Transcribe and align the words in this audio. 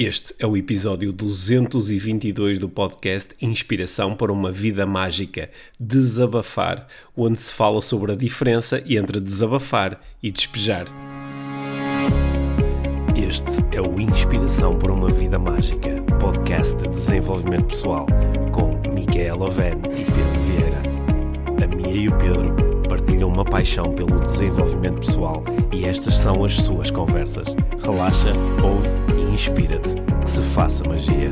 Este 0.00 0.32
é 0.38 0.46
o 0.46 0.56
episódio 0.56 1.12
222 1.12 2.60
do 2.60 2.68
podcast 2.68 3.34
Inspiração 3.42 4.14
para 4.14 4.32
uma 4.32 4.52
Vida 4.52 4.86
Mágica 4.86 5.50
Desabafar, 5.80 6.86
onde 7.16 7.40
se 7.40 7.52
fala 7.52 7.80
sobre 7.80 8.12
a 8.12 8.14
diferença 8.14 8.80
entre 8.86 9.18
desabafar 9.18 10.00
e 10.22 10.30
despejar. 10.30 10.86
Este 13.16 13.76
é 13.76 13.80
o 13.80 14.00
Inspiração 14.00 14.78
para 14.78 14.92
uma 14.92 15.10
Vida 15.10 15.36
Mágica, 15.36 16.00
podcast 16.20 16.76
de 16.76 16.90
desenvolvimento 16.90 17.66
pessoal, 17.66 18.06
com 18.52 18.80
Micaela 18.94 19.46
Oven 19.46 19.78
e 19.82 20.04
Pedro 20.04 20.40
Vieira. 20.46 20.82
A 21.60 21.66
Mia 21.74 22.02
e 22.02 22.08
o 22.08 22.16
Pedro 22.18 22.54
partilham 22.88 23.28
uma 23.28 23.44
paixão 23.44 23.92
pelo 23.92 24.20
desenvolvimento 24.20 25.00
pessoal 25.00 25.42
e 25.72 25.84
estas 25.84 26.16
são 26.18 26.44
as 26.44 26.54
suas 26.54 26.88
conversas. 26.88 27.48
Relaxa, 27.82 28.32
ouve 28.62 28.88
e 29.20 29.27
inspira-te. 29.38 29.94
Que 30.20 30.28
se 30.28 30.42
faça 30.42 30.82
magia. 30.88 31.30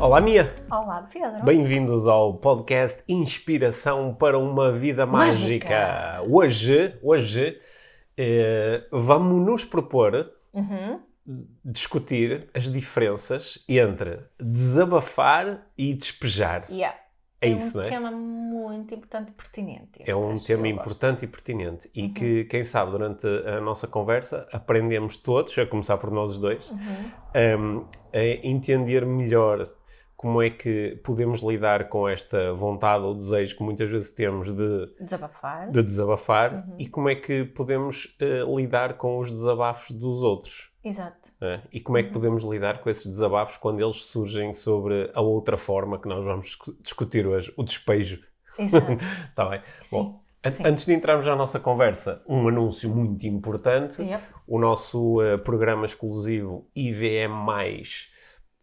Olá, 0.00 0.20
Mia! 0.20 0.54
Olá, 0.70 1.06
Pedro. 1.12 1.44
Bem-vindos 1.44 2.06
ao 2.06 2.34
podcast 2.34 3.02
Inspiração 3.08 4.14
para 4.14 4.38
uma 4.38 4.72
Vida 4.72 5.04
Mágica. 5.04 5.68
Mágica. 5.68 6.22
Hoje, 6.30 6.94
hoje 7.02 7.60
eh, 8.16 8.84
vamos 8.90 9.44
nos 9.46 9.64
propor 9.64 10.30
Uhum. 10.54 10.98
discutir 11.62 12.48
as 12.54 12.72
diferenças 12.72 13.62
entre 13.68 14.20
desabafar 14.40 15.66
e 15.76 15.92
despejar. 15.92 16.64
Yeah. 16.70 16.96
É 17.40 17.48
isso, 17.48 17.78
um 17.78 17.80
não 17.80 17.86
é? 17.86 17.90
tema 17.90 18.10
muito 18.10 18.94
importante 18.94 19.30
e 19.30 19.32
pertinente. 19.32 20.02
É 20.04 20.14
um 20.16 20.34
tema 20.34 20.66
eu 20.66 20.74
gosto. 20.74 20.80
importante 20.80 21.24
e 21.24 21.28
pertinente 21.28 21.90
e 21.94 22.02
Uhum. 22.02 22.12
que, 22.14 22.44
quem 22.44 22.64
sabe, 22.64 22.90
durante 22.90 23.26
a 23.26 23.60
nossa 23.60 23.86
conversa 23.86 24.48
aprendemos 24.52 25.16
todos, 25.16 25.56
a 25.58 25.64
começar 25.66 25.98
por 25.98 26.10
nós 26.10 26.30
os 26.30 26.38
dois, 26.38 26.68
Uhum. 26.70 27.78
um, 27.78 27.84
a 28.12 28.18
entender 28.46 29.06
melhor 29.06 29.70
como 30.16 30.42
é 30.42 30.50
que 30.50 31.00
podemos 31.04 31.42
lidar 31.42 31.88
com 31.88 32.08
esta 32.08 32.52
vontade 32.52 33.04
ou 33.04 33.14
desejo 33.14 33.56
que 33.56 33.62
muitas 33.62 33.88
vezes 33.88 34.10
temos 34.10 34.52
de, 34.52 34.92
Desabafar. 35.00 35.70
de 35.70 35.80
desabafar 35.80 36.54
Uhum. 36.54 36.74
e 36.76 36.88
como 36.88 37.08
é 37.08 37.14
que 37.14 37.44
podemos 37.44 38.16
eh, 38.20 38.42
lidar 38.48 38.94
com 38.94 39.18
os 39.18 39.30
desabafos 39.30 39.92
dos 39.94 40.24
outros. 40.24 40.67
Exato. 40.84 41.30
é? 41.40 41.60
E 41.72 41.80
como 41.80 41.98
é 41.98 42.02
que 42.02 42.10
podemos 42.12 42.44
lidar 42.44 42.80
com 42.80 42.88
esses 42.88 43.06
desabafos 43.06 43.56
quando 43.56 43.80
eles 43.80 44.04
surgem 44.04 44.54
sobre 44.54 45.10
a 45.14 45.20
outra 45.20 45.56
forma 45.56 45.98
que 46.00 46.08
nós 46.08 46.24
vamos 46.24 46.46
discu- 46.46 46.76
discutir 46.80 47.26
hoje, 47.26 47.52
o 47.56 47.62
despejo. 47.64 48.20
Exato. 48.58 48.92
Está 49.28 49.44
bem? 49.50 49.60
Sim, 49.82 49.96
Bom, 49.96 50.20
sim. 50.48 50.62
antes 50.64 50.86
de 50.86 50.94
entrarmos 50.94 51.26
na 51.26 51.34
nossa 51.36 51.58
conversa, 51.60 52.22
um 52.28 52.46
anúncio 52.48 52.88
muito 52.94 53.26
importante. 53.26 54.00
Yep. 54.02 54.22
O 54.46 54.58
nosso 54.58 55.20
eh, 55.20 55.36
programa 55.36 55.84
exclusivo 55.84 56.68
IVM+, 56.74 57.82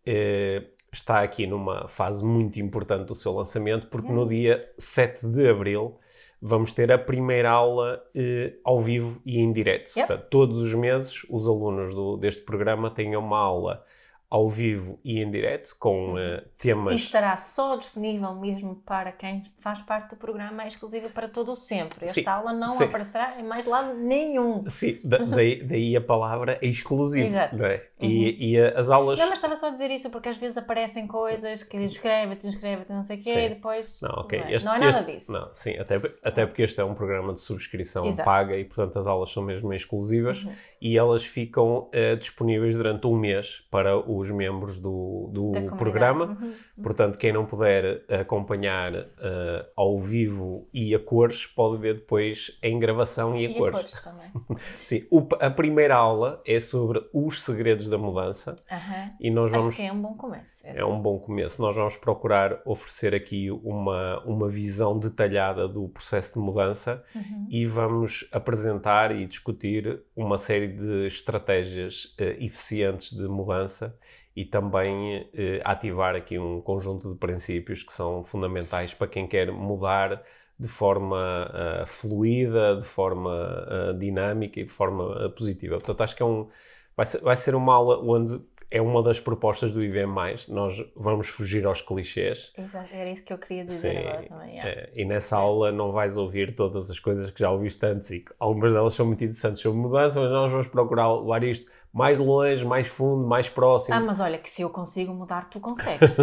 eh, 0.05 0.63
está 0.91 1.21
aqui 1.21 1.45
numa 1.45 1.87
fase 1.87 2.23
muito 2.23 2.59
importante 2.59 3.05
do 3.05 3.13
seu 3.15 3.33
lançamento, 3.33 3.87
porque 3.87 4.07
Uhum. 4.07 4.15
no 4.15 4.27
dia 4.27 4.61
7 4.77 5.27
de 5.27 5.47
Abril 5.49 5.99
vamos 6.47 6.71
ter 6.71 6.91
a 6.91 6.97
primeira 6.97 7.49
aula 7.49 8.01
eh, 8.13 8.53
ao 8.63 8.79
vivo 8.79 9.19
e 9.25 9.39
em 9.39 9.51
direto. 9.51 9.87
Yep. 9.95 10.07
Portanto, 10.07 10.27
todos 10.29 10.61
os 10.61 10.73
meses 10.75 11.25
os 11.29 11.47
alunos 11.47 11.93
do- 11.95 12.17
deste 12.17 12.43
programa 12.43 12.89
têm 12.91 13.15
uma 13.15 13.37
aula 13.39 13.83
ao 14.29 14.49
vivo 14.49 14.99
e 15.03 15.19
em 15.21 15.29
direto 15.31 15.75
com 15.79 16.17
eh, 16.17 16.43
E 16.45 16.61
temas... 16.61 16.95
estará 16.95 17.37
só 17.37 17.75
disponível 17.77 18.33
mesmo 18.35 18.75
para 18.85 19.11
quem 19.11 19.43
faz 19.61 19.81
parte 19.81 20.09
do 20.09 20.15
programa, 20.15 20.63
é 20.63 20.67
exclusiva 20.67 21.07
para 21.09 21.27
todo 21.29 21.51
o 21.51 21.55
sempre. 21.55 22.05
Esta 22.05 22.13
Sim, 22.21 22.27
aula 22.27 22.51
não 22.51 22.69
sim. 22.75 22.83
aparecerá 22.85 23.39
em 23.39 23.43
mais 23.43 23.65
lado 23.65 23.93
nenhum. 23.95 24.63
Sim, 24.63 24.99
da- 25.03 25.19
daí, 25.23 25.63
daí 25.63 25.95
a 25.95 26.01
palavra 26.01 26.57
exclusivo. 26.61 27.27
Exato. 27.27 27.55
não 27.55 27.65
é? 27.65 27.85
E, 28.01 28.51
e 28.51 28.59
a- 28.59 28.79
as 28.79 28.89
aulas... 28.89 29.19
Não, 29.19 29.29
mas 29.29 29.37
estava 29.37 29.55
só 29.55 29.67
a 29.67 29.69
dizer 29.71 29.89
isso 29.91 30.09
porque 30.09 30.27
às 30.29 30.37
vezes 30.37 30.57
aparecem 30.57 31.07
coisas 31.07 31.63
que 31.63 31.77
inscreve-te, 31.77 32.47
inscreve-te, 32.47 32.91
não 32.91 33.03
sei 33.03 33.17
o 33.19 33.21
quê, 33.21 33.31
Sim. 33.33 33.45
e 33.45 33.49
depois 33.49 34.01
Não, 34.01 34.09
ok. 34.11 34.39
não, 34.39 34.47
é, 34.47 34.53
Este- 34.55 34.65
não 34.65 34.75
é 34.75 34.79
nada 34.79 34.99
este- 34.99 35.11
disso. 35.13 35.31
Não, 35.31 35.53
sim, 35.53 35.77
até, 35.77 35.95
até 36.23 36.45
porque 36.45 36.63
este 36.63 36.81
é 36.81 36.83
um 36.83 36.93
programa 36.93 37.33
de 37.33 37.39
subscrição 37.39 38.05
Exato. 38.05 38.25
paga 38.25 38.57
e, 38.57 38.65
portanto, 38.65 38.99
as 38.99 39.07
aulas 39.07 39.29
são 39.31 39.43
mesmo 39.43 39.71
exclusivas 39.73 40.43
Uhum. 40.43 40.53
E 40.87 40.97
elas 40.99 41.25
ficam 41.25 41.89
eh, 41.91 42.15
disponíveis 42.15 42.75
durante 42.75 43.07
um 43.07 43.17
mês 43.17 43.65
para 43.71 43.97
os 43.97 44.29
membros 44.29 44.79
do, 44.79 45.31
do 45.33 45.51
programa. 45.75 46.37
Uhum. 46.39 46.53
Portanto, 46.83 47.17
quem 47.17 47.33
não 47.33 47.43
puder 47.43 48.03
acompanhar 48.07 48.93
eh, 48.93 49.65
ao 49.75 49.97
vivo 49.97 50.67
e 50.71 50.93
a 50.93 50.99
cores, 50.99 51.47
pode 51.47 51.81
ver 51.81 51.95
depois 51.95 52.55
em 52.61 52.77
gravação 52.77 53.35
e 53.35 53.47
a 53.47 53.49
E 53.49 53.55
a 53.55 53.57
cores. 53.57 53.75
cores 53.79 53.99
também. 54.03 54.31
Sim, 54.77 55.07
o- 55.09 55.27
a 55.39 55.49
primeira 55.49 55.95
aula 55.95 56.39
é 56.45 56.59
sobre 56.59 57.03
os 57.11 57.41
segredos 57.41 57.89
da 57.89 57.97
mudança 57.97 58.55
Aham. 58.71 59.11
e 59.19 59.31
nós 59.31 59.51
Acho 59.53 59.63
vamos 59.63 59.75
que 59.77 59.81
é 59.81 59.91
um 59.91 60.01
bom 60.01 60.13
começo. 60.13 60.61
é 60.67 60.85
um 60.85 61.01
bom 61.01 61.17
começo. 61.17 61.59
Nós 61.63 61.75
vamos 61.75 61.97
procurar 61.97 62.61
oferecer 62.63 63.15
aqui 63.15 63.49
uma, 63.49 64.21
uma 64.23 64.47
visão 64.49 64.99
detalhada 64.99 65.67
do 65.67 65.87
processo 65.89 66.33
de 66.33 66.39
mudança 66.39 67.03
Uhum. 67.15 67.47
e 67.49 67.65
vamos 67.65 68.27
apresentar 68.31 69.15
e 69.15 69.25
discutir 69.25 70.01
uma 70.15 70.37
série 70.37 70.67
de 70.67 70.74
estratégias 71.07 72.13
eh, 72.17 72.37
eficientes 72.39 73.11
de 73.13 73.27
mudança 73.27 73.97
e 74.35 74.45
também 74.45 75.29
eh, 75.33 75.61
ativar 75.63 76.15
aqui 76.15 76.37
um 76.39 76.61
conjunto 76.61 77.13
de 77.13 77.19
princípios 77.19 77.83
que 77.83 77.93
são 77.93 78.23
fundamentais 78.23 78.93
para 78.93 79.07
quem 79.07 79.27
quer 79.27 79.51
mudar 79.51 80.23
de 80.57 80.67
forma 80.67 81.17
ah, 81.53 81.85
fluida, 81.85 82.77
de 82.77 82.83
forma 82.85 83.93
dinâmica 83.99 84.59
e 84.59 84.63
de 84.63 84.69
forma 84.69 85.29
positiva. 85.31 85.75
Portanto, 85.75 86.01
acho 86.01 86.15
que 86.15 86.23
é 86.23 86.25
um, 86.25 86.49
vai, 86.95 87.05
ser, 87.05 87.21
vai 87.21 87.35
ser 87.35 87.55
uma 87.55 87.73
aula 87.73 87.99
onde 87.99 88.39
é 88.69 88.81
uma 88.81 89.01
das 89.01 89.19
propostas 89.19 89.71
do 89.71 89.83
IVM+. 89.83 90.13
Nós 90.47 90.83
vamos 90.95 91.27
fugir 91.27 91.65
aos 91.65 91.81
clichês. 91.81 92.51
Exato, 92.57 92.89
era 92.91 93.09
isso 93.09 93.23
que 93.23 93.33
eu 93.33 93.37
queria 93.37 93.65
dizer 93.65 93.91
Sim, 93.91 93.97
agora 93.97 94.23
também. 94.23 94.55
yeah. 94.55 94.69
é, 94.69 94.91
e 94.95 95.05
nessa 95.05 95.37
aula 95.37 95.71
não 95.71 95.91
vais 95.91 96.17
ouvir 96.17 96.55
todas 96.55 96.89
as 96.89 96.99
coisas 96.99 97.29
que 97.31 97.39
já 97.39 97.51
ouviste 97.51 97.85
antes 97.85 98.11
e 98.11 98.19
que 98.19 98.31
algumas 98.39 98.73
delas 98.73 98.93
são 98.93 99.05
muito 99.05 99.23
interessantes 99.23 99.61
sobre 99.61 99.79
mudança, 99.79 100.19
mas 100.19 100.31
nós 100.31 100.51
vamos 100.51 100.67
procurar 100.67 101.13
levar 101.13 101.43
isto 101.43 101.69
mais 101.95 102.19
longe, 102.19 102.65
mais 102.65 102.87
fundo, 102.87 103.25
mais 103.25 103.47
próximo. 103.47 103.95
Ah, 103.95 104.01
mas 104.01 104.19
olha, 104.19 104.37
que 104.37 104.49
se 104.49 104.61
eu 104.61 104.69
consigo 104.69 105.13
mudar, 105.13 105.49
tu 105.49 105.61
consegues. 105.61 106.17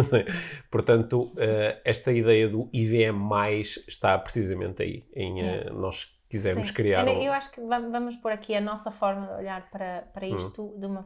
Portanto, 0.69 1.31
eh, 1.35 1.81
esta 1.83 2.11
ideia 2.11 2.47
do 2.47 2.69
IVM+, 2.71 3.17
está 3.87 4.15
precisamente 4.19 4.83
aí. 4.83 5.03
Em, 5.15 5.41
eh, 5.41 5.71
nós 5.71 6.12
quisemos 6.33 6.67
Sim. 6.69 6.73
criar 6.73 7.07
Eu, 7.07 7.13
um... 7.13 7.21
eu 7.21 7.31
acho 7.31 7.51
que 7.51 7.61
va- 7.61 7.77
vamos 7.79 8.15
pôr 8.15 8.31
aqui 8.31 8.55
a 8.55 8.59
nossa 8.61 8.89
forma 8.89 9.27
de 9.27 9.33
olhar 9.33 9.69
para, 9.69 10.01
para 10.11 10.25
Hum. 10.25 10.35
isto 10.35 10.73
de, 10.79 10.87
uma, 10.87 11.05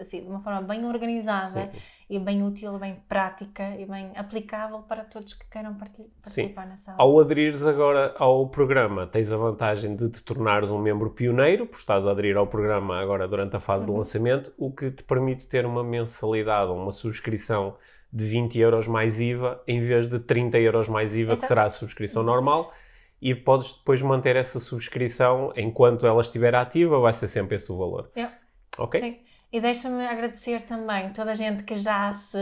assim, 0.00 0.20
de 0.22 0.28
uma 0.28 0.40
forma 0.40 0.62
bem 0.62 0.84
organizada 0.86 1.68
Sim. 1.72 1.78
e 2.08 2.18
bem 2.20 2.40
útil, 2.46 2.78
bem 2.78 3.02
prática 3.08 3.74
e 3.76 3.84
bem 3.84 4.12
aplicável 4.14 4.78
para 4.82 5.02
todos 5.02 5.34
que 5.34 5.44
queiram 5.50 5.74
parti- 5.74 6.04
participar 6.22 6.66
nessa 6.68 6.92
aula. 6.92 7.02
Ao 7.02 7.18
aderires 7.18 7.66
agora 7.66 8.14
ao 8.16 8.48
programa, 8.48 9.08
tens 9.08 9.32
a 9.32 9.36
vantagem 9.36 9.96
de 9.96 10.08
te 10.08 10.22
tornares 10.22 10.70
um 10.70 10.78
membro 10.78 11.10
pioneiro, 11.10 11.66
porque 11.66 11.80
estás 11.80 12.06
a 12.06 12.12
aderir 12.12 12.36
ao 12.36 12.46
programa 12.46 13.00
agora 13.00 13.26
durante 13.26 13.56
a 13.56 13.60
fase 13.60 13.86
de 13.86 13.90
Uhum. 13.90 13.98
lançamento, 13.98 14.52
o 14.56 14.70
que 14.70 14.92
te 14.92 15.02
permite 15.02 15.48
ter 15.48 15.66
uma 15.66 15.82
mensalidade 15.82 16.70
ou 16.70 16.76
uma 16.76 16.92
subscrição 16.92 17.74
de 18.12 18.24
20 18.24 18.56
euros 18.60 18.86
mais 18.86 19.20
IVA, 19.20 19.60
em 19.66 19.80
vez 19.80 20.08
de 20.08 20.20
30 20.20 20.58
euros 20.58 20.88
mais 20.88 21.14
IVA, 21.16 21.36
que 21.36 21.46
será 21.46 21.64
a 21.64 21.70
subscrição 21.70 22.22
normal, 22.22 22.72
e 23.20 23.34
podes 23.34 23.74
depois 23.74 24.00
manter 24.02 24.36
essa 24.36 24.58
subscrição 24.58 25.52
enquanto 25.56 26.06
ela 26.06 26.20
estiver 26.20 26.54
ativa, 26.54 26.98
vai 26.98 27.12
ser 27.12 27.28
sempre 27.28 27.56
esse 27.56 27.70
o 27.70 27.76
valor. 27.76 28.10
Yeah. 28.16 28.36
Ok? 28.78 29.00
Sim. 29.00 29.18
E 29.52 29.60
deixa-me 29.60 30.06
agradecer 30.06 30.62
também 30.62 31.12
toda 31.12 31.32
a 31.32 31.34
gente 31.34 31.64
que 31.64 31.76
já 31.76 32.14
se, 32.14 32.38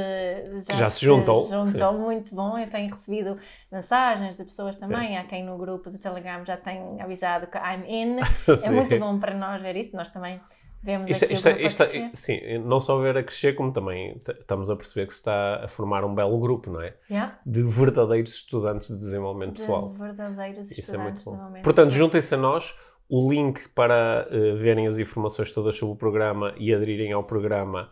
já 0.68 0.74
já 0.74 0.90
se 0.90 1.06
juntou. 1.06 1.48
juntou. 1.48 1.94
Muito 1.94 2.34
bom. 2.34 2.58
Eu 2.58 2.68
tenho 2.68 2.90
recebido 2.90 3.38
mensagens 3.72 4.36
de 4.36 4.44
pessoas 4.44 4.76
também. 4.76 5.16
Há 5.16 5.24
quem 5.24 5.42
no 5.42 5.56
grupo 5.56 5.88
do 5.88 5.98
Telegram 5.98 6.44
já 6.44 6.58
tem 6.58 7.00
avisado 7.00 7.46
que 7.46 7.56
I'm 7.56 7.84
in. 7.86 8.18
É 8.46 8.56
Sim. 8.58 8.70
muito 8.70 8.98
bom 8.98 9.18
para 9.18 9.34
nós 9.34 9.62
ver 9.62 9.74
isso. 9.76 9.96
Nós 9.96 10.10
também 10.10 10.38
vemos 10.82 11.10
Isto, 11.10 11.24
aqui 11.24 11.34
isto, 11.34 11.48
a 11.48 11.52
isto- 11.60 11.84
crescer. 11.84 12.10
sim, 12.14 12.58
não 12.58 12.78
só 12.80 12.98
ver 12.98 13.16
a 13.18 13.22
crescer, 13.22 13.54
como 13.54 13.72
também 13.72 14.16
estamos 14.28 14.70
a 14.70 14.76
perceber 14.76 15.06
que 15.06 15.12
se 15.12 15.20
está 15.20 15.64
a 15.64 15.68
formar 15.68 16.04
um 16.04 16.14
belo 16.14 16.38
grupo, 16.38 16.70
não 16.70 16.80
é? 16.80 16.94
Yeah. 17.10 17.38
De 17.44 17.62
verdadeiros 17.62 18.32
estudantes 18.34 18.88
de 18.88 18.98
desenvolvimento 18.98 19.54
De 19.54 19.60
pessoal. 19.60 19.90
verdadeiros 19.92 20.70
Isso 20.70 20.94
é 20.94 20.98
muito 20.98 21.16
estudantes 21.18 21.24
de 21.24 21.30
bom. 21.30 21.36
momento. 21.44 21.64
Portanto, 21.64 21.90
juntem-se 21.92 22.34
a 22.34 22.38
nós. 22.38 22.74
O 23.10 23.30
link 23.32 23.66
para 23.70 24.26
eh, 24.30 24.52
verem 24.56 24.86
as 24.86 24.98
informações 24.98 25.50
todas 25.50 25.74
sobre 25.76 25.94
o 25.94 25.96
programa 25.96 26.52
e 26.58 26.74
aderirem 26.74 27.12
ao 27.14 27.24
programa 27.24 27.90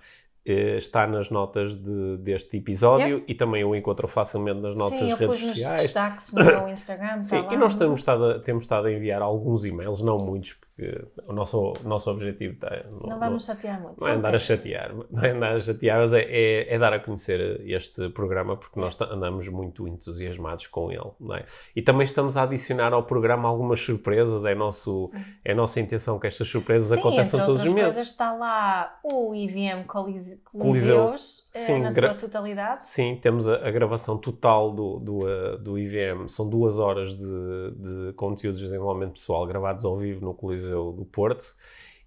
está 0.53 1.07
nas 1.07 1.31
notas 1.31 1.75
de- 1.75 2.17
deste 2.19 2.57
episódio 2.57 3.23
e 3.27 3.35
também 3.35 3.65
o 3.65 3.75
encontram 3.75 4.09
facilmente 4.09 4.61
nas 4.61 4.77
nossas 4.77 4.99
Sim, 5.11 5.15
redes 5.15 5.39
sociais. 5.41 5.81
destaques 5.81 6.33
no 6.33 6.45
meu 6.45 6.69
Instagram. 6.69 7.21
Sim, 7.21 7.37
está 7.37 7.49
lá. 7.49 7.55
e 7.55 7.57
nós 7.57 7.75
temos 7.75 8.01
estado, 8.01 8.25
a, 8.25 8.39
temos 8.39 8.65
estado 8.65 8.87
a 8.87 8.93
enviar 8.93 9.23
alguns 9.23 9.65
e-mails, 9.65 10.03
não 10.03 10.19
muitos, 10.19 10.55
porque 10.55 11.05
o 11.27 11.33
nosso, 11.33 11.73
o 11.85 11.89
nosso 11.89 12.11
objetivo 12.11 12.55
está. 12.55 12.85
Não, 12.91 13.11
não 13.11 13.19
vamos 13.19 13.45
chatear 13.45 13.81
muito. 13.81 14.01
Não 14.01 14.09
é 14.09 14.13
andar 14.13 14.35
a 14.35 14.39
chatear, 14.39 14.95
não 15.11 15.25
é 15.25 15.31
andar 15.31 15.57
a 15.57 15.61
chatear, 15.61 15.99
mas 16.01 16.13
é, 16.13 16.21
é, 16.23 16.75
é 16.75 16.79
dar 16.79 16.93
a 16.93 17.01
conhecer 17.01 17.61
este 17.67 18.09
programa, 18.11 18.57
porque 18.57 18.79
nós 18.79 19.01
andamos 19.01 19.49
muito 19.49 19.89
entusiasmados 19.89 20.67
com 20.69 20.91
ele, 20.93 21.11
não 21.19 21.35
é? 21.35 21.45
E 21.75 21.83
também 21.83 22.05
estamos 22.05 22.37
a 22.37 22.43
adicionar 22.43 22.93
ao 22.93 23.03
programa 23.03 23.49
algumas 23.49 23.81
surpresas, 23.81 24.45
é, 24.45 24.55
nosso, 24.55 25.11
é 25.45 25.53
a 25.53 25.55
nossa 25.55 25.81
intenção 25.81 26.19
que 26.19 26.27
estas 26.27 26.49
surpresas 26.49 26.89
Sim, 26.91 26.99
aconteçam 26.99 27.45
todos 27.45 27.63
os 27.65 27.73
meses. 27.73 27.95
Coisas, 27.95 28.09
está 28.09 28.33
lá 28.33 28.99
o 29.13 29.35
IVM 29.35 29.85
Colise 29.87 30.36
Coliseus, 30.45 31.49
eh, 31.55 31.59
Sim, 31.61 31.79
na 31.81 31.93
sua 31.93 32.15
totalidade. 32.15 32.85
Sim, 32.85 33.19
temos 33.21 33.49
a, 33.49 33.67
a 33.67 33.71
gravação 33.71 34.17
total 34.19 34.73
do, 34.73 34.99
do, 34.99 35.19
uh, 35.25 35.59
do 35.59 35.79
IVM, 35.79 36.29
são 36.29 36.49
duas 36.49 36.79
horas 36.79 37.17
de, 37.17 37.25
de 37.25 38.13
conteúdos 38.15 38.61
de 38.61 38.67
desenvolvimento 38.67 39.13
pessoal 39.15 39.47
gravados 39.47 39.85
ao 39.85 39.97
vivo 39.97 40.25
no 40.25 40.35
Coliseu 40.35 40.93
do 40.93 41.05
Porto. 41.05 41.55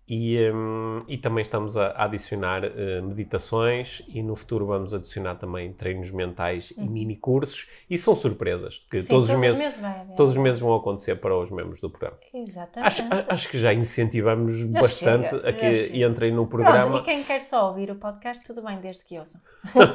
E, 0.09 0.49
um, 0.51 1.03
e 1.07 1.19
também 1.19 1.43
estamos 1.43 1.77
a, 1.77 1.91
adicionar 2.03 2.63
uh, 2.65 3.03
meditações 3.03 4.01
e 4.07 4.23
no 4.23 4.35
futuro 4.35 4.65
vamos 4.65 4.91
adicionar 4.91 5.35
também 5.35 5.71
treinos 5.71 6.09
mentais 6.09 6.73
e 6.75 6.81
uhum. 6.81 6.87
mini 6.87 7.15
cursos 7.15 7.69
e 7.87 7.95
são 7.95 8.15
surpresas 8.15 8.79
que 8.89 8.99
Sim, 9.01 9.07
todos, 9.07 9.29
os 9.29 9.35
meses, 9.35 9.59
meses 9.59 9.79
vai, 9.79 10.07
todos 10.17 10.31
os 10.31 10.37
meses 10.37 10.59
vão 10.59 10.73
acontecer 10.73 11.15
para 11.17 11.37
os 11.37 11.51
membros 11.51 11.79
do 11.79 11.91
programa. 11.91 12.17
Exatamente. 12.33 13.01
Acho, 13.01 13.03
acho 13.29 13.49
que 13.49 13.59
já 13.59 13.71
incentivamos 13.71 14.57
já 14.57 14.81
bastante 14.81 15.29
chega, 15.29 15.47
a 15.47 15.53
que 15.53 16.03
entrem 16.03 16.33
no 16.33 16.47
programa. 16.47 16.85
Pronto, 16.85 17.01
e 17.01 17.03
quem 17.03 17.23
quer 17.23 17.43
só 17.43 17.67
ouvir 17.67 17.91
o 17.91 17.95
podcast, 17.95 18.43
tudo 18.43 18.63
bem, 18.63 18.79
desde 18.79 19.05
que 19.05 19.19
ouçam. 19.19 19.39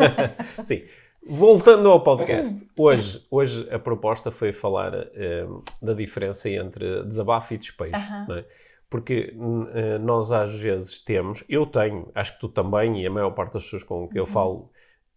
Sim. 0.62 0.84
Voltando 1.26 1.90
ao 1.90 2.00
podcast, 2.02 2.68
hoje, 2.76 3.26
hoje 3.30 3.68
a 3.68 3.78
proposta 3.78 4.30
foi 4.30 4.52
falar 4.52 4.92
uh, 4.94 5.64
da 5.82 5.94
diferença 5.94 6.48
entre 6.50 7.02
desabafo 7.04 7.54
e 7.54 7.58
despejo, 7.58 7.96
uh 7.96 8.28
-huh. 8.28 8.38
é? 8.38 8.44
Porque 8.88 9.34
uh, 9.36 9.98
nós 10.00 10.30
às 10.32 10.58
vezes 10.58 11.02
temos, 11.02 11.44
eu 11.48 11.66
tenho, 11.66 12.10
acho 12.14 12.34
que 12.34 12.40
tu 12.40 12.48
também 12.48 13.02
e 13.02 13.06
a 13.06 13.10
maior 13.10 13.30
parte 13.30 13.54
das 13.54 13.64
pessoas 13.64 13.82
com 13.82 14.08
que 14.08 14.18
eu 14.18 14.24
uhum. 14.24 14.30
falo 14.30 14.70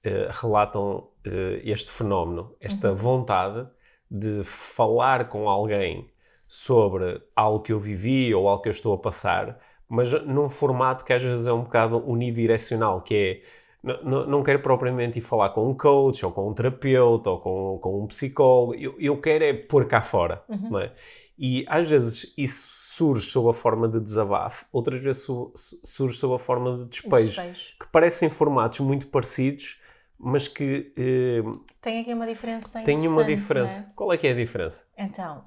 uh, 0.05 0.41
relatam 0.41 1.09
este 1.63 1.91
fenómeno, 1.91 2.55
esta 2.61 2.89
-huh. 2.89 2.95
vontade 2.95 3.67
de 4.09 4.45
falar 4.45 5.27
com 5.27 5.49
alguém 5.49 6.09
sobre 6.47 7.21
algo 7.35 7.59
que 7.59 7.73
eu 7.73 7.79
vivi 7.81 8.33
ou 8.33 8.47
algo 8.47 8.63
que 8.63 8.69
eu 8.69 8.71
estou 8.71 8.93
a 8.93 8.97
passar, 8.97 9.59
mas 9.89 10.13
num 10.23 10.47
formato 10.47 11.03
que 11.03 11.11
às 11.11 11.21
vezes 11.21 11.45
é 11.47 11.51
um 11.51 11.63
bocado 11.63 11.97
unidirecional, 12.09 13.01
que 13.01 13.15
é 13.15 13.41
não, 14.03 14.43
quero 14.43 14.59
propriamente 14.59 15.19
ir 15.19 15.21
falar 15.21 15.49
com 15.49 15.69
um 15.69 15.73
coach, 15.73 16.25
ou 16.25 16.31
com 16.31 16.49
um 16.49 16.53
terapeuta, 16.53 17.29
ou 17.29 17.39
com, 17.39 17.79
com 17.81 18.03
um 18.03 18.07
psicólogo. 18.07 18.75
Eu, 18.75 18.95
eu 18.99 19.21
quero 19.21 19.43
é 19.43 19.53
pôr 19.53 19.85
cá 19.87 20.01
fora. 20.01 20.43
Uhum. 20.49 20.69
Não 20.71 20.79
é? 20.79 20.91
E 21.37 21.65
às 21.67 21.89
vezes 21.89 22.33
isso 22.37 22.76
surge 22.97 23.29
sob 23.29 23.49
a 23.49 23.53
forma 23.53 23.87
de 23.87 23.99
desabafo, 23.99 24.65
outras 24.71 24.99
vezes 24.99 25.25
surge 25.83 26.17
sob 26.17 26.33
a 26.33 26.39
forma 26.39 26.77
de 26.77 26.85
despejo, 26.85 27.27
despejo. 27.27 27.77
que 27.79 27.87
parecem 27.91 28.29
formatos 28.29 28.79
muito 28.79 29.07
parecidos, 29.07 29.79
mas 30.17 30.47
que... 30.47 30.91
Eh, 30.97 31.43
tem 31.79 32.01
aqui 32.01 32.11
uma 32.11 32.25
diferença 32.25 32.81
Tem 32.81 33.07
uma 33.07 33.23
diferença. 33.23 33.79
É? 33.81 33.91
Qual 33.95 34.11
é 34.11 34.17
que 34.17 34.25
é 34.27 34.31
a 34.31 34.33
diferença? 34.33 34.83
Então, 34.97 35.43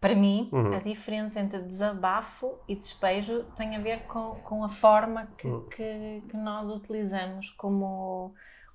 para 0.00 0.16
mim, 0.16 0.48
uhum. 0.50 0.74
a 0.74 0.80
diferença 0.80 1.38
entre 1.38 1.60
desabafo 1.62 2.58
e 2.66 2.74
despejo 2.74 3.44
tem 3.54 3.76
a 3.76 3.78
ver 3.78 4.06
com, 4.08 4.34
com 4.42 4.64
a 4.64 4.68
forma 4.68 5.28
que, 5.38 5.46
uhum. 5.46 5.68
que, 5.68 6.22
que, 6.28 6.36
nós 6.36 6.70
utilizamos 6.70 7.50
como, 7.50 8.34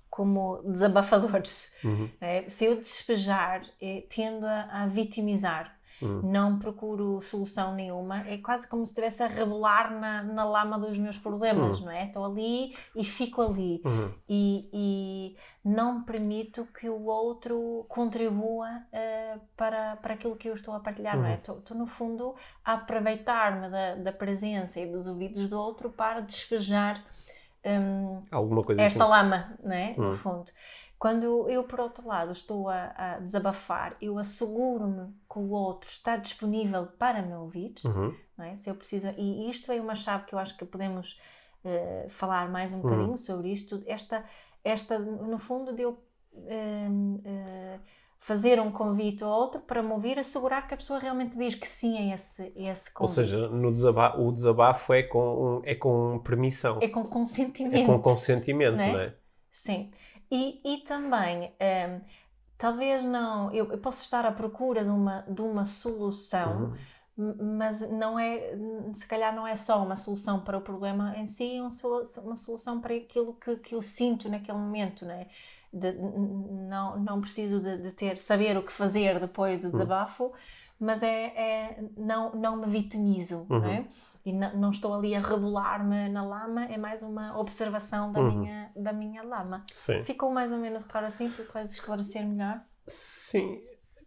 como 0.09 0.62
desabafadores. 0.63 1.75
Uhum. 1.83 2.09
É, 2.21 2.47
se 2.47 2.63
eu 2.63 2.77
despejar, 2.77 3.63
é, 3.81 4.06
tendo 4.07 4.45
a, 4.45 4.83
a 4.83 4.88
vitimizar 4.88 5.75
Hum. 6.01 6.21
Não 6.24 6.59
procuro 6.59 7.21
solução 7.21 7.74
nenhuma. 7.74 8.27
É 8.27 8.38
quase 8.38 8.68
como 8.68 8.86
se 8.86 8.92
estivesse 8.92 9.24
a 9.24 9.27
rebolar 9.27 9.97
na, 9.97 10.24
na 10.24 10.44
lama 10.44 10.77
dos 10.77 10.97
meus 10.97 11.18
problemas, 11.18 11.80
hum. 11.80 11.86
não 11.86 11.92
é? 11.92 12.06
Estou 12.06 12.25
ali 12.25 12.75
e 12.95 13.03
fico 13.03 13.42
ali. 13.42 13.81
Uhum. 13.86 14.12
E, 14.27 14.69
e, 14.74 15.38
não 15.63 16.03
permito 16.03 16.68
que 16.80 16.88
o 16.88 17.06
outro 17.06 17.86
contribua 17.88 18.68
uh, 18.69 19.39
para, 19.57 19.95
para 19.95 20.13
aquilo 20.13 20.36
que 20.36 20.47
eu 20.47 20.53
estou 20.53 20.74
a 20.74 20.80
partilhar, 20.80 21.18
não 21.18 21.25
é? 21.25 21.30
Uhum. 21.30 21.36
Estou, 21.36 21.57
estou 21.59 21.77
no 21.77 21.88
fundo, 21.88 22.36
a 22.63 22.74
aproveitar-me 22.74 23.69
da, 23.69 23.95
da 23.95 24.12
presença 24.12 24.80
e 24.80 24.86
dos 24.86 25.07
ouvidos 25.07 25.50
do 25.50 25.59
outro 25.59 25.89
para 25.89 26.19
despejar 26.19 27.03
um, 27.65 28.19
Alguma 28.30 28.62
coisa 28.62 28.83
esta 28.83 29.03
assim. 29.03 29.12
lama, 29.12 29.57
não 29.63 29.74
é? 29.74 29.95
No 29.98 30.09
hum. 30.09 30.13
fundo. 30.13 30.51
Quando 31.05 31.47
eu, 31.47 31.63
por 31.63 31.79
outro 31.79 32.07
lado, 32.07 32.31
estou 32.31 32.67
a, 32.67 32.91
a 32.97 33.19
desabafar, 33.19 33.95
eu 34.01 34.17
asseguro-me 34.17 35.13
que 35.31 35.37
o 35.37 35.51
outro 35.51 35.87
está 35.87 36.17
disponível 36.17 36.87
para 36.97 37.21
me 37.21 37.35
ouvir, 37.35 37.75
uhum. 37.85 38.11
é? 38.39 38.55
Se 38.55 38.71
eu 38.71 38.73
preciso, 38.73 39.09
e 39.15 39.47
isto 39.47 39.71
é 39.71 39.79
uma 39.79 39.93
chave 39.93 40.25
que 40.25 40.33
eu 40.33 40.39
acho 40.39 40.57
que 40.57 40.65
podemos 40.65 41.21
uh, 41.63 42.09
falar 42.09 42.49
mais 42.49 42.73
um 42.73 42.81
bocadinho 42.81 43.09
uhum. 43.09 43.17
sobre 43.17 43.51
isto. 43.51 43.83
Esta, 43.85 44.25
esta, 44.63 44.97
no 44.97 45.37
fundo, 45.37 45.75
de 45.75 45.83
eu 45.83 45.91
uh, 45.91 46.39
uh, 46.39 47.79
fazer 48.17 48.59
um 48.59 48.71
convite 48.71 49.23
ao 49.23 49.29
outro 49.29 49.61
para 49.61 49.83
me 49.83 49.91
ouvir, 49.91 50.17
assegurar 50.17 50.67
que 50.67 50.73
a 50.73 50.77
pessoa 50.77 50.97
realmente 50.97 51.37
diz 51.37 51.53
que 51.53 51.67
sim 51.67 51.99
a 51.99 52.15
esse, 52.15 52.41
a 52.41 52.71
esse 52.71 52.91
convite. 52.91 53.19
Ou 53.19 53.25
seja, 53.25 53.47
no 53.47 53.71
desabafo, 53.71 54.21
o 54.23 54.31
desabafo 54.31 54.91
é 54.91 55.03
com, 55.03 55.61
é 55.65 55.75
com 55.75 56.19
permissão. 56.23 56.79
É 56.81 56.89
com 56.89 57.03
consentimento. 57.03 57.75
É 57.75 57.85
com 57.85 58.01
consentimento, 58.01 58.77
não 58.77 58.83
é? 58.83 58.91
Não 58.91 58.99
é? 59.01 59.15
Sim. 59.53 59.91
E, 60.31 60.60
e 60.63 60.77
também, 60.83 61.54
um, 61.62 62.01
talvez 62.57 63.04
não, 63.04 63.51
eu, 63.51 63.72
eu, 63.72 63.77
posso 63.77 64.04
estar 64.04 64.25
à 64.25 64.31
procura 64.31 64.83
de 64.83 64.89
uma, 64.89 65.22
de 65.22 65.42
uma 65.42 65.66
solução, 65.66 66.75
uhum. 67.18 67.57
mas 67.57 67.81
não 67.92 68.18
é, 68.18 68.57
se 68.94 69.06
calhar 69.06 69.36
não 69.36 69.45
é 69.45 69.56
só 69.56 69.83
uma 69.83 69.95
solução 69.95 70.39
para 70.39 70.57
o 70.57 70.62
problema 70.62 71.16
em 71.18 71.27
si, 71.27 71.57
é 71.57 71.62
uma 71.62 72.36
solução 72.36 72.81
para 72.81 72.95
aquilo 72.95 73.33
que, 73.33 73.57
que 73.57 73.75
eu 73.75 73.81
sinto 73.81 74.30
naquele 74.30 74.57
momento, 74.57 75.06
né? 75.06 75.27
De, 75.72 75.92
não, 75.92 76.98
não 76.98 77.19
preciso 77.19 77.60
de, 77.60 77.77
de, 77.77 77.92
ter, 77.92 78.18
saber 78.18 78.57
o 78.57 78.63
que 78.63 78.72
fazer 78.72 79.19
depois 79.19 79.60
do 79.60 79.66
uhum. 79.66 79.72
desabafo, 79.72 80.24
uhum. 80.24 80.33
Mas 80.80 81.01
é, 81.04 81.25
é, 81.25 81.83
não, 81.98 82.33
não 82.33 82.57
me 82.57 82.68
vitimizo, 82.68 83.45
uhum. 83.50 83.60
não 83.60 83.66
é? 83.66 83.88
e 84.25 84.33
não, 84.33 84.72
estou 84.72 84.94
ali 84.94 85.16
a 85.16 85.19
rebolar-me 85.19 86.10
na 86.10 86.25
lama, 86.25 86.66
é 86.66 86.77
mais 86.77 87.04
uma 87.04 87.39
observação 87.39 88.12
da, 88.12 88.22
uhum. 88.22 88.39
minha, 88.39 88.72
da 88.75 88.92
minha 88.92 89.22
lama. 89.22 89.63
Sim. 89.72 90.04
Ficou 90.04 90.31
mais 90.31 90.51
ou 90.51 90.57
menos 90.57 90.83
claro 90.83 91.06
assim? 91.06 91.30
Tu 91.30 91.44
queres 91.44 91.74
esclarecer 91.74 92.25
melhor? 92.25 92.60
Sim. 92.88 93.62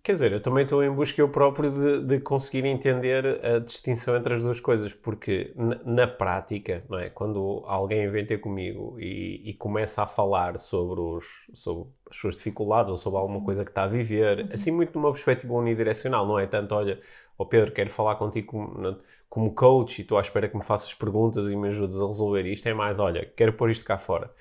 Quer 0.09 0.15
dizer, 0.15 0.33
eu 0.33 0.41
também 0.41 0.65
estou 0.65 0.83
em 0.83 0.91
busca 0.91 1.21
eu 1.21 1.29
próprio 1.29 1.71
de, 1.71 2.03
de 2.03 2.21
conseguir 2.21 2.65
entender 2.65 3.45
a 3.45 3.59
distinção 3.59 4.17
entre 4.17 4.33
as 4.33 4.43
duas 4.43 4.59
coisas, 4.59 4.95
porque 4.95 5.53
na, 5.55 5.79
na 5.85 6.07
prática, 6.09 6.83
não 6.89 6.99
é? 6.99 7.11
quando 7.11 7.63
alguém 7.67 8.11
vem 8.11 8.25
ter 8.25 8.39
comigo 8.39 8.99
e, 8.99 9.51
e, 9.51 9.53
começa 9.53 10.03
a 10.03 10.07
falar 10.07 10.59
sobre, 10.59 10.99
os, 10.99 11.51
sobre 11.53 11.91
as 12.11 12.17
suas 12.17 12.37
dificuldades 12.37 12.91
ou 12.91 12.97
sobre 12.97 13.19
alguma 13.19 13.45
coisa 13.45 13.67
que 13.67 13.71
está 13.71 13.83
a 13.83 13.87
viver, 13.87 14.39
uhum. 14.39 14.49
assim 14.51 14.71
muito 14.71 14.99
numa 14.99 15.13
perspectiva 15.13 15.53
unidirecional, 15.53 16.27
não 16.27 16.39
é 16.39 16.47
tanto, 16.47 16.75
olha, 16.75 16.99
oh 17.37 17.45
Pedro, 17.45 17.71
quero 17.71 17.91
falar 17.91 18.17
contigo 18.17 18.47
como, 18.47 18.99
como 19.29 19.55
coach 19.55 19.99
e 19.99 20.03
estou 20.03 20.17
à 20.17 20.23
espera 20.23 20.49
que 20.49 20.57
me 20.57 20.65
faças 20.65 20.95
perguntas 20.95 21.51
e 21.51 21.55
me 21.55 21.69
ajudes 21.69 22.01
a 22.01 22.07
resolver 22.07 22.47
isto, 22.47 22.67
é 22.67 22.73
mais, 22.73 22.99
olha, 22.99 23.31
quero 23.37 23.53
pôr 23.53 23.69
isto 23.71 23.85
cá 23.85 23.99
fora. 23.99 24.33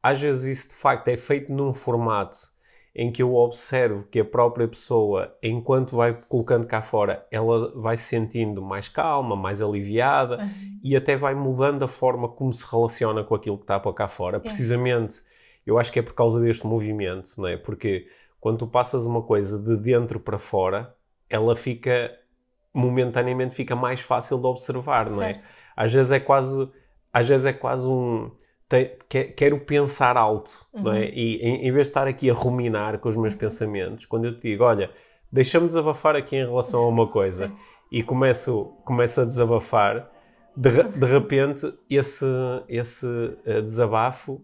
Às 0.00 0.20
vezes 0.20 0.58
isso 0.58 0.68
de 0.68 0.74
facto 0.76 1.08
é 1.08 1.16
feito 1.16 1.52
num 1.52 1.72
formato 1.72 2.48
em 2.94 3.12
que 3.12 3.22
eu 3.22 3.34
observo 3.34 4.04
que 4.10 4.18
a 4.18 4.24
própria 4.24 4.66
pessoa, 4.66 5.36
enquanto 5.42 5.96
vai 5.96 6.12
colocando 6.28 6.66
cá 6.66 6.82
fora, 6.82 7.26
ela 7.30 7.72
vai 7.80 7.96
se 7.96 8.04
sentindo 8.04 8.60
mais 8.60 8.88
calma, 8.88 9.36
mais 9.36 9.62
aliviada 9.62 10.38
uhum. 10.38 10.80
e 10.82 10.96
até 10.96 11.16
vai 11.16 11.34
mudando 11.34 11.84
a 11.84 11.88
forma 11.88 12.28
como 12.28 12.52
se 12.52 12.66
relaciona 12.68 13.22
com 13.22 13.34
aquilo 13.34 13.56
que 13.56 13.64
está 13.64 13.78
para 13.78 13.92
cá 13.92 14.08
fora. 14.08 14.38
É. 14.38 14.40
Precisamente, 14.40 15.22
eu 15.64 15.78
acho 15.78 15.92
que 15.92 16.00
é 16.00 16.02
por 16.02 16.14
causa 16.14 16.40
deste 16.40 16.66
movimento, 16.66 17.30
não 17.38 17.46
é? 17.46 17.56
Porque 17.56 18.08
quando 18.40 18.58
tu 18.58 18.66
passas 18.66 19.06
uma 19.06 19.22
coisa 19.22 19.58
de 19.58 19.76
dentro 19.76 20.18
para 20.18 20.38
fora, 20.38 20.94
ela 21.28 21.54
fica 21.54 22.10
momentaneamente 22.72 23.54
fica 23.54 23.74
mais 23.74 24.00
fácil 24.00 24.38
de 24.38 24.46
observar, 24.46 25.08
certo. 25.08 25.16
não 25.16 25.24
é? 25.24 25.34
Às 25.76 25.92
vezes 25.92 26.12
é 26.12 26.20
quase, 26.20 26.70
às 27.12 27.28
vezes 27.28 27.46
é 27.46 27.52
quase 27.52 27.88
um 27.88 28.30
te, 28.70 28.96
que, 29.08 29.24
quero 29.24 29.58
pensar 29.58 30.16
alto, 30.16 30.64
uhum. 30.72 30.84
não 30.84 30.92
é? 30.92 31.00
Uhum. 31.00 31.12
E 31.12 31.36
em, 31.42 31.66
em, 31.66 31.72
vez 31.72 31.88
de 31.88 31.90
estar 31.90 32.06
aqui 32.06 32.30
a 32.30 32.32
ruminar 32.32 32.98
com 33.00 33.08
os 33.08 33.16
meus 33.16 33.32
uhum. 33.32 33.38
pensamentos, 33.40 34.06
quando 34.06 34.26
eu 34.26 34.38
te 34.38 34.48
digo, 34.48 34.62
olha, 34.62 34.90
deixa-me 35.30 35.66
desabafar 35.66 36.14
aqui 36.14 36.36
em 36.36 36.46
relação 36.46 36.84
a 36.84 36.88
uma 36.88 37.08
coisa 37.10 37.52
e 37.90 38.02
começo, 38.02 38.72
começo 38.84 39.20
a 39.20 39.24
desabafar, 39.24 40.08
de, 40.56 40.70
de 40.70 41.04
repente 41.06 41.74
esse, 41.90 42.24
esse 42.68 43.06
uh, 43.06 43.60
desabafo 43.62 44.40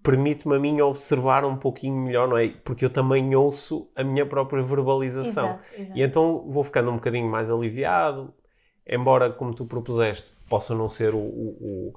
permite-me 0.00 0.54
a 0.54 0.58
mim 0.60 0.80
observar 0.80 1.44
um 1.44 1.56
pouquinho 1.56 1.96
melhor, 1.96 2.28
não 2.28 2.38
é? 2.38 2.46
Porque 2.62 2.84
eu 2.84 2.90
também 2.90 3.34
ouço 3.34 3.90
a 3.96 4.04
minha 4.04 4.24
própria 4.24 4.62
verbalização. 4.62 5.46
Exato, 5.46 5.64
exato. 5.76 5.98
E 5.98 6.02
então 6.02 6.44
vou 6.48 6.62
ficando 6.62 6.90
um 6.90 6.94
bocadinho 6.94 7.28
mais 7.28 7.50
aliviado, 7.50 8.32
embora, 8.86 9.32
como 9.32 9.52
tu 9.52 9.66
propuseste, 9.66 10.32
possa 10.48 10.76
não 10.76 10.88
ser 10.88 11.12
o, 11.12 11.18
o, 11.18 11.92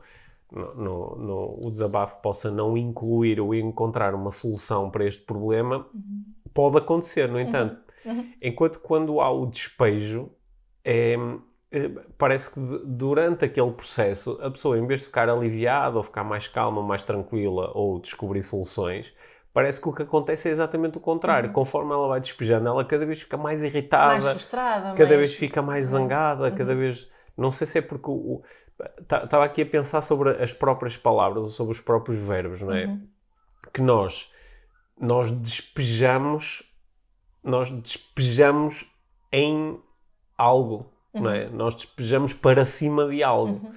o, 0.51 0.60
no, 0.60 1.15
no, 1.15 1.60
o 1.63 1.70
desabafo, 1.70 2.22
possa 2.22 2.50
não 2.51 2.77
incluir 2.77 3.39
ou 3.39 3.53
encontrar 3.53 4.13
uma 4.15 4.32
solução 4.32 4.89
para 4.89 5.06
este 5.06 5.22
problema, 5.24 5.86
uhum. 5.94 6.24
pode 6.53 6.77
acontecer, 6.77 7.29
no 7.29 7.39
entanto. 7.39 7.74
Uhum. 8.06 8.12
Uhum. 8.12 8.34
Enquanto 8.41 8.79
quando 8.79 9.20
há 9.22 9.29
o 9.32 9.46
despejo, 9.46 10.32
é, 10.84 11.15
eh, 11.72 11.91
parece 12.18 12.53
que 12.53 12.60
durante 12.86 13.46
aquele 13.46 13.72
processo 13.72 14.39
a 14.41 14.50
pessoa, 14.50 14.77
em 14.77 14.88
vez 14.88 15.01
de 15.01 15.06
ficar 15.08 15.29
aliviada 15.29 15.98
ou 15.98 16.03
ficar 16.03 16.24
mais 16.24 16.48
calma, 16.48 16.82
mais 16.82 17.03
tranquila 17.03 17.72
ou 17.75 18.00
descobrir 18.00 18.41
soluções, 18.41 19.13
parece 19.53 19.82
que 19.82 19.88
o 19.88 19.94
que 19.94 20.03
acontece 20.03 20.50
é 20.50 20.51
exatamente 20.51 20.98
o 20.98 21.01
contrário. 21.01 21.50
Uhum. 21.50 21.53
Conforme 21.53 21.94
ela 21.94 22.08
vai 22.08 22.20
despejando, 22.20 22.68
ela 22.68 22.84
cada 22.86 23.06
vez 23.06 23.22
fica 23.22 23.38
mais 23.38 23.63
irritada, 23.63 24.13
mais 24.13 24.27
frustrada, 24.27 24.94
cada 24.96 25.10
mais... 25.10 25.20
vez 25.20 25.36
fica 25.36 25.62
mais 25.62 25.88
zangada, 25.88 26.46
uhum. 26.46 26.56
cada 26.56 26.74
vez. 26.74 27.10
Não 27.38 27.51
sei 27.51 27.68
se 27.68 27.77
é 27.77 27.82
porque 27.82 28.10
o. 28.10 28.41
Estava 29.00 29.44
aqui 29.44 29.62
a 29.62 29.66
pensar 29.66 30.02
sobre 30.02 30.42
as 30.42 30.54
próprias 30.54 30.96
palavras 30.96 31.46
ou 31.46 31.52
sobre 31.52 31.74
os 31.74 31.82
próprios 31.82 32.20
verbos, 32.20 32.62
não 32.62 32.74
é? 32.74 32.86
Uhum. 32.86 33.08
Que 33.74 33.82
nós, 33.82 34.32
nós 35.00 35.32
despejamos, 35.32 36.64
nós 37.44 37.70
despejamos 37.72 38.86
em 39.32 39.80
algo, 40.38 40.92
não 41.14 41.30
é? 41.30 41.48
Uhum. 41.48 41.56
Nós 41.56 41.76
despejamos 41.76 42.34
para 42.34 42.64
cima 42.64 43.08
de 43.10 43.22
algo 43.24 43.66
uhum. 43.66 43.76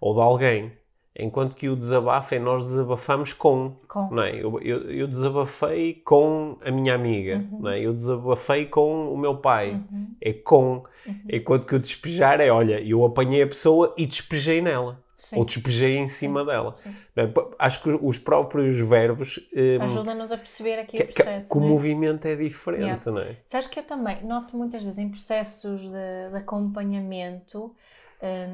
ou 0.00 0.14
de 0.14 0.20
alguém. 0.20 0.81
Enquanto 1.18 1.56
que 1.56 1.68
o 1.68 1.76
desabafo 1.76 2.34
é 2.34 2.38
nós 2.38 2.66
desabafamos 2.66 3.34
com. 3.34 3.76
com. 3.86 4.08
Não 4.10 4.22
é? 4.22 4.34
eu, 4.34 4.58
eu, 4.62 4.90
eu, 4.90 5.06
desabafei 5.06 5.94
com 5.94 6.56
a 6.64 6.70
minha 6.70 6.94
amiga. 6.94 7.36
Uhum. 7.36 7.60
Não 7.60 7.70
é? 7.70 7.80
Eu 7.80 7.92
desabafei 7.92 8.64
com 8.64 9.12
o 9.12 9.16
meu 9.16 9.36
pai. 9.36 9.72
Uhum. 9.72 10.06
É 10.20 10.32
com. 10.32 10.82
Uhum. 11.06 11.14
Enquanto 11.28 11.66
que 11.66 11.74
o 11.74 11.78
despejar 11.78 12.40
é, 12.40 12.50
olha, 12.50 12.80
eu 12.80 13.04
apanhei 13.04 13.42
a 13.42 13.46
pessoa 13.46 13.94
e 13.98 14.06
despejei 14.06 14.62
nela. 14.62 15.02
Sim. 15.14 15.36
Ou 15.36 15.44
despejei 15.44 15.98
em 15.98 16.08
cima 16.08 16.40
Sim. 16.40 16.46
dela. 16.46 16.76
Sim. 16.76 16.96
É? 17.14 17.22
Acho 17.58 17.82
que 17.82 17.90
os 17.90 18.18
próprios 18.18 18.74
verbos 18.76 19.38
um, 19.54 19.82
ajudam-nos 19.82 20.32
a 20.32 20.36
perceber 20.36 20.80
aqui 20.80 20.96
que, 20.96 21.02
o 21.02 21.06
processo. 21.06 21.46
Que, 21.46 21.52
que 21.52 21.58
o 21.58 21.64
é? 21.64 21.68
movimento 21.68 22.26
é 22.26 22.34
diferente, 22.34 22.82
yeah. 22.82 23.10
não 23.10 23.20
é? 23.20 23.36
Sabes 23.46 23.68
que 23.68 23.78
eu 23.78 23.84
também 23.84 24.24
noto 24.24 24.56
muitas 24.56 24.82
vezes 24.82 24.98
em 24.98 25.08
processos 25.08 25.82
de, 25.82 26.30
de 26.30 26.36
acompanhamento 26.36 27.72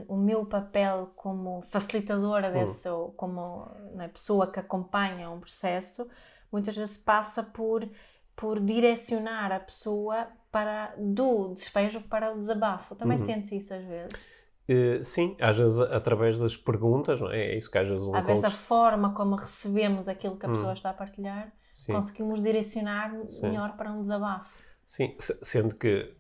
o 0.07 0.17
meu 0.17 0.47
papel 0.47 1.13
como 1.15 1.61
facilitadora 1.63 2.51
dessa, 2.51 2.95
uhum. 2.95 3.11
como 3.13 3.71
né, 3.95 4.09
pessoa 4.09 4.51
que 4.51 4.59
acompanha 4.59 5.31
um 5.31 5.39
processo, 5.39 6.09
muitas 6.51 6.77
vezes 6.77 6.97
passa 6.97 7.43
por, 7.43 7.89
por 8.35 8.61
direcionar 8.61 9.53
a 9.53 9.61
pessoa 9.61 10.29
para 10.51 10.95
do 10.97 11.53
despejo 11.53 12.01
para 12.01 12.33
o 12.33 12.39
desabafo. 12.39 12.95
Também 12.95 13.19
uhum. 13.19 13.25
sentes 13.25 13.53
isso 13.53 13.75
às 13.75 13.85
vezes? 13.85 14.27
Uh, 14.71 15.05
sim, 15.05 15.37
às 15.41 15.57
vezes 15.57 15.81
através 15.81 16.39
das 16.39 16.57
perguntas, 16.57 17.21
não 17.21 17.31
é? 17.31 17.53
É 17.53 17.59
isso 17.59 17.71
que 17.71 17.79
às 17.79 17.89
vezes 17.89 18.07
um 18.07 18.15
Às 18.15 18.25
vezes 18.25 18.43
da 18.43 18.51
forma 18.51 19.15
como 19.15 19.35
recebemos 19.35 20.09
aquilo 20.09 20.37
que 20.37 20.47
a 20.47 20.49
pessoa 20.49 20.71
hum. 20.71 20.75
está 20.75 20.91
a 20.91 20.95
partilhar, 20.95 21.53
sim. 21.75 21.93
conseguimos 21.93 22.41
direcionar 22.41 23.15
sim. 23.29 23.49
melhor 23.49 23.77
para 23.77 23.93
um 23.93 24.01
desabafo. 24.01 24.57
Sim, 24.87 25.15
sendo 25.19 25.75
que 25.75 26.15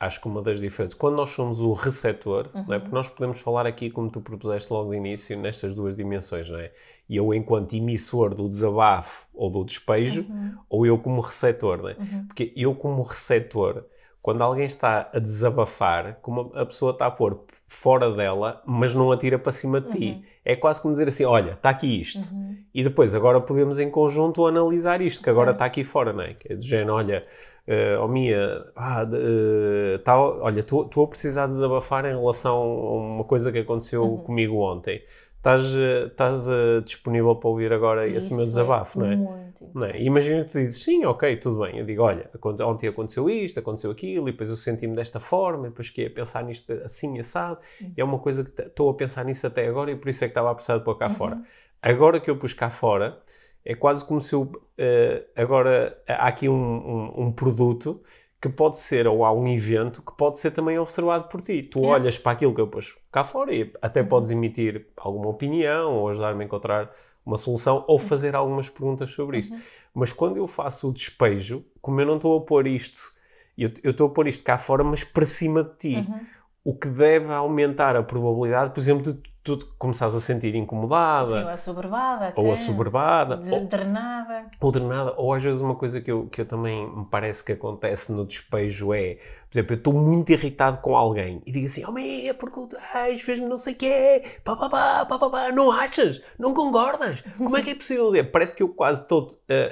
acho 0.00 0.18
que 0.18 0.26
uma 0.26 0.40
das 0.40 0.58
diferenças, 0.58 0.94
quando 0.94 1.16
nós 1.16 1.30
somos 1.30 1.60
o 1.60 1.72
receptor, 1.74 2.48
uhum. 2.54 2.64
não 2.66 2.74
é? 2.74 2.78
porque 2.78 2.94
nós 2.94 3.10
podemos 3.10 3.38
falar 3.40 3.66
aqui, 3.66 3.90
como 3.90 4.10
tu 4.10 4.22
propuseste 4.22 4.72
logo 4.72 4.88
no 4.88 4.94
início, 4.94 5.38
nestas 5.38 5.74
duas 5.74 5.94
dimensões, 5.94 6.48
não 6.48 6.58
é? 6.58 6.72
E 7.06 7.16
eu 7.16 7.34
enquanto 7.34 7.74
emissor 7.74 8.34
do 8.34 8.48
desabafo 8.48 9.26
ou 9.34 9.50
do 9.50 9.62
despejo, 9.62 10.22
uhum. 10.22 10.54
ou 10.70 10.86
eu 10.86 10.96
como 10.96 11.20
receptor, 11.20 11.82
não 11.82 11.88
é? 11.90 11.96
Uhum. 11.98 12.24
Porque 12.26 12.52
eu 12.56 12.74
como 12.74 13.02
receptor, 13.02 13.84
quando 14.22 14.42
alguém 14.42 14.64
está 14.64 15.10
a 15.12 15.18
desabafar, 15.18 16.18
como 16.22 16.52
a 16.54 16.64
pessoa 16.64 16.92
está 16.92 17.06
a 17.06 17.10
pôr 17.10 17.44
fora 17.66 18.10
dela, 18.12 18.62
mas 18.66 18.94
não 18.94 19.10
atira 19.12 19.38
para 19.38 19.52
cima 19.52 19.80
de 19.80 19.90
ti. 19.90 20.10
Uhum. 20.12 20.22
É 20.44 20.56
quase 20.56 20.80
como 20.80 20.94
dizer 20.94 21.08
assim: 21.08 21.24
olha, 21.24 21.52
está 21.52 21.70
aqui 21.70 22.00
isto. 22.00 22.32
Uhum. 22.32 22.56
E 22.72 22.82
depois, 22.82 23.14
agora 23.14 23.40
podemos 23.40 23.78
em 23.78 23.90
conjunto 23.90 24.46
analisar 24.46 25.00
isto, 25.00 25.18
que 25.18 25.24
certo. 25.24 25.36
agora 25.36 25.50
está 25.52 25.64
aqui 25.64 25.84
fora, 25.84 26.12
não 26.12 26.22
é? 26.22 26.34
Que 26.34 26.52
é 26.52 26.56
do 26.56 26.62
género: 26.62 26.94
olha, 26.94 27.26
uh, 27.70 28.02
oh 28.02 28.08
Mia, 28.08 28.66
ah, 28.76 29.04
uh, 29.04 29.98
tá, 30.00 30.20
olha, 30.20 30.60
estou 30.60 31.04
a 31.04 31.06
precisar 31.06 31.46
desabafar 31.46 32.04
em 32.04 32.16
relação 32.16 32.56
a 32.56 32.92
uma 32.96 33.24
coisa 33.24 33.52
que 33.52 33.58
aconteceu 33.58 34.02
uhum. 34.02 34.18
comigo 34.18 34.56
ontem 34.58 35.02
estás, 35.40 35.64
estás 36.10 36.48
uh, 36.48 36.82
disponível 36.84 37.34
para 37.34 37.48
ouvir 37.48 37.72
agora 37.72 38.06
Isso 38.06 38.18
esse 38.18 38.34
meu 38.34 38.44
desabafo, 38.44 39.02
é 39.02 39.02
não 39.02 39.12
é? 39.12 39.16
Muito 39.16 39.70
não 39.74 39.86
é? 39.86 40.02
Imagina 40.02 40.44
que 40.44 40.52
tu 40.52 40.58
dizes, 40.58 40.82
sim, 40.82 41.04
ok, 41.04 41.36
tudo 41.36 41.60
bem. 41.60 41.78
Eu 41.78 41.84
digo, 41.84 42.02
olha, 42.02 42.30
ontem 42.60 42.88
aconteceu 42.88 43.28
isto, 43.28 43.58
aconteceu 43.58 43.90
aquilo, 43.90 44.28
e 44.28 44.32
depois 44.32 44.50
eu 44.50 44.56
senti-me 44.56 44.94
desta 44.94 45.18
forma, 45.18 45.66
e 45.66 45.70
depois 45.70 45.88
fiquei 45.88 46.06
a 46.06 46.10
pensar 46.10 46.44
nisto 46.44 46.70
assim, 46.84 47.18
assado, 47.18 47.58
uhum. 47.80 47.92
e 47.96 48.00
é 48.00 48.04
uma 48.04 48.18
coisa 48.18 48.44
que 48.44 48.62
estou 48.62 48.90
a 48.90 48.94
pensar 48.94 49.24
nisso 49.24 49.46
até 49.46 49.66
agora, 49.66 49.90
e 49.90 49.96
por 49.96 50.08
isso 50.08 50.24
é 50.24 50.28
que 50.28 50.32
estava 50.32 50.50
a 50.50 50.54
precisar 50.54 50.78
de 50.78 50.84
pôr 50.84 50.96
cá 50.96 51.06
uhum. 51.06 51.12
fora. 51.12 51.42
Agora 51.82 52.20
que 52.20 52.30
eu 52.30 52.36
pus 52.36 52.52
cá 52.52 52.68
fora, 52.68 53.18
é 53.64 53.74
quase 53.74 54.04
como 54.04 54.20
se 54.20 54.34
eu, 54.34 54.42
uh, 54.42 55.24
agora 55.36 55.96
há 56.08 56.28
aqui 56.28 56.48
um, 56.48 56.54
um, 56.54 57.24
um 57.24 57.32
produto 57.32 58.02
que 58.40 58.48
pode 58.48 58.78
ser, 58.78 59.06
ou 59.06 59.24
há 59.24 59.32
um 59.32 59.46
evento 59.46 60.00
que 60.02 60.16
pode 60.16 60.40
ser 60.40 60.50
também 60.50 60.78
observado 60.78 61.28
por 61.28 61.42
ti. 61.42 61.62
Tu 61.62 61.84
é. 61.84 61.88
olhas 61.88 62.16
para 62.16 62.32
aquilo 62.32 62.54
que 62.54 62.60
eu 62.60 62.66
pus 62.66 62.96
cá 63.12 63.22
fora 63.22 63.54
e 63.54 63.70
até 63.82 64.00
uhum. 64.00 64.08
podes 64.08 64.30
emitir 64.30 64.86
alguma 64.96 65.28
opinião 65.28 65.94
ou 65.94 66.08
ajudar-me 66.08 66.42
a 66.42 66.46
encontrar 66.46 66.90
uma 67.24 67.36
solução 67.36 67.84
ou 67.86 68.00
uhum. 68.00 68.06
fazer 68.06 68.34
algumas 68.34 68.70
perguntas 68.70 69.10
sobre 69.10 69.40
isto. 69.40 69.52
Uhum. 69.52 69.60
Mas 69.94 70.12
quando 70.12 70.38
eu 70.38 70.46
faço 70.46 70.88
o 70.88 70.92
despejo, 70.92 71.64
como 71.82 72.00
eu 72.00 72.06
não 72.06 72.16
estou 72.16 72.38
a 72.38 72.40
pôr 72.40 72.66
isto, 72.66 73.12
eu, 73.58 73.70
eu 73.82 73.90
estou 73.90 74.06
a 74.06 74.10
pôr 74.10 74.26
isto 74.26 74.42
cá 74.42 74.56
fora, 74.56 74.82
mas 74.82 75.04
para 75.04 75.26
cima 75.26 75.62
de 75.62 75.76
ti. 75.76 75.96
Uhum. 75.96 76.20
O 76.62 76.76
que 76.76 76.88
deve 76.88 77.32
aumentar 77.32 77.96
a 77.96 78.02
probabilidade, 78.02 78.72
por 78.74 78.80
exemplo, 78.80 79.12
de 79.12 79.30
tu 79.42 79.58
começares 79.78 80.14
a 80.14 80.20
sentir 80.20 80.54
incomodada. 80.54 81.40
Sim, 81.40 81.44
ou 81.44 81.48
assoberbada. 81.48 82.28
Até, 82.28 82.40
ou 82.40 82.52
assoberbada. 82.52 83.36
Drenada. 83.36 84.46
Ou 84.60 84.70
drenada. 84.70 85.14
Ou 85.16 85.32
às 85.32 85.42
vezes 85.42 85.60
uma 85.60 85.74
coisa 85.74 86.00
que 86.00 86.10
eu, 86.10 86.26
que 86.26 86.42
eu 86.42 86.46
também 86.46 86.86
me 86.86 87.06
parece 87.06 87.42
que 87.42 87.52
acontece 87.52 88.12
no 88.12 88.26
despejo 88.26 88.92
é, 88.92 89.14
por 89.14 89.58
exemplo, 89.58 89.72
eu 89.74 89.78
estou 89.78 89.94
muito 89.94 90.30
irritado 90.30 90.78
com 90.78 90.96
alguém 90.96 91.42
e 91.46 91.52
digo 91.52 91.66
assim, 91.66 91.84
oh 91.86 91.92
meia, 91.92 92.34
porque 92.34 92.60
o 92.60 92.66
despejo 92.66 93.24
fez-me 93.24 93.46
não 93.46 93.58
sei 93.58 93.72
o 93.72 93.76
quê, 93.76 94.24
pá, 94.44 94.56
pá, 94.56 94.68
pá, 94.68 95.06
pá, 95.06 95.18
pá, 95.18 95.30
pá, 95.30 95.52
não 95.52 95.72
achas? 95.72 96.20
Não 96.38 96.52
concordas? 96.52 97.22
Como 97.38 97.56
é 97.56 97.62
que 97.62 97.70
é 97.70 97.74
possível? 97.74 98.10
Parece 98.30 98.54
que 98.54 98.62
eu 98.62 98.68
quase 98.68 99.02
estou 99.02 99.28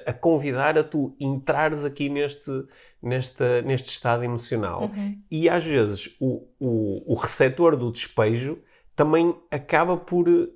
a 0.06 0.12
convidar 0.12 0.78
a 0.78 0.84
tu 0.84 1.14
entrares 1.20 1.84
aqui 1.84 2.08
neste 2.08 2.50
neste, 3.02 3.62
neste 3.62 3.88
estado 3.90 4.24
emocional. 4.24 4.82
Uhum. 4.82 5.18
E 5.30 5.48
às 5.48 5.64
vezes 5.64 6.16
o, 6.20 6.46
o, 6.58 7.12
o 7.12 7.14
receptor 7.14 7.76
do 7.76 7.90
despejo 7.92 8.58
também 8.98 9.32
acaba 9.48 9.96
por 9.96 10.28
eh, 10.28 10.48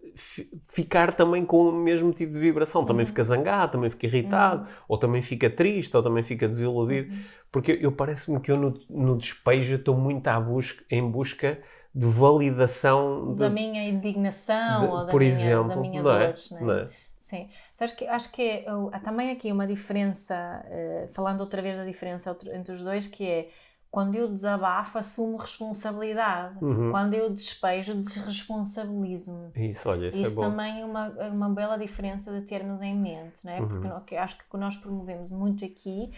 ficar 0.67 1.15
também 1.15 1.45
com 1.45 1.69
o 1.69 1.73
mesmo 1.73 2.13
tipo 2.13 2.33
de 2.33 2.41
vibração. 2.41 2.85
Também 2.85 3.05
uhum. 3.05 3.07
fica 3.07 3.23
zangado, 3.23 3.73
também 3.73 3.89
fica 3.89 4.07
irritado, 4.07 4.63
uhum. 4.63 4.77
ou 4.89 4.99
também 4.99 5.23
fica 5.23 5.49
triste, 5.49 5.97
ou 5.97 6.03
também 6.03 6.25
fica 6.25 6.49
desiludido. 6.49 7.13
Uhum. 7.13 7.21
Porque 7.53 7.79
eu 7.81 7.93
parece-me 7.93 8.41
que 8.41 8.51
eu 8.51 8.57
no, 8.57 8.75
no 8.91 9.17
despejo 9.17 9.77
estou 9.77 9.97
muito 9.97 10.27
à 10.27 10.41
busca, 10.41 10.83
em 10.91 11.09
busca 11.09 11.61
de 11.95 12.07
validação 12.07 13.35
da 13.35 13.51
minha 13.51 13.87
indignação 13.89 14.81
de, 14.81 14.87
ou 14.87 15.07
da 15.07 15.11
por 15.13 15.21
minha, 15.21 15.31
exemplo, 15.31 15.69
da 15.69 15.77
minha 15.77 16.01
é? 16.01 16.03
dor. 16.03 16.35
Não 16.51 16.59
é? 16.59 16.63
Não 16.63 16.73
é? 16.73 16.87
Sim. 17.33 17.49
Sabes 17.73 17.95
que 17.95 18.07
acho 18.07 18.31
que 18.31 18.43
é, 18.43 18.67
há 18.93 19.01
também 19.01 19.31
aqui 19.31 19.51
uma 19.51 19.67
diferença, 19.67 20.63
uh, 20.67 21.09
falando 21.15 21.41
outra 21.41 21.63
vez 21.63 21.75
da 21.79 21.85
diferença 21.87 22.37
entre 22.53 22.75
os 22.75 22.83
dois, 22.83 23.07
que 23.07 23.25
é 23.25 23.49
quando 23.91 24.15
eu 24.15 24.29
desabafo, 24.29 24.99
assumo 24.99 25.39
responsabilidade. 25.39 26.63
Uhum. 26.63 26.91
Quando 26.91 27.15
eu 27.15 27.31
despejo, 27.31 27.95
desresponsabilizo-me. 27.95 29.51
Isso, 29.71 29.89
olha, 29.89 30.09
isso, 30.09 30.19
é 30.19 30.21
isso 30.21 30.43
é 30.43 30.45
também 30.45 30.83
é 30.83 30.85
uma, 30.85 31.15
é 31.19 31.29
uma 31.31 31.49
bela 31.49 31.79
diferença 31.79 32.31
de 32.39 32.45
termos 32.45 32.83
em 32.83 32.95
mente, 32.95 33.41
não 33.43 33.53
é? 33.53 33.61
Uhum. 33.61 33.81
Porque 33.81 34.15
acho 34.15 34.37
que 34.37 34.45
o 34.45 34.51
que 34.51 34.57
nós 34.59 34.77
promovemos 34.77 35.31
muito 35.31 35.65
aqui 35.65 36.11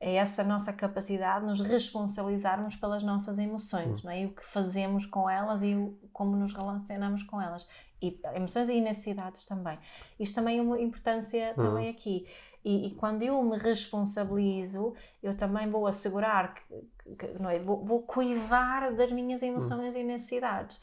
é 0.00 0.14
essa 0.14 0.42
nossa 0.42 0.72
capacidade 0.72 1.40
de 1.42 1.46
nos 1.46 1.60
responsabilizarmos 1.60 2.74
pelas 2.74 3.02
nossas 3.02 3.38
emoções, 3.38 4.00
uhum. 4.00 4.04
não 4.04 4.10
é? 4.10 4.22
E 4.22 4.26
o 4.26 4.30
que 4.30 4.44
fazemos 4.44 5.04
com 5.04 5.28
elas 5.28 5.62
e 5.62 5.74
o, 5.74 5.94
como 6.10 6.34
nos 6.34 6.54
relacionamos 6.54 7.22
com 7.22 7.40
elas. 7.40 7.68
E 8.00 8.18
emoções 8.34 8.70
e 8.70 8.80
necessidades 8.80 9.44
também. 9.44 9.78
Isto 10.18 10.36
também 10.36 10.58
é 10.58 10.62
uma 10.62 10.80
importância 10.80 11.54
uhum. 11.56 11.64
também 11.64 11.88
aqui. 11.90 12.26
E, 12.64 12.86
e, 12.86 12.90
quando 12.92 13.22
eu 13.22 13.42
me 13.42 13.58
responsabilizo, 13.58 14.94
eu 15.22 15.36
também 15.36 15.70
vou 15.70 15.86
assegurar 15.86 16.54
que, 16.54 17.16
que 17.16 17.42
não 17.42 17.50
é? 17.50 17.58
Vou, 17.58 17.84
vou, 17.84 18.02
cuidar 18.02 18.92
das 18.92 19.12
minhas 19.12 19.42
emoções 19.42 19.94
hum. 19.94 19.98
e 19.98 20.04
necessidades. 20.04 20.82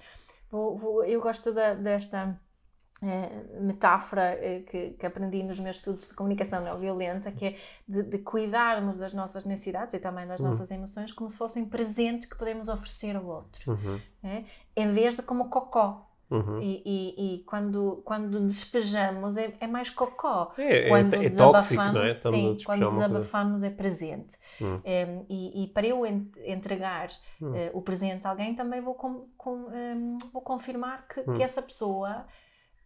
Vou, 0.49 0.75
vou, 0.75 1.03
eu 1.03 1.21
gosto 1.21 1.53
da, 1.53 1.73
desta 1.75 2.39
eh, 2.99 3.59
metáfora 3.59 4.37
eh, 4.41 4.61
que, 4.61 4.89
que, 4.91 5.05
aprendi 5.05 5.43
nos 5.43 5.59
meus 5.59 5.75
estudos 5.75 6.07
de 6.07 6.15
comunicação 6.15 6.63
não 6.63 6.79
violenta, 6.79 7.31
que 7.31 7.45
é 7.45 7.55
de, 7.87 8.01
de 8.01 8.17
cuidarmos 8.17 8.97
das 8.97 9.13
nossas 9.13 9.45
necessidades 9.45 9.93
e 9.93 9.99
também 9.99 10.25
das 10.25 10.39
uhum. 10.39 10.47
nossas 10.47 10.71
emoções 10.71 11.11
como 11.11 11.29
se 11.29 11.37
fossem 11.37 11.63
presentes 11.63 12.27
que 12.27 12.35
podemos 12.35 12.69
oferecer 12.69 13.15
ao 13.15 13.23
outro, 13.23 13.71
uhum. 13.71 14.01
é? 14.23 14.45
em 14.75 14.91
vez 14.91 15.15
de 15.15 15.21
como 15.21 15.47
cocó. 15.47 16.09
Uhum. 16.29 16.59
E, 16.59 16.81
e, 16.85 17.35
e, 17.35 17.43
quando, 17.43 18.01
quando 18.03 18.39
despejamos 18.41 19.37
é, 19.37 19.53
é 19.59 19.67
mais 19.67 19.89
cocó. 19.89 20.51
É, 20.57 20.87
é 20.87 20.89
quando 20.89 21.13
é, 21.13 21.25
é 21.25 21.29
tóxico, 21.29 21.83
não 21.83 22.01
é? 22.01 22.07
Estamos 22.07 22.39
sim, 22.39 22.65
quando 22.65 22.91
desabafamos 22.91 23.63
é 23.63 23.69
presente. 23.69 24.35
Uhum. 24.59 24.75
Um, 24.75 25.25
e, 25.29 25.63
e, 25.63 25.67
para 25.67 25.85
eu 25.85 26.03
entregar 26.03 27.09
uhum. 27.39 27.51
uh, 27.51 27.69
o 27.73 27.81
presente 27.81 28.25
a 28.25 28.31
alguém, 28.31 28.55
também 28.55 28.81
vou, 28.81 28.95
com, 28.95 29.27
com, 29.37 29.67
um, 29.69 30.17
vou 30.33 30.41
confirmar 30.41 31.07
que, 31.07 31.21
que, 31.21 31.29
hum. 31.29 31.41
essa 31.41 31.61
pessoa 31.61 32.25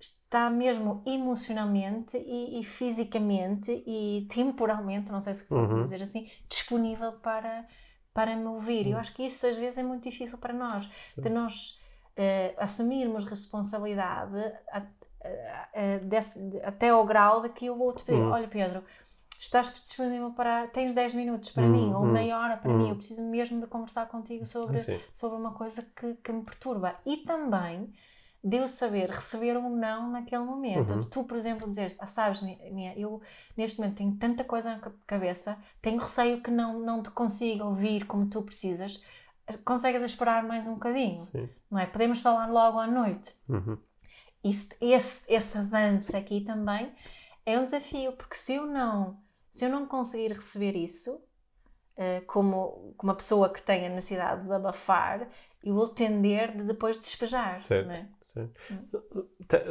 está 0.01 0.50
mesmo 0.50 1.03
emocionalmente 1.05 2.17
e, 2.17 2.60
e 2.60 2.63
fisicamente 2.63 3.72
e 3.86 4.27
temporalmente, 4.29 5.12
não 5.12 5.22
sei 5.22 5.34
se 5.34 5.43
posso 5.46 5.75
uhum. 5.75 5.84
dizer 5.84 6.01
assim, 6.01 6.29
disponível 6.50 7.13
para 7.13 7.65
para 8.13 8.36
me 8.36 8.46
ouvir. 8.46 8.88
Eu 8.88 8.98
acho 8.98 9.13
que 9.13 9.24
isso 9.24 9.48
às 9.48 9.55
vezes 9.55 9.77
é 9.77 9.84
muito 9.84 10.03
difícil 10.03 10.38
para 10.38 10.53
nós, 10.53 10.89
Sim. 11.15 11.22
de 11.22 11.29
nós 11.29 11.79
uh, 12.17 12.55
assumirmos 12.58 13.24
responsabilidade 13.24 14.38
a, 14.70 14.79
a, 14.79 14.84
a, 14.84 15.98
desse, 16.03 16.60
até 16.63 16.89
ao 16.89 17.05
grau 17.05 17.41
de 17.41 17.50
que 17.50 17.70
o 17.70 17.79
outro 17.79 18.03
pedir, 18.03 18.20
hum. 18.20 18.31
olha 18.31 18.50
Pedro, 18.50 18.84
estás 19.39 19.74
disponível 19.74 20.31
para. 20.31 20.67
tens 20.67 20.93
10 20.93 21.13
minutos 21.13 21.51
para 21.51 21.63
hum, 21.63 21.70
mim, 21.70 21.93
ou 21.93 22.03
hum, 22.03 22.12
meia 22.12 22.38
hora 22.38 22.58
para 22.58 22.74
mim, 22.74 22.89
eu 22.89 22.96
preciso 22.96 23.24
mesmo 23.24 23.62
de 23.62 23.67
conversar 23.67 24.08
contigo 24.08 24.46
sobre, 24.46 24.77
sobre 25.13 25.38
uma 25.38 25.53
coisa 25.53 25.81
que, 25.96 26.15
que 26.15 26.31
me 26.31 26.43
perturba. 26.43 26.96
E 27.05 27.17
também 27.17 27.93
de 28.44 28.58
eu 28.58 28.68
saber 28.68 29.10
receber 29.10 29.56
um 29.56 29.76
não 29.76 30.12
naquele 30.12 30.44
momento. 30.44 30.94
Uhum. 30.94 31.02
Tu, 31.02 31.24
por 31.24 31.38
exemplo, 31.38 31.70
dizeres, 31.70 31.96
ah, 32.00 32.08
sabes, 32.08 32.42
minha, 32.42 32.98
eu 32.98 33.22
neste 33.56 33.80
momento 33.80 33.98
tenho 33.98 34.16
tanta 34.16 34.44
coisa 34.44 34.76
na 34.76 34.92
cabeça, 35.06 35.58
tenho 35.82 36.00
receio 36.00 36.42
que 36.42 36.50
não, 36.50 36.80
não 36.80 37.04
te 37.04 37.12
consiga 37.12 37.64
ouvir 37.64 38.06
como 38.08 38.28
tu 38.28 38.42
precisas, 38.42 39.04
consegues 39.64 40.02
esperar 40.02 40.44
mais 40.44 40.66
um 40.66 40.74
bocadinho, 40.74 41.20
Sim. 41.20 41.50
não 41.70 41.80
é? 41.80 41.86
Podemos 41.86 42.20
falar 42.20 42.48
logo 42.48 42.80
à 42.80 42.88
noite. 42.88 43.36
Uhum. 43.48 43.78
Isso, 44.44 44.74
esse, 44.82 45.32
essa 45.32 45.64
dança 45.64 46.18
aqui 46.18 46.42
também 46.42 46.92
é 47.46 47.60
um 47.60 47.66
desafio, 47.66 48.14
porque 48.14 48.36
se 48.36 48.56
eu 48.56 48.66
não, 48.66 49.20
se 49.52 49.66
eu 49.66 49.70
não 49.70 49.86
conseguir 49.86 50.30
receber 50.30 50.76
isso, 50.76 51.14
uh, 51.16 52.26
como, 52.26 52.94
como 52.98 53.12
uma 53.12 53.16
pessoa 53.16 53.54
que 53.54 53.62
tem 53.62 53.86
a 53.86 53.90
necessidade 53.90 54.38
de 54.38 54.44
desabafar, 54.44 55.28
eu 55.64 55.76
vou 55.76 55.88
tender 55.88 56.58
de 56.58 56.64
depois 56.64 56.98
despejar, 56.98 57.56
certo. 57.56 57.92
é? 57.92 58.08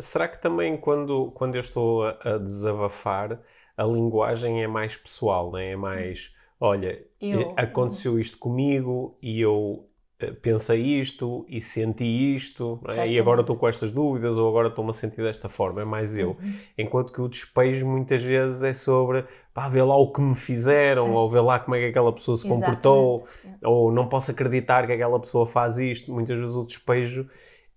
Será 0.00 0.28
que 0.28 0.40
também 0.40 0.76
quando, 0.76 1.30
quando 1.32 1.54
eu 1.54 1.60
estou 1.60 2.04
a, 2.04 2.18
a, 2.22 2.38
desabafar, 2.38 3.40
a 3.76 3.84
linguagem 3.84 4.62
é 4.62 4.66
mais 4.66 4.96
pessoal, 4.96 5.52
né? 5.52 5.72
é 5.72 5.76
mais, 5.76 6.34
olha, 6.58 7.02
eu... 7.20 7.40
Eh, 7.40 7.52
aconteceu 7.56 8.18
isto 8.18 8.38
comigo 8.38 9.16
e 9.22 9.40
eu 9.40 9.88
eh, 10.18 10.32
pensei 10.32 10.82
isto 11.00 11.46
e 11.48 11.62
senti 11.62 12.34
isto 12.34 12.78
é? 12.88 13.08
e 13.08 13.18
agora 13.18 13.40
estou 13.40 13.56
com 13.56 13.66
estas 13.66 13.90
dúvidas 13.90 14.36
ou 14.36 14.48
agora 14.48 14.68
estou-me 14.68 14.90
a 14.90 14.92
sentir 14.92 15.22
desta 15.22 15.48
forma, 15.48 15.80
é 15.80 15.84
mais 15.84 16.16
eu. 16.16 16.30
Uhum. 16.30 16.54
Enquanto 16.76 17.12
que 17.12 17.22
o 17.22 17.28
despejo 17.28 17.86
muitas 17.86 18.22
vezes 18.22 18.62
é 18.62 18.74
sobre 18.74 19.24
pá, 19.54 19.68
vê 19.68 19.82
lá 19.82 19.96
o 19.96 20.12
que 20.12 20.20
me 20.20 20.34
fizeram 20.34 21.06
certo. 21.06 21.18
ou 21.18 21.30
vê 21.30 21.40
lá 21.40 21.58
como 21.58 21.74
é 21.74 21.80
que 21.80 21.86
aquela 21.86 22.12
pessoa 22.12 22.36
se 22.36 22.46
Exatamente. 22.46 22.82
comportou 22.82 23.26
ou 23.64 23.90
não 23.90 24.06
posso 24.08 24.30
acreditar 24.30 24.86
que 24.86 24.92
aquela 24.92 25.18
pessoa 25.18 25.46
faz 25.46 25.78
isto. 25.78 26.12
Muitas 26.12 26.38
vezes 26.38 26.54
o 26.54 26.64
despejo 26.64 27.26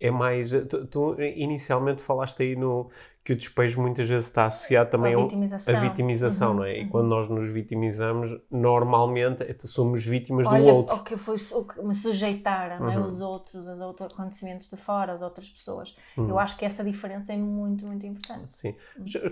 é 0.04 0.12
mais. 0.12 0.52
Tu, 0.52 0.86
tu, 0.88 1.16
inicialmente 1.22 2.02
falaste 2.02 2.44
aí 2.44 2.58
no 2.58 2.90
que 3.24 3.32
o 3.32 3.36
despejo 3.38 3.82
muitas 3.82 4.06
vezes 4.06 4.26
está 4.26 4.48
associado 4.48 4.92
também 4.92 5.16
à 5.16 5.18
vitimização, 5.18 5.76
a 5.76 5.80
vitimização 5.80 6.50
uhum, 6.50 6.58
não 6.58 6.64
é? 6.66 6.78
E 6.78 6.84
uhum. 6.84 6.90
quando 6.90 7.08
nós 7.08 7.30
nos 7.30 7.50
vitimizamos, 7.50 8.38
normalmente 8.52 9.44
é 9.44 9.56
somos 9.62 10.06
vítimas 10.06 10.46
Olha, 10.46 10.60
do 10.60 10.68
outro. 10.68 10.98
O 10.98 11.04
que, 11.06 11.16
foi, 11.16 11.38
o 11.54 11.64
que 11.64 11.82
me 11.82 11.96
sujeitaram, 11.96 12.80
uhum. 12.80 12.86
não 12.86 12.92
é? 12.92 12.98
Uhum. 12.98 13.06
os 13.06 13.22
outros, 13.22 13.66
os 13.66 13.80
outros 13.80 14.12
acontecimentos 14.12 14.70
de 14.70 14.76
fora, 14.76 15.14
as 15.14 15.22
outras 15.22 15.50
pessoas. 15.50 15.96
Eu 16.18 16.24
uhum. 16.26 16.40
acho 16.40 16.58
que 16.58 16.66
essa 16.66 16.84
diferença 16.84 17.32
é 17.32 17.38
muito, 17.38 17.86
muito 17.88 18.06
importante. 18.06 18.52
Sim. 18.52 18.76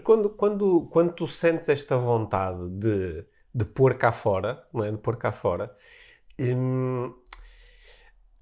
Quando, 0.06 0.30
quando, 0.30 0.88
quando 0.90 1.12
tu 1.12 1.28
sentes 1.28 1.68
esta 1.68 1.98
vontade 1.98 2.70
de, 2.70 3.26
de 3.54 3.66
pôr 3.66 3.96
cá 3.96 4.14
fora, 4.14 4.66
não 4.74 4.86
é? 4.86 4.92
De 4.92 4.98
pôr 5.00 5.18
cá 5.18 5.34
fora. 5.34 5.76
Hum, 6.40 7.14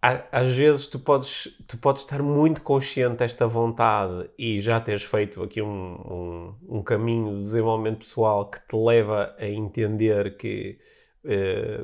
às 0.02 0.48
vezes 0.54 0.88
tu 0.88 0.98
podes, 0.98 1.50
tu 1.68 1.78
podes 1.78 2.04
estar 2.04 2.24
muito 2.24 2.62
consciente 2.62 3.18
desta 3.18 3.46
vontade 3.46 4.30
e 4.38 4.60
já 4.62 4.80
teres 4.80 5.04
feito 5.04 5.44
aqui 5.44 5.62
um, 5.62 5.68
um, 5.68 6.78
um 6.78 6.84
caminho 6.84 7.36
de 7.36 7.42
desenvolvimento 7.42 8.00
pessoal 8.00 8.50
que 8.50 8.60
te 8.66 8.76
leva 8.78 9.36
a 9.38 9.46
entender 9.46 10.38
que 10.38 10.80
eh, 11.26 11.84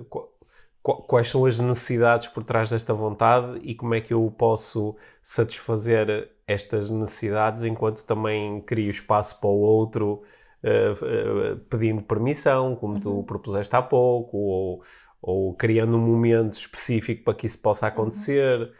quais 0.81 1.29
são 1.29 1.45
as 1.45 1.59
necessidades 1.59 2.27
por 2.27 2.43
trás 2.43 2.69
desta 2.69 2.93
vontade 2.93 3.59
e 3.63 3.75
como 3.75 3.95
é 3.95 4.01
que 4.01 4.13
eu 4.13 4.33
posso 4.37 4.95
satisfazer 5.21 6.29
estas 6.47 6.89
necessidades 6.89 7.63
enquanto 7.63 8.05
também 8.05 8.61
crio 8.61 8.89
espaço 8.89 9.39
para 9.41 9.49
o 9.49 9.59
outro 9.59 10.23
eh, 10.63 10.93
eh, 10.93 11.55
pedindo 11.69 12.01
permissão, 12.01 12.75
como 12.75 12.95
uhum. 12.95 12.99
tu 12.99 13.23
propuseste 13.23 13.75
há 13.75 13.81
pouco, 13.81 14.37
ou 14.37 14.83
ou 15.25 15.55
criando 15.55 15.97
um 15.97 16.01
momento 16.01 16.53
específico 16.53 17.23
para 17.23 17.33
que 17.33 17.47
isso 17.47 17.59
possa 17.59 17.87
acontecer, 17.87 18.59
uhum. 18.59 18.71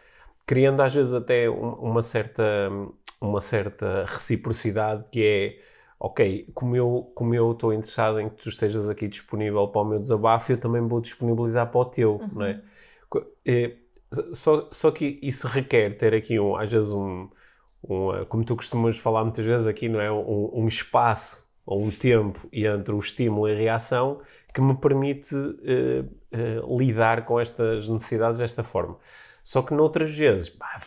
criando 0.46 0.80
às 0.80 0.94
vezes 0.94 1.12
até 1.12 1.50
uma 1.50 2.02
certa 2.02 2.70
uma 3.20 3.40
certa 3.40 4.04
reciprocidade 4.04 5.04
que 5.10 5.24
é 5.24 5.62
ok, 5.98 6.48
como 6.54 6.76
eu 6.76 7.10
como 7.14 7.34
eu 7.34 7.50
estou 7.52 7.72
interessado 7.72 8.20
em 8.20 8.28
que 8.28 8.36
tu 8.36 8.48
estejas 8.48 8.88
aqui 8.88 9.08
disponível 9.08 9.66
para 9.68 9.82
o 9.82 9.84
meu 9.84 9.98
desabafo, 9.98 10.52
eu 10.52 10.58
também 10.60 10.86
vou 10.86 11.00
disponibilizar 11.00 11.68
para 11.70 11.80
o 11.80 11.84
teu, 11.84 12.16
uhum. 12.16 12.28
não 12.32 12.46
é? 12.46 12.62
é? 13.44 13.76
Só, 14.32 14.68
só 14.70 14.90
que 14.92 15.18
isso 15.20 15.48
requer 15.48 15.96
ter 15.98 16.14
aqui 16.14 16.38
um, 16.38 16.56
às 16.56 16.70
vezes 16.70 16.92
um, 16.92 17.28
um 17.88 18.24
como 18.28 18.44
tu 18.44 18.54
costumas 18.56 18.96
falar 18.98 19.24
muitas 19.24 19.44
vezes 19.44 19.66
aqui, 19.66 19.88
não 19.88 20.00
é? 20.00 20.12
Um, 20.12 20.50
um 20.62 20.68
espaço 20.68 21.44
ou 21.66 21.82
um 21.84 21.90
tempo 21.90 22.48
entre 22.52 22.94
o 22.94 22.98
estímulo 22.98 23.48
e 23.48 23.52
a 23.52 23.56
reação 23.56 24.20
que 24.56 24.62
me 24.62 24.74
permite 24.74 25.34
uh, 25.36 26.08
uh, 26.64 26.78
lidar 26.78 27.26
com 27.26 27.38
estas 27.38 27.86
necessidades 27.86 28.38
desta 28.38 28.64
forma. 28.64 28.96
Só 29.44 29.60
que 29.60 29.74
noutras 29.74 30.16
vezes, 30.16 30.48
pá, 30.48 30.80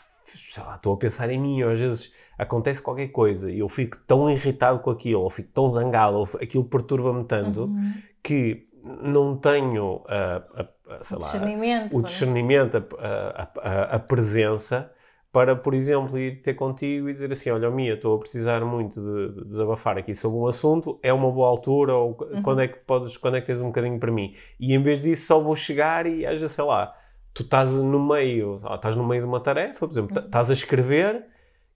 lá, 0.58 0.76
estou 0.76 0.96
a 0.96 0.98
pensar 0.98 1.30
em 1.30 1.40
mim, 1.40 1.62
ou 1.62 1.70
às 1.70 1.80
vezes 1.80 2.12
acontece 2.36 2.82
qualquer 2.82 3.10
coisa 3.10 3.52
e 3.52 3.60
eu 3.60 3.70
fico 3.70 4.00
tão 4.08 4.28
irritado 4.28 4.80
com 4.80 4.90
aquilo, 4.90 5.22
ou 5.22 5.30
fico 5.30 5.50
tão 5.54 5.70
zangado, 5.70 6.18
ou 6.18 6.28
aquilo 6.42 6.64
perturba-me 6.64 7.24
tanto 7.26 7.66
uhum. 7.66 7.94
que 8.24 8.68
não 9.04 9.38
tenho 9.38 10.02
a, 10.08 10.42
a, 10.62 11.16
o 11.16 11.20
discernimento, 11.20 11.94
lá, 11.94 12.00
o 12.00 12.02
discernimento 12.02 12.84
a, 12.98 13.96
a, 13.98 14.00
presença 14.00 14.92
para, 15.32 15.56
por 15.56 15.74
exemplo, 15.74 16.18
ir 16.18 16.42
ter 16.42 16.56
contigo 16.56 17.10
e 17.10 17.14
dizer 17.14 17.32
assim: 17.32 17.50
Olha, 17.52 17.70
Mia, 17.70 17.94
estou 17.94 18.16
a 18.16 18.20
precisar 18.20 18.66
muito 18.66 19.00
de, 19.00 19.34
de, 19.34 19.48
desabafar 19.48 19.98
aqui 19.98 20.16
sobre 20.16 20.40
um 20.40 20.48
assunto, 20.48 21.00
é 21.04 21.14
uma 21.14 21.32
boa 21.32 21.48
altura, 21.48 21.94
ou 21.96 22.18
uhum. 22.20 22.42
quando, 22.42 22.62
é 22.62 22.68
que 22.68 22.80
podes, 22.80 23.16
quando 23.18 23.38
é 23.38 23.42
que 23.42 23.48
tens 23.48 23.62
um 23.62 23.68
bocadinho 23.68 24.00
para 24.00 24.12
mim? 24.12 24.34
E 24.60 24.74
em 24.74 24.82
vez 24.82 25.02
disso, 25.02 25.28
só 25.28 25.40
vou 25.40 25.56
chegar 25.56 26.08
e 26.08 26.26
haja, 26.26 26.48
sei 26.48 26.64
lá, 26.64 26.96
tu 27.34 27.44
estás 27.44 27.72
no 27.72 28.00
meio, 28.00 28.60
estás 28.74 28.96
no 28.96 29.08
meio 29.08 29.22
de 29.22 29.28
uma 29.28 29.40
tarefa, 29.40 29.88
por 29.88 29.94
exemplo, 29.94 30.18
uhum. 30.18 30.26
estás 30.26 30.50
a 30.50 30.54
escrever. 30.54 31.26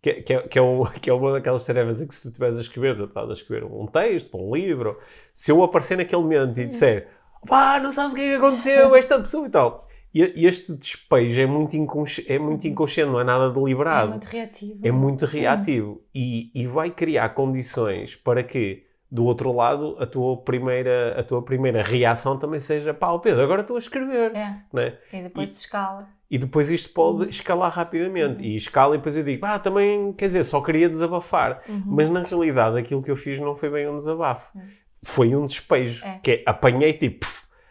Que, 0.02 0.16
que, 0.16 0.34
é, 0.34 0.42
que, 0.42 0.60
é 0.60 0.62
um, 0.62 0.84
que 1.02 1.10
é 1.10 1.14
uma 1.14 1.32
daquelas 1.32 1.64
tarefas 1.64 2.02
em 2.02 2.08
que 2.08 2.14
se 2.14 2.24
tu 2.24 2.28
estiveres 2.28 2.58
a 2.58 2.62
escrever, 2.62 3.00
estás 3.00 3.30
a 3.30 3.34
escrever 3.34 3.66
um 3.66 3.86
texto, 3.86 4.38
um 4.38 4.54
livro, 4.54 4.98
se 5.34 5.50
eu 5.50 5.64
aparecer 5.64 5.98
naquele 5.98 6.22
momento 6.22 6.60
e 6.60 6.66
disser 6.66 7.08
pá, 7.48 7.80
não 7.80 7.92
sabes 7.92 8.14
o 8.14 8.16
que 8.16 8.22
é 8.22 8.30
que 8.30 8.36
aconteceu, 8.36 8.96
esta 8.96 9.20
pessoa 9.20 9.46
e 9.46 9.50
tal, 9.50 9.88
e 10.14 10.46
este 10.46 10.74
despejo 10.74 11.42
é 11.42 11.46
muito, 11.46 11.76
inconsci 11.76 12.24
é 12.28 12.38
muito 12.38 12.68
inconsciente, 12.68 13.10
não 13.10 13.20
é 13.20 13.24
nada 13.24 13.50
deliberado. 13.50 14.10
É 14.10 14.12
muito 14.12 14.26
reativo. 14.26 14.80
É 14.84 14.92
muito 14.92 15.26
reativo. 15.26 15.88
Uhum. 15.90 16.00
E, 16.14 16.52
e 16.54 16.68
vai 16.68 16.92
criar 16.92 17.30
condições 17.30 18.16
para 18.16 18.44
que, 18.44 18.86
do 19.10 19.26
outro 19.26 19.52
lado, 19.52 19.98
a 20.00 20.06
tua 20.06 20.38
primeira, 20.38 21.20
a 21.20 21.24
tua 21.24 21.42
primeira 21.42 21.82
reação 21.82 22.38
também 22.38 22.60
seja 22.60 22.94
pá, 22.94 23.18
Pedro, 23.18 23.42
agora 23.42 23.62
estou 23.62 23.76
a 23.76 23.80
escrever. 23.80 24.36
É. 24.36 24.56
Né? 24.72 24.98
E 25.12 25.24
depois 25.24 25.50
e, 25.50 25.54
se 25.54 25.62
escala. 25.62 26.08
E 26.30 26.38
depois 26.38 26.70
isto 26.70 26.94
pode 26.94 27.24
uhum. 27.24 27.30
escalar 27.30 27.72
rapidamente. 27.72 28.36
Uhum. 28.36 28.46
E 28.46 28.56
escala 28.56 28.94
e 28.94 29.00
depois 29.00 29.18
eu 29.18 29.24
digo, 29.24 29.44
ah, 29.48 29.58
também, 29.58 30.14
quer 30.14 30.28
dizer, 30.28 30.44
só 30.44 30.62
queria 30.62 30.88
desabafar. 30.88 31.64
Uhum. 31.68 31.84
Mas 31.88 32.10
na 32.12 32.22
realidade 32.22 32.78
aquilo 32.78 33.02
que 33.02 33.10
eu 33.10 33.16
fiz 33.16 33.40
não 33.40 33.56
foi 33.56 33.72
bem 33.72 33.90
um 33.90 33.98
desabafo. 33.98 34.56
Uhum. 34.56 34.64
Foi 35.04 35.36
um 35.36 35.46
despejo. 35.46 36.06
É. 36.06 36.20
Que 36.22 36.32
é, 36.32 36.44
apanhei 36.46 36.94
tipo... 36.94 37.26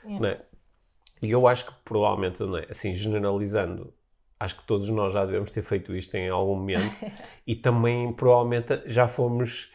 É. 0.04 0.18
Né? 0.18 0.38
E 1.22 1.30
eu 1.30 1.46
acho 1.46 1.66
que 1.66 1.72
provavelmente, 1.84 2.42
é? 2.42 2.70
assim, 2.70 2.94
generalizando, 2.94 3.94
acho 4.38 4.56
que 4.56 4.66
todos 4.66 4.88
nós 4.88 5.12
já 5.12 5.24
devemos 5.24 5.52
ter 5.52 5.62
feito 5.62 5.94
isto 5.94 6.14
em 6.16 6.28
algum 6.28 6.56
momento 6.56 7.00
e 7.46 7.54
também 7.54 8.12
provavelmente 8.12 8.82
já 8.86 9.06
fomos 9.06 9.72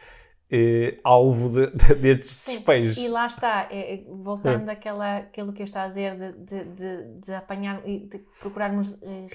eh, 0.50 0.96
alvo 1.02 1.48
de, 1.50 1.70
de, 1.70 1.94
destes 1.94 2.30
Sim, 2.30 2.56
despejos. 2.56 2.96
E 2.98 3.08
lá 3.08 3.26
está, 3.26 3.68
é, 3.70 3.94
é 3.94 4.04
voltando 4.06 4.68
àquela, 4.68 5.18
àquilo 5.18 5.52
que 5.52 5.62
eu 5.62 5.64
estava 5.64 5.86
a 5.86 5.88
dizer 5.88 6.16
de, 6.16 6.64
de, 6.64 7.20
de 7.20 7.32
apanhar 7.32 7.80
e 7.88 8.00
de 8.00 8.18
procurarmos 8.40 8.96
eh, 9.02 9.26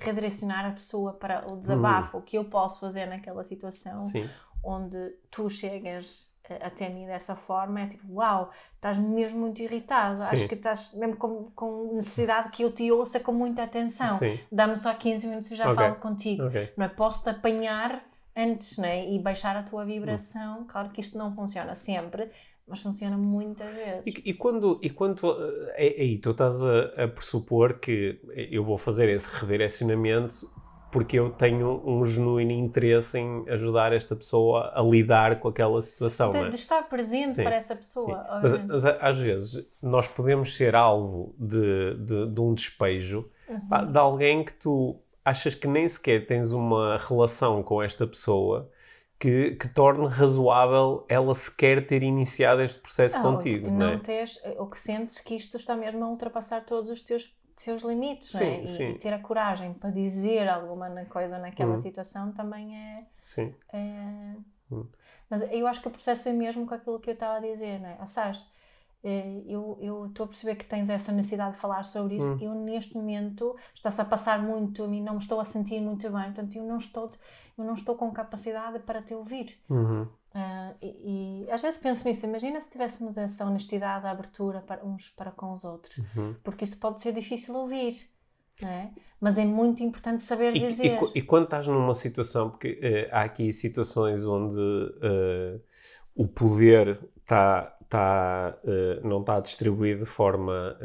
redirecionar 0.00 0.66
a 0.66 0.70
pessoa 0.70 1.12
para 1.12 1.44
o 1.52 1.56
desabafo, 1.56 2.16
hum. 2.16 2.20
o 2.20 2.22
que 2.22 2.38
eu 2.38 2.44
posso 2.44 2.80
fazer 2.80 3.06
naquela 3.06 3.42
situação 3.44 3.98
Sim. 3.98 4.28
onde 4.62 5.12
tu 5.30 5.50
chegas 5.50 6.32
até 6.60 6.88
mim 6.88 7.06
dessa 7.06 7.34
forma, 7.36 7.80
é 7.80 7.86
tipo, 7.86 8.14
uau, 8.14 8.50
estás 8.74 8.98
mesmo 8.98 9.40
muito 9.40 9.60
irritado, 9.60 10.18
Sim. 10.18 10.24
acho 10.24 10.48
que 10.48 10.54
estás 10.54 10.94
mesmo 10.94 11.16
com, 11.16 11.50
com, 11.54 11.94
necessidade 11.94 12.50
que 12.50 12.62
eu 12.62 12.72
te 12.72 12.90
ouça 12.90 13.20
com 13.20 13.32
muita 13.32 13.62
atenção. 13.62 14.18
Dá-me 14.50 14.76
só 14.76 14.94
15 14.94 15.26
minutos 15.26 15.50
e 15.50 15.56
já 15.56 15.70
okay. 15.70 15.84
falo 15.84 15.96
contigo. 15.96 16.46
Okay. 16.46 16.72
Não 16.76 16.86
é? 16.86 16.88
Posso-te 16.88 17.30
apanhar 17.30 18.02
antes 18.36 18.78
né? 18.78 19.08
e 19.10 19.18
baixar 19.18 19.56
a 19.56 19.62
tua 19.62 19.84
vibração. 19.84 20.60
Hum. 20.60 20.66
Claro 20.68 20.90
que 20.90 21.00
isto 21.00 21.18
não 21.18 21.34
funciona 21.34 21.74
sempre, 21.74 22.30
mas 22.66 22.80
funciona 22.80 23.16
muitas 23.16 23.72
vezes. 23.74 24.02
E, 24.06 24.30
e 24.30 24.34
quando, 24.34 24.78
e 24.82 24.90
quando 24.90 25.36
é, 25.74 25.86
é 25.86 26.02
aí 26.02 26.18
tu 26.18 26.30
estás 26.30 26.62
a, 26.62 27.04
a, 27.04 27.08
pressupor 27.08 27.78
que 27.78 28.20
eu 28.50 28.64
vou 28.64 28.78
fazer 28.78 29.08
esse 29.08 29.28
redirecionamento 29.34 30.48
porque 30.90 31.18
eu 31.18 31.30
tenho 31.30 31.82
um 31.84 32.04
genuíno 32.04 32.52
interesse 32.52 33.18
em 33.18 33.44
ajudar 33.48 33.92
esta 33.92 34.16
pessoa 34.16 34.72
a 34.74 34.82
lidar 34.82 35.38
com 35.38 35.48
aquela 35.48 35.82
situação. 35.82 36.30
De, 36.30 36.38
é? 36.38 36.48
de 36.48 36.56
estar 36.56 36.82
presente 36.88 37.34
sim, 37.34 37.44
para 37.44 37.56
essa 37.56 37.76
pessoa. 37.76 38.40
Mas, 38.42 38.64
mas, 38.64 38.84
às 38.84 39.18
vezes 39.18 39.66
nós 39.82 40.08
podemos 40.08 40.56
ser 40.56 40.74
alvo 40.74 41.34
de, 41.38 41.94
de, 41.94 42.26
de 42.28 42.40
um 42.40 42.54
despejo 42.54 43.30
uhum. 43.48 43.92
de 43.92 43.98
alguém 43.98 44.44
que 44.44 44.52
tu 44.52 44.98
achas 45.24 45.54
que 45.54 45.66
nem 45.66 45.86
sequer 45.88 46.26
tens 46.26 46.52
uma 46.52 46.96
relação 46.96 47.62
com 47.62 47.82
esta 47.82 48.06
pessoa 48.06 48.70
que, 49.18 49.56
que 49.56 49.68
torne 49.68 50.06
razoável 50.06 51.04
ela 51.08 51.34
sequer 51.34 51.86
ter 51.86 52.02
iniciado 52.02 52.62
este 52.62 52.78
processo 52.78 53.18
não, 53.18 53.34
contigo. 53.34 53.66
Ou 53.66 53.72
não, 53.72 53.78
não 53.78 53.94
é? 53.94 54.32
ou 54.56 54.66
que 54.68 54.78
sentes 54.78 55.20
que 55.20 55.34
isto 55.34 55.56
está 55.56 55.76
mesmo 55.76 56.02
a 56.04 56.08
ultrapassar 56.08 56.64
todos 56.64 56.90
os 56.90 57.02
teus 57.02 57.36
seus 57.62 57.82
limites, 57.82 58.28
sim, 58.28 58.38
não 58.38 58.44
é? 58.44 58.64
E, 58.64 58.82
e, 58.82 58.98
ter 58.98 59.12
a 59.12 59.18
coragem 59.18 59.74
para 59.74 59.90
dizer 59.90 60.48
alguma 60.48 60.88
coisa 61.06 61.38
naquela 61.38 61.74
hum. 61.74 61.78
situação 61.78 62.32
também 62.32 62.76
é. 62.76 63.06
Sim. 63.22 63.54
É... 63.72 64.34
Hum. 64.70 64.86
Mas 65.30 65.42
eu 65.50 65.66
acho 65.66 65.80
que 65.80 65.88
o 65.88 65.90
processo 65.90 66.28
é 66.28 66.32
mesmo 66.32 66.66
com 66.66 66.74
aquilo 66.74 66.98
que 66.98 67.10
eu 67.10 67.14
estava 67.14 67.36
a 67.36 67.40
dizer, 67.40 67.80
não 67.80 67.88
é? 67.88 67.96
Ou 68.00 68.06
seja, 68.06 68.44
eh, 69.04 69.42
eu 69.46 70.06
estou 70.06 70.24
a 70.24 70.26
perceber 70.26 70.56
que 70.56 70.64
tens 70.64 70.88
essa 70.88 71.12
necessidade 71.12 71.54
de 71.54 71.60
falar 71.60 71.84
sobre 71.84 72.16
isso. 72.16 72.32
Hum. 72.32 72.38
Eu, 72.40 72.54
neste 72.54 72.94
momento, 72.94 73.54
está-se 73.74 74.00
a 74.00 74.04
passar 74.04 74.42
muito 74.42 74.84
a 74.84 74.88
mim, 74.88 75.02
não 75.02 75.14
me 75.14 75.18
estou 75.18 75.40
a 75.40 75.44
sentir 75.44 75.80
muito 75.80 76.08
bem, 76.10 76.24
portanto, 76.24 76.56
eu 76.56 76.64
não 76.64 76.78
estou, 76.78 77.12
eu 77.56 77.64
não 77.64 77.74
estou 77.74 77.94
com 77.94 78.10
capacidade 78.10 78.78
para 78.80 79.02
te 79.02 79.14
ouvir. 79.14 79.58
Uhum. 79.68 80.08
Uh, 80.38 80.74
e, 80.80 81.44
e, 81.46 81.50
às 81.50 81.60
vezes 81.60 81.80
penso 81.80 82.06
nisso, 82.06 82.24
imagina 82.24 82.60
se 82.60 82.70
tivéssemos 82.70 83.18
essa 83.18 83.44
honestidade, 83.44 84.06
a 84.06 84.10
abertura 84.12 84.60
para 84.60 84.84
uns 84.84 85.08
para 85.08 85.32
com 85.32 85.52
os 85.52 85.64
outros, 85.64 85.98
uhum. 85.98 86.36
porque 86.44 86.62
isso 86.62 86.78
pode 86.78 87.00
ser 87.00 87.12
difícil 87.12 87.56
ouvir, 87.56 87.96
é? 88.62 88.88
mas 89.20 89.36
é 89.36 89.44
muito 89.44 89.82
importante 89.82 90.22
saber 90.22 90.54
e, 90.54 90.60
dizer. 90.60 90.96
E, 91.14 91.18
e, 91.18 91.22
quando 91.22 91.44
estás 91.44 91.66
numa 91.66 91.94
situação, 91.94 92.50
porque 92.50 92.78
uh, 93.10 93.14
há 93.16 93.22
aqui 93.22 93.52
situações 93.52 94.24
onde 94.24 94.60
uh, 94.60 95.60
o 96.14 96.28
poder 96.28 97.00
está 97.16 97.76
tá, 97.88 98.58
não 99.02 99.20
está 99.20 99.40
distribuído 99.40 100.00
de 100.00 100.10
forma, 100.10 100.76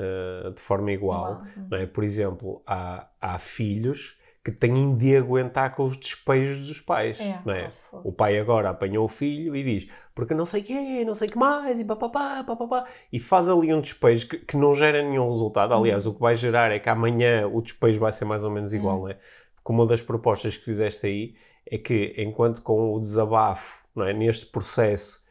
de 0.56 0.62
forma 0.62 0.92
igual, 0.92 1.42
uhum. 1.58 1.68
não 1.70 1.78
é? 1.78 1.86
por 1.86 2.02
exemplo, 2.02 2.62
há, 2.66 3.10
há 3.20 3.38
filhos 3.38 4.18
que 4.44 4.52
têm 4.52 4.96
de 4.96 5.16
aguentar 5.16 5.74
com 5.74 5.84
os 5.84 5.96
despejos 5.96 6.68
dos 6.68 6.82
pais. 6.82 7.20
É, 7.20 7.40
não 7.46 7.54
é? 7.54 7.72
O 8.04 8.12
pai 8.12 8.38
agora 8.38 8.70
apanhou 8.70 9.06
o 9.06 9.10
filho 9.10 9.56
e 9.56 9.64
diz 9.64 9.88
porque 10.16 10.34
não 10.34 10.46
sei 10.46 10.62
o 10.62 10.64
quê, 10.64 11.04
não 11.06 11.16
sei 11.16 11.28
o 11.28 11.32
que 11.32 11.38
mais, 11.38 11.80
e 11.80 11.86
papapá, 11.86 12.44
papapá, 12.44 12.86
e 13.12 13.20
faz 13.20 13.50
ali 13.50 13.74
um 13.74 13.82
despejo 13.82 14.28
que, 14.28 14.38
que 14.38 14.56
não 14.56 14.76
gera 14.76 15.02
nenhum 15.02 15.26
resultado. 15.26 15.74
Aliás, 15.74 16.06
uhum. 16.06 16.12
o 16.12 16.16
que 16.16 16.22
vai 16.22 16.36
gerar 16.36 16.72
é 16.72 16.78
que 16.78 16.90
amanhã 16.90 17.48
o 17.48 17.62
despejo 17.62 18.00
vai 18.00 18.12
ser 18.12 18.26
mais 18.26 18.44
ou 18.44 18.52
menos 18.52 18.74
igual, 18.74 18.98
uhum. 18.98 19.02
não 19.04 19.10
é? 19.10 19.18
Porque 19.56 19.72
uma 19.72 19.88
das 19.88 20.02
propostas 20.02 20.56
que 20.56 20.66
fizeste 20.66 21.08
aí 21.08 21.36
é 21.66 21.78
que, 21.78 22.14
enquanto 22.18 22.62
com 22.62 22.94
o 22.94 23.00
desabafo, 23.00 23.86
não 23.96 24.06
é? 24.06 24.14
neste 24.14 24.46
processo, 24.46 25.23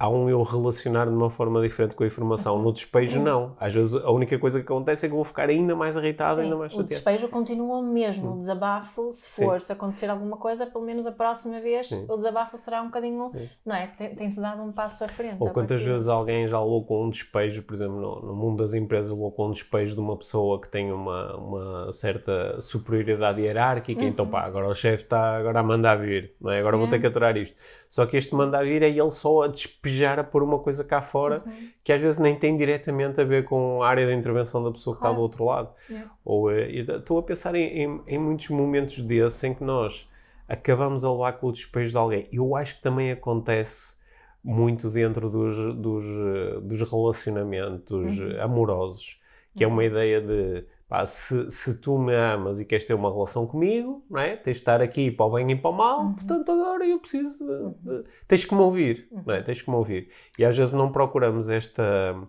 há 0.00 0.08
um 0.08 0.30
eu 0.30 0.42
relacionar 0.42 1.04
de 1.04 1.12
uma 1.12 1.28
forma 1.28 1.60
diferente 1.60 1.94
com 1.94 2.02
a 2.02 2.06
informação. 2.06 2.58
No 2.60 2.72
despejo, 2.72 3.18
uhum. 3.18 3.24
não. 3.24 3.56
Às 3.60 3.74
vezes 3.74 3.94
a 3.94 4.10
única 4.10 4.38
coisa 4.38 4.58
que 4.58 4.64
acontece 4.64 5.04
é 5.04 5.08
que 5.10 5.12
eu 5.12 5.16
vou 5.16 5.24
ficar 5.26 5.50
ainda 5.50 5.76
mais 5.76 5.94
irritado, 5.94 6.36
Sim, 6.36 6.44
ainda 6.44 6.56
mais 6.56 6.72
chateado. 6.72 6.86
O 6.86 6.88
despejo 6.88 7.28
continua 7.28 7.82
mesmo. 7.82 8.32
O 8.32 8.38
desabafo, 8.38 9.12
se 9.12 9.28
for, 9.28 9.60
Sim. 9.60 9.66
se 9.66 9.72
acontecer 9.72 10.08
alguma 10.08 10.38
coisa, 10.38 10.64
pelo 10.64 10.86
menos 10.86 11.04
a 11.04 11.12
próxima 11.12 11.60
vez 11.60 11.88
Sim. 11.88 12.06
o 12.08 12.16
desabafo 12.16 12.56
será 12.56 12.80
um 12.80 12.86
bocadinho. 12.86 13.30
Sim. 13.30 13.48
Não 13.66 13.76
é? 13.76 13.88
Tem-se 13.88 14.40
dado 14.40 14.62
um 14.62 14.72
passo 14.72 15.04
à 15.04 15.08
frente. 15.08 15.36
Ou 15.38 15.50
quantas 15.50 15.82
vezes 15.82 16.08
alguém 16.08 16.48
já 16.48 16.58
levou 16.58 16.82
com 16.82 17.04
um 17.04 17.10
despejo, 17.10 17.62
por 17.62 17.74
exemplo, 17.74 18.00
no, 18.00 18.22
no 18.22 18.34
mundo 18.34 18.62
das 18.62 18.72
empresas, 18.72 19.10
levou 19.10 19.30
com 19.30 19.48
um 19.48 19.50
despejo 19.50 19.94
de 19.94 20.00
uma 20.00 20.16
pessoa 20.16 20.58
que 20.58 20.68
tem 20.68 20.90
uma, 20.90 21.36
uma 21.36 21.92
certa 21.92 22.58
superioridade 22.62 23.42
hierárquica, 23.42 24.02
então, 24.02 24.04
uhum. 24.04 24.12
então 24.12 24.26
pá, 24.28 24.46
agora 24.46 24.66
o 24.66 24.74
chefe 24.74 25.02
está 25.02 25.36
agora 25.36 25.60
a 25.60 25.62
mandar 25.62 25.96
vir, 25.96 26.34
não 26.40 26.50
é? 26.50 26.58
Agora 26.58 26.78
vou 26.78 26.88
ter 26.88 26.98
que 26.98 27.06
aturar 27.06 27.36
isto. 27.36 27.54
Só 27.86 28.06
que 28.06 28.16
este 28.16 28.34
mandar 28.34 28.64
vir 28.64 28.82
é 28.82 28.88
ele 28.88 29.10
só 29.10 29.42
a 29.42 29.48
despejar 29.48 29.89
despejar 29.90 30.18
a 30.18 30.24
pôr 30.24 30.42
uma 30.42 30.58
coisa 30.58 30.84
cá 30.84 31.02
fora 31.02 31.42
uhum. 31.44 31.68
que 31.82 31.92
às 31.92 32.00
vezes 32.00 32.18
nem 32.18 32.36
tem 32.36 32.56
diretamente 32.56 33.20
a 33.20 33.24
ver 33.24 33.44
com 33.44 33.82
a 33.82 33.88
área 33.88 34.06
da 34.06 34.14
intervenção 34.14 34.62
da 34.62 34.70
pessoa 34.70 34.96
que 34.96 35.02
está 35.02 35.12
do 35.12 35.20
outro 35.20 35.44
lado. 35.44 35.70
Yeah. 35.88 36.10
Ou 36.24 36.50
eh, 36.50 36.70
estou 36.70 37.18
a 37.18 37.22
pensar 37.22 37.54
em, 37.54 37.82
em, 37.84 38.00
em, 38.06 38.18
muitos 38.18 38.48
momentos 38.48 39.00
desses 39.02 39.42
em 39.44 39.54
que 39.54 39.64
nós 39.64 40.08
acabamos 40.48 41.04
a 41.04 41.10
levar 41.10 41.32
com 41.34 41.48
o 41.48 41.52
despejo 41.52 41.90
de 41.90 41.96
alguém. 41.96 42.24
Eu 42.32 42.56
acho 42.56 42.76
que 42.76 42.82
também 42.82 43.10
acontece 43.10 43.98
muito 44.42 44.88
dentro 44.88 45.28
dos, 45.28 45.76
dos, 45.76 46.04
eh, 46.04 46.60
dos 46.62 46.80
relacionamentos 46.90 48.18
uhum. 48.18 48.42
amorosos, 48.42 49.20
que 49.56 49.64
é 49.64 49.66
uma 49.66 49.78
uhum. 49.78 49.88
ideia 49.88 50.20
de 50.20 50.64
Pá, 50.90 51.06
se, 51.06 51.48
se, 51.52 51.74
tu 51.74 51.96
me 51.96 52.12
amas 52.12 52.58
e 52.58 52.64
queres 52.64 52.84
ter 52.84 52.94
uma 52.94 53.12
relação 53.12 53.46
comigo, 53.46 54.04
não 54.10 54.18
é? 54.18 54.34
tens 54.34 54.54
de 54.54 54.62
estar 54.62 54.82
aqui 54.82 55.08
para 55.08 55.24
o 55.24 55.30
bem 55.30 55.48
e 55.52 55.54
para 55.54 55.70
o 55.70 55.72
mal, 55.72 56.00
uhum. 56.00 56.14
portanto 56.14 56.50
agora 56.50 56.84
eu 56.84 56.98
preciso 56.98 57.46
de, 57.46 57.80
de, 57.80 57.90
uhum. 57.90 58.04
tens 58.26 58.44
que 58.44 58.52
me 58.52 58.60
ouvir, 58.60 59.06
uhum. 59.08 59.22
não 59.24 59.34
é? 59.36 59.40
tens 59.40 59.62
que 59.62 59.70
me 59.70 59.76
ouvir. 59.76 60.08
E 60.36 60.44
às 60.44 60.58
vezes 60.58 60.72
não 60.72 60.90
procuramos 60.90 61.48
esta, 61.48 62.20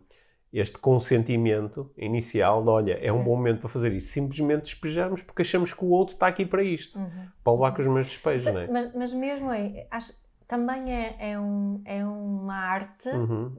este 0.53 0.77
consentimento 0.77 1.89
inicial 1.97 2.61
de, 2.61 2.69
olha, 2.69 2.99
é 3.01 3.11
um 3.11 3.23
bom 3.23 3.35
momento 3.35 3.61
para 3.61 3.69
fazer 3.69 3.91
isso. 3.93 4.11
Simplesmente 4.11 4.65
despejamos 4.65 5.23
porque 5.23 5.41
achamos 5.41 5.73
que 5.73 5.83
o 5.83 5.89
outro 5.89 6.13
está 6.13 6.27
aqui 6.27 6.45
para 6.45 6.61
isto, 6.61 6.99
uhum. 6.99 7.29
para 7.43 7.53
levar 7.53 7.71
com 7.73 7.81
os 7.81 7.87
meus 7.87 8.05
despejos, 8.05 8.45
mas, 8.45 8.53
não 8.53 8.61
é? 8.61 8.67
Mas, 8.67 8.93
mas 8.93 9.11
mesmo 9.11 9.49
aí, 9.49 9.87
acho, 9.89 10.13
também 10.47 10.93
é, 10.93 11.15
é, 11.31 11.39
um, 11.39 11.81
é 11.83 12.05
uma 12.05 12.57
arte 12.57 13.09
uhum 13.09 13.55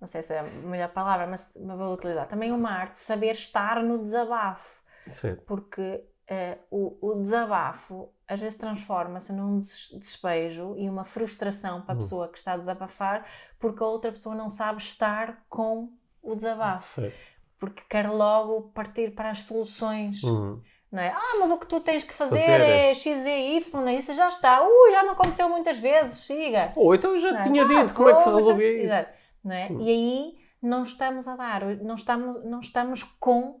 não 0.00 0.06
sei 0.06 0.22
se 0.22 0.32
é 0.32 0.40
a 0.40 0.44
melhor 0.44 0.88
palavra, 0.90 1.26
mas 1.26 1.56
vou 1.60 1.92
utilizar, 1.92 2.26
também 2.28 2.52
uma 2.52 2.70
arte 2.70 2.98
saber 2.98 3.32
estar 3.32 3.82
no 3.82 3.98
desabafo. 3.98 4.80
Sim. 5.08 5.36
Porque 5.46 6.04
uh, 6.30 6.58
o, 6.70 7.10
o, 7.10 7.14
desabafo 7.16 8.10
às 8.26 8.38
vezes 8.38 8.58
transforma-se 8.58 9.32
num 9.32 9.56
despejo 9.56 10.74
e 10.76 10.88
uma 10.88 11.04
frustração 11.04 11.80
para 11.80 11.92
a 11.92 11.96
uhum. 11.96 12.00
pessoa 12.00 12.28
que 12.28 12.38
está 12.38 12.52
a 12.52 12.56
desabafar 12.56 13.24
porque 13.58 13.82
a 13.82 13.86
outra 13.86 14.12
pessoa 14.12 14.34
não 14.34 14.48
sabe 14.48 14.80
estar 14.80 15.44
com 15.48 15.90
o 16.22 16.34
desabafo. 16.36 17.00
Sim. 17.00 17.12
Porque 17.58 17.82
quer 17.88 18.08
logo 18.08 18.70
partir 18.74 19.14
para 19.14 19.30
as 19.30 19.42
soluções. 19.42 20.22
Uhum. 20.22 20.60
Não 20.92 21.02
é? 21.02 21.08
Ah, 21.08 21.36
mas 21.40 21.50
o 21.50 21.58
que 21.58 21.66
tu 21.66 21.80
tens 21.80 22.04
que 22.04 22.14
fazer, 22.14 22.40
fazer 22.40 22.60
é, 22.60 22.90
é 22.90 22.94
X 22.94 23.26
e 23.26 23.56
Y, 23.56 23.88
isso 23.98 24.14
já 24.14 24.28
está. 24.28 24.62
Ui, 24.62 24.90
já 24.92 25.02
não 25.02 25.12
aconteceu 25.12 25.48
muitas 25.48 25.78
vezes, 25.78 26.20
siga. 26.20 26.72
Ou 26.76 26.94
então 26.94 27.12
eu 27.12 27.18
já 27.18 27.40
é? 27.40 27.42
tinha 27.42 27.62
ah, 27.62 27.68
dito 27.68 27.92
como 27.94 28.08
é 28.08 28.14
que 28.14 28.20
se 28.20 28.30
resolvia 28.30 28.72
isso. 28.72 28.84
Exato 28.84 29.17
não 29.44 29.54
é? 29.54 29.68
Hum. 29.70 29.80
E 29.80 29.88
aí 29.88 30.38
não 30.60 30.82
estamos 30.82 31.28
a 31.28 31.36
dar, 31.36 31.64
não 31.76 31.94
estamos, 31.94 32.44
não 32.44 32.60
estamos 32.60 33.02
com 33.02 33.60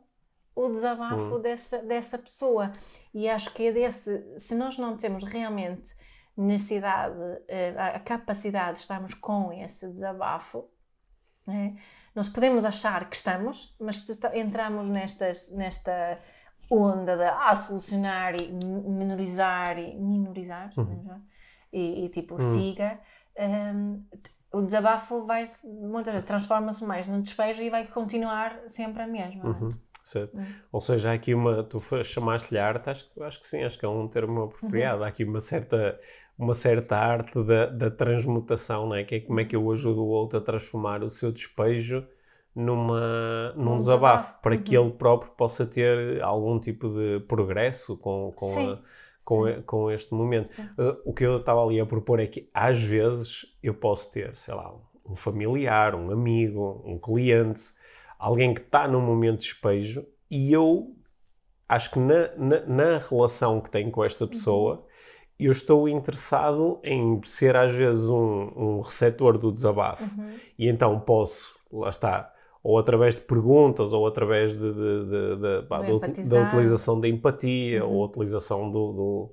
o 0.54 0.68
desabafo 0.68 1.36
hum. 1.36 1.40
dessa, 1.40 1.78
dessa 1.78 2.18
pessoa. 2.18 2.72
E 3.14 3.28
acho 3.28 3.52
que 3.54 3.68
é 3.68 3.72
desse, 3.72 4.38
se 4.38 4.54
nós 4.54 4.76
não 4.76 4.96
temos 4.96 5.22
realmente 5.24 5.94
necessidade, 6.36 7.16
eh, 7.48 7.74
a 7.76 7.98
capacidade 7.98 8.74
de 8.74 8.78
estarmos 8.80 9.14
com 9.14 9.52
esse 9.52 9.88
desabafo, 9.88 10.68
é? 11.48 11.72
nós 12.14 12.28
podemos 12.28 12.64
achar 12.64 13.08
que 13.08 13.16
estamos, 13.16 13.74
mas 13.80 13.98
se 13.98 14.18
entramos 14.34 14.90
nestas, 14.90 15.50
nesta 15.52 16.20
onda 16.70 17.16
de 17.16 17.24
ah, 17.24 17.56
solucionar 17.56 18.34
e 18.34 18.52
minorizar 18.52 19.78
e 19.78 19.96
minorizar 19.96 20.72
uhum. 20.76 21.22
e, 21.72 22.04
e, 22.04 22.08
tipo 22.10 22.34
uhum. 22.34 22.52
siga, 22.52 23.00
um, 23.74 24.04
o 24.52 24.62
desabafo 24.62 25.24
vai 25.26 25.48
muitas 25.64 26.12
vezes 26.12 26.26
transforma-se 26.26 26.84
mais 26.84 27.06
num 27.06 27.20
despejo 27.20 27.62
e 27.62 27.70
vai 27.70 27.86
continuar 27.86 28.60
sempre 28.66 29.02
a 29.02 29.06
mesma. 29.06 29.44
É? 29.44 29.46
Uhum, 29.46 29.74
certo. 30.02 30.36
Uhum. 30.36 30.46
Ou 30.72 30.80
seja, 30.80 31.10
há 31.10 31.14
aqui 31.14 31.34
uma. 31.34 31.62
Tu 31.62 31.78
chamaste-lhe 32.04 32.58
arte, 32.58 32.90
acho, 32.90 33.10
acho 33.22 33.40
que 33.40 33.46
sim, 33.46 33.62
acho 33.62 33.78
que 33.78 33.84
é 33.84 33.88
um 33.88 34.08
termo 34.08 34.44
apropriado. 34.44 34.98
Uhum. 34.98 35.04
Há 35.04 35.08
aqui 35.08 35.24
uma 35.24 35.40
certa, 35.40 36.00
uma 36.38 36.54
certa 36.54 36.96
arte 36.96 37.42
da, 37.42 37.66
da 37.66 37.90
transmutação, 37.90 38.86
não 38.86 38.94
é? 38.94 39.04
Que 39.04 39.16
é 39.16 39.20
como 39.20 39.38
é 39.40 39.44
que 39.44 39.54
eu 39.54 39.70
ajudo 39.70 40.02
o 40.02 40.08
outro 40.08 40.38
a 40.38 40.42
transformar 40.42 41.02
o 41.02 41.10
seu 41.10 41.30
despejo 41.30 42.06
numa, 42.54 43.52
num 43.54 43.74
um 43.74 43.76
desabafo, 43.76 44.24
desabafo, 44.24 44.42
para 44.42 44.56
que 44.56 44.76
uhum. 44.76 44.86
ele 44.86 44.94
próprio 44.94 45.30
possa 45.32 45.66
ter 45.66 46.22
algum 46.22 46.58
tipo 46.58 46.88
de 46.88 47.20
progresso 47.20 47.96
com, 47.98 48.32
com 48.34 48.46
sim. 48.46 48.72
a 48.72 48.78
com, 49.28 49.44
com 49.66 49.90
este 49.90 50.14
momento. 50.14 50.48
Uh, 50.78 50.96
o 51.04 51.12
que 51.12 51.22
eu 51.22 51.36
estava 51.36 51.62
ali 51.62 51.78
a 51.78 51.84
propor 51.84 52.18
é 52.18 52.26
que 52.26 52.48
às 52.54 52.82
vezes 52.82 53.44
eu 53.62 53.74
posso 53.74 54.10
ter, 54.10 54.34
sei 54.38 54.54
lá, 54.54 54.74
um 55.06 55.14
familiar, 55.14 55.94
um 55.94 56.10
amigo, 56.10 56.82
um 56.82 56.98
cliente, 56.98 57.60
alguém 58.18 58.54
que 58.54 58.62
está 58.62 58.88
num 58.88 59.02
momento 59.02 59.40
de 59.40 59.48
despejo 59.48 60.06
e 60.30 60.50
eu 60.50 60.96
acho 61.68 61.90
que 61.90 61.98
na, 61.98 62.34
na, 62.38 62.60
na 62.64 62.98
relação 62.98 63.60
que 63.60 63.70
tenho 63.70 63.90
com 63.90 64.02
esta 64.02 64.26
pessoa, 64.26 64.76
uhum. 64.76 64.84
eu 65.38 65.52
estou 65.52 65.86
interessado 65.86 66.80
em 66.82 67.20
ser 67.22 67.54
às 67.54 67.74
vezes 67.74 68.08
um, 68.08 68.50
um 68.56 68.80
receptor 68.80 69.36
do 69.36 69.52
desabafo. 69.52 70.04
Uhum. 70.18 70.38
E 70.58 70.68
então 70.68 70.98
posso, 71.00 71.54
lá 71.70 71.90
está, 71.90 72.32
ou 72.62 72.78
através 72.78 73.14
de 73.14 73.22
perguntas, 73.22 73.92
ou 73.92 74.06
através 74.06 74.52
de, 74.52 74.72
de, 74.72 75.04
de, 75.04 75.60
de 75.60 75.66
pá, 75.66 75.80
da, 75.80 75.94
utilização 76.48 77.00
da 77.00 77.08
empatia, 77.08 77.84
uhum. 77.84 77.92
ou 77.92 78.04
utilização 78.04 78.70
do, 78.70 78.92
do, 78.92 79.32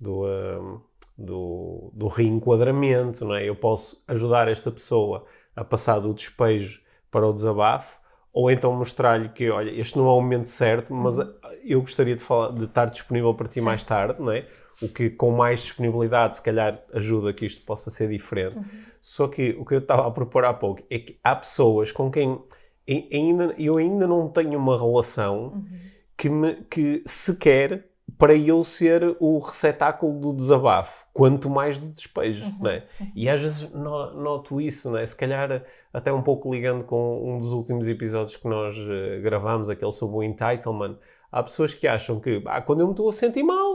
do, 0.00 0.26
um, 0.26 0.80
do, 1.16 1.90
do, 1.94 2.08
reenquadramento, 2.08 3.24
não 3.24 3.34
é? 3.34 3.48
Eu 3.48 3.56
posso 3.56 4.02
ajudar 4.06 4.48
esta 4.48 4.70
pessoa 4.70 5.24
a 5.54 5.64
passar 5.64 5.98
do 5.98 6.12
despejo 6.12 6.80
para 7.10 7.26
o 7.26 7.32
desabafo, 7.32 7.98
ou 8.32 8.50
então 8.50 8.72
mostrar-lhe 8.74 9.30
que, 9.30 9.48
olha, 9.48 9.70
este 9.70 9.96
não 9.96 10.06
é 10.06 10.12
o 10.12 10.20
momento 10.20 10.48
certo, 10.48 10.92
mas 10.92 11.16
uhum. 11.16 11.32
eu 11.64 11.80
gostaria 11.80 12.14
de, 12.14 12.22
falar, 12.22 12.52
de 12.52 12.64
estar 12.64 12.86
disponível 12.86 13.32
para 13.32 13.48
ti 13.48 13.60
mais 13.60 13.82
tarde, 13.82 14.20
não 14.20 14.32
é? 14.32 14.46
O 14.82 14.88
que 14.88 15.08
com 15.08 15.30
mais 15.30 15.60
disponibilidade, 15.60 16.36
se 16.36 16.42
calhar, 16.42 16.84
ajuda 16.92 17.32
que 17.32 17.46
isto 17.46 17.64
possa 17.64 17.90
ser 17.90 18.10
diferente. 18.10 18.58
Uhum. 18.58 18.64
Só 19.00 19.26
que 19.26 19.56
o 19.58 19.64
que 19.64 19.74
eu 19.74 19.78
estava 19.78 20.06
a 20.06 20.10
propor 20.10 20.44
há 20.44 20.52
pouco 20.52 20.82
é 20.90 20.98
que 20.98 21.18
há 21.24 21.34
pessoas 21.34 21.90
com 21.90 22.10
quem 22.10 22.38
ainda, 22.88 23.54
eu 23.58 23.76
ainda 23.76 24.06
não 24.06 24.28
tenho 24.28 24.58
uma 24.58 24.78
relação 24.78 25.54
uhum. 25.54 25.66
que, 26.16 26.28
me, 26.28 26.54
que 26.70 27.02
sequer 27.06 27.88
para 28.18 28.34
eu 28.34 28.62
ser 28.64 29.16
o 29.20 29.38
receptáculo 29.38 30.18
do 30.20 30.32
desabafo, 30.32 31.06
quanto 31.12 31.50
mais 31.50 31.76
do 31.76 31.88
despejo, 31.88 32.44
uhum. 32.44 32.62
né? 32.62 32.84
E 33.14 33.28
às 33.28 33.42
vezes 33.42 33.70
noto 33.72 34.60
isso, 34.60 34.90
né? 34.90 35.04
Se 35.04 35.14
calhar 35.14 35.64
até 35.92 36.12
um 36.12 36.22
pouco 36.22 36.52
ligando 36.52 36.84
com 36.84 37.34
um 37.34 37.38
dos 37.38 37.52
últimos 37.52 37.88
episódios 37.88 38.36
que 38.36 38.48
nós 38.48 38.76
uh, 38.78 39.20
gravamos, 39.22 39.68
aquele 39.68 39.92
sobre 39.92 40.16
o 40.16 40.22
entitlement, 40.22 40.96
há 41.30 41.42
pessoas 41.42 41.74
que 41.74 41.86
acham 41.86 42.20
que 42.20 42.42
ah, 42.46 42.62
quando 42.62 42.80
eu 42.80 42.86
me 42.86 42.92
estou 42.92 43.08
a 43.08 43.12
sentir 43.12 43.42
mal, 43.42 43.65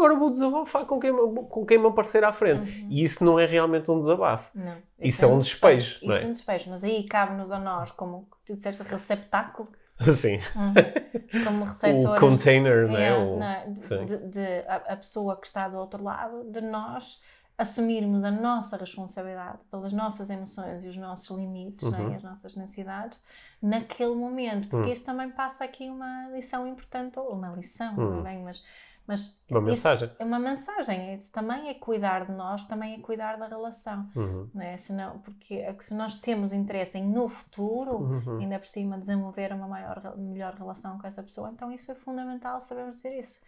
agora 0.00 0.18
vou 0.18 0.30
desabafar 0.30 0.84
com 0.86 0.98
quem, 0.98 1.12
com 1.14 1.66
quem 1.66 1.78
me 1.78 1.86
aparecer 1.86 2.24
à 2.24 2.32
frente. 2.32 2.82
Uhum. 2.82 2.88
E 2.90 3.02
isso 3.02 3.24
não 3.24 3.38
é 3.38 3.46
realmente 3.46 3.90
um 3.90 4.00
desabafo. 4.00 4.50
Não. 4.54 4.72
Isso, 4.72 4.80
isso 4.98 5.24
é, 5.24 5.28
um 5.28 5.38
despejo. 5.38 5.98
Isso 6.02 6.12
é? 6.12 6.22
é 6.22 6.26
um 6.26 6.32
despejo, 6.32 6.70
mas 6.70 6.84
aí 6.84 7.04
cabe-nos 7.04 7.50
a 7.50 7.58
nós, 7.58 7.90
como 7.90 8.28
tu 8.44 8.54
disseste, 8.54 8.82
receptáculo 8.82 9.68
Sim. 10.16 10.38
Hum. 10.56 11.44
Como 11.44 11.64
receptor. 11.64 12.16
O 12.16 12.20
container, 12.20 12.88
né? 12.88 13.08
é, 13.08 13.14
o... 13.14 13.38
né? 13.38 13.66
De, 13.68 14.04
de, 14.04 14.28
de 14.28 14.64
a, 14.66 14.76
a, 14.76 14.96
pessoa 14.96 15.36
que 15.36 15.46
está 15.46 15.68
do 15.68 15.76
outro 15.76 16.02
lado, 16.02 16.44
de 16.50 16.60
nós 16.60 17.20
assumirmos 17.58 18.24
a 18.24 18.30
nossa 18.30 18.78
responsabilidade 18.78 19.58
pelas 19.70 19.92
nossas 19.92 20.30
emoções 20.30 20.82
e 20.82 20.88
os 20.88 20.96
nossos 20.96 21.36
limites 21.36 21.90
né? 21.90 21.98
uhum. 21.98 22.08
né? 22.08 22.12
e 22.14 22.16
as 22.16 22.22
nossas 22.22 22.56
necessidades 22.56 23.22
naquele 23.60 24.14
momento. 24.14 24.68
Porque 24.68 24.86
uhum. 24.86 24.92
isso 24.92 25.04
também 25.04 25.30
passa 25.30 25.64
aqui 25.64 25.90
uma 25.90 26.30
lição 26.30 26.66
importante, 26.66 27.18
ou 27.18 27.34
uma 27.34 27.48
lição, 27.50 27.94
uhum. 27.96 28.02
é 28.02 28.16
uhum. 28.16 28.22
bem, 28.22 28.42
mas 28.42 28.64
mas 29.06 29.42
uma 29.50 29.60
mensagem. 29.60 30.10
É 30.18 30.24
uma 30.24 30.38
mensagem. 30.38 31.14
Isso 31.16 31.32
também 31.32 31.68
é 31.68 31.74
cuidar 31.74 32.26
de 32.26 32.32
nós, 32.32 32.64
também 32.64 32.94
é 32.94 32.98
cuidar 32.98 33.36
da 33.36 33.48
relação. 33.48 34.08
Uhum. 34.14 34.48
Não 34.54 34.62
é? 34.62 34.76
Senão, 34.76 35.18
porque 35.18 35.54
é 35.54 35.74
se 35.80 35.94
nós 35.94 36.14
temos 36.14 36.52
interesse 36.52 36.96
em 36.98 37.04
no 37.04 37.28
futuro, 37.28 37.96
uhum. 37.96 38.38
ainda 38.38 38.58
por 38.58 38.68
cima, 38.68 38.98
desenvolver 38.98 39.52
uma 39.52 39.66
maior, 39.66 40.16
melhor 40.16 40.54
relação 40.54 40.98
com 40.98 41.06
essa 41.06 41.22
pessoa, 41.22 41.50
então 41.50 41.72
isso 41.72 41.90
é 41.90 41.94
fundamental 41.94 42.60
sabermos 42.60 42.96
dizer 42.96 43.18
isso. 43.18 43.40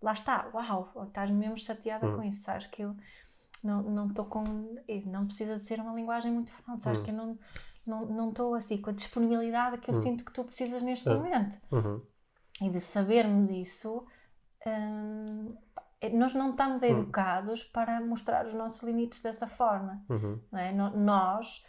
Lá 0.00 0.12
está, 0.14 0.48
uau, 0.54 0.90
estás 1.06 1.30
mesmo 1.30 1.58
chateada 1.58 2.06
uhum. 2.06 2.16
com 2.16 2.22
isso, 2.22 2.42
sabes 2.42 2.66
que 2.68 2.82
eu 2.82 2.96
não 3.62 4.06
estou 4.06 4.24
com. 4.24 4.42
Não 5.04 5.26
precisa 5.26 5.56
de 5.56 5.64
ser 5.64 5.80
uma 5.80 5.92
linguagem 5.92 6.32
muito 6.32 6.50
forte, 6.50 6.82
sabes 6.82 6.98
uhum. 6.98 7.04
que 7.04 7.10
eu 7.10 7.14
não 7.14 7.38
não 7.86 8.28
estou 8.28 8.54
assim 8.54 8.78
com 8.78 8.90
a 8.90 8.92
disponibilidade 8.92 9.78
que 9.78 9.90
eu 9.90 9.94
uhum. 9.94 10.00
sinto 10.00 10.24
que 10.24 10.32
tu 10.32 10.44
precisas 10.44 10.82
neste 10.82 11.08
Sim. 11.08 11.14
momento. 11.14 11.58
Uhum. 11.72 12.00
E 12.60 12.70
de 12.70 12.80
sabermos 12.80 13.50
isso 13.50 14.06
Hum, 14.66 15.56
nós 16.12 16.34
não 16.34 16.50
estamos 16.50 16.82
hum. 16.82 16.86
educados 16.86 17.62
uhum. 17.62 17.68
para 17.72 18.00
mostrar 18.00 18.46
os 18.46 18.54
nossos 18.54 18.82
limites 18.82 19.20
dessa 19.20 19.46
forma. 19.46 20.02
Uhum. 20.08 20.40
Não 20.50 20.58
é? 20.58 20.72
Nós 20.72 21.64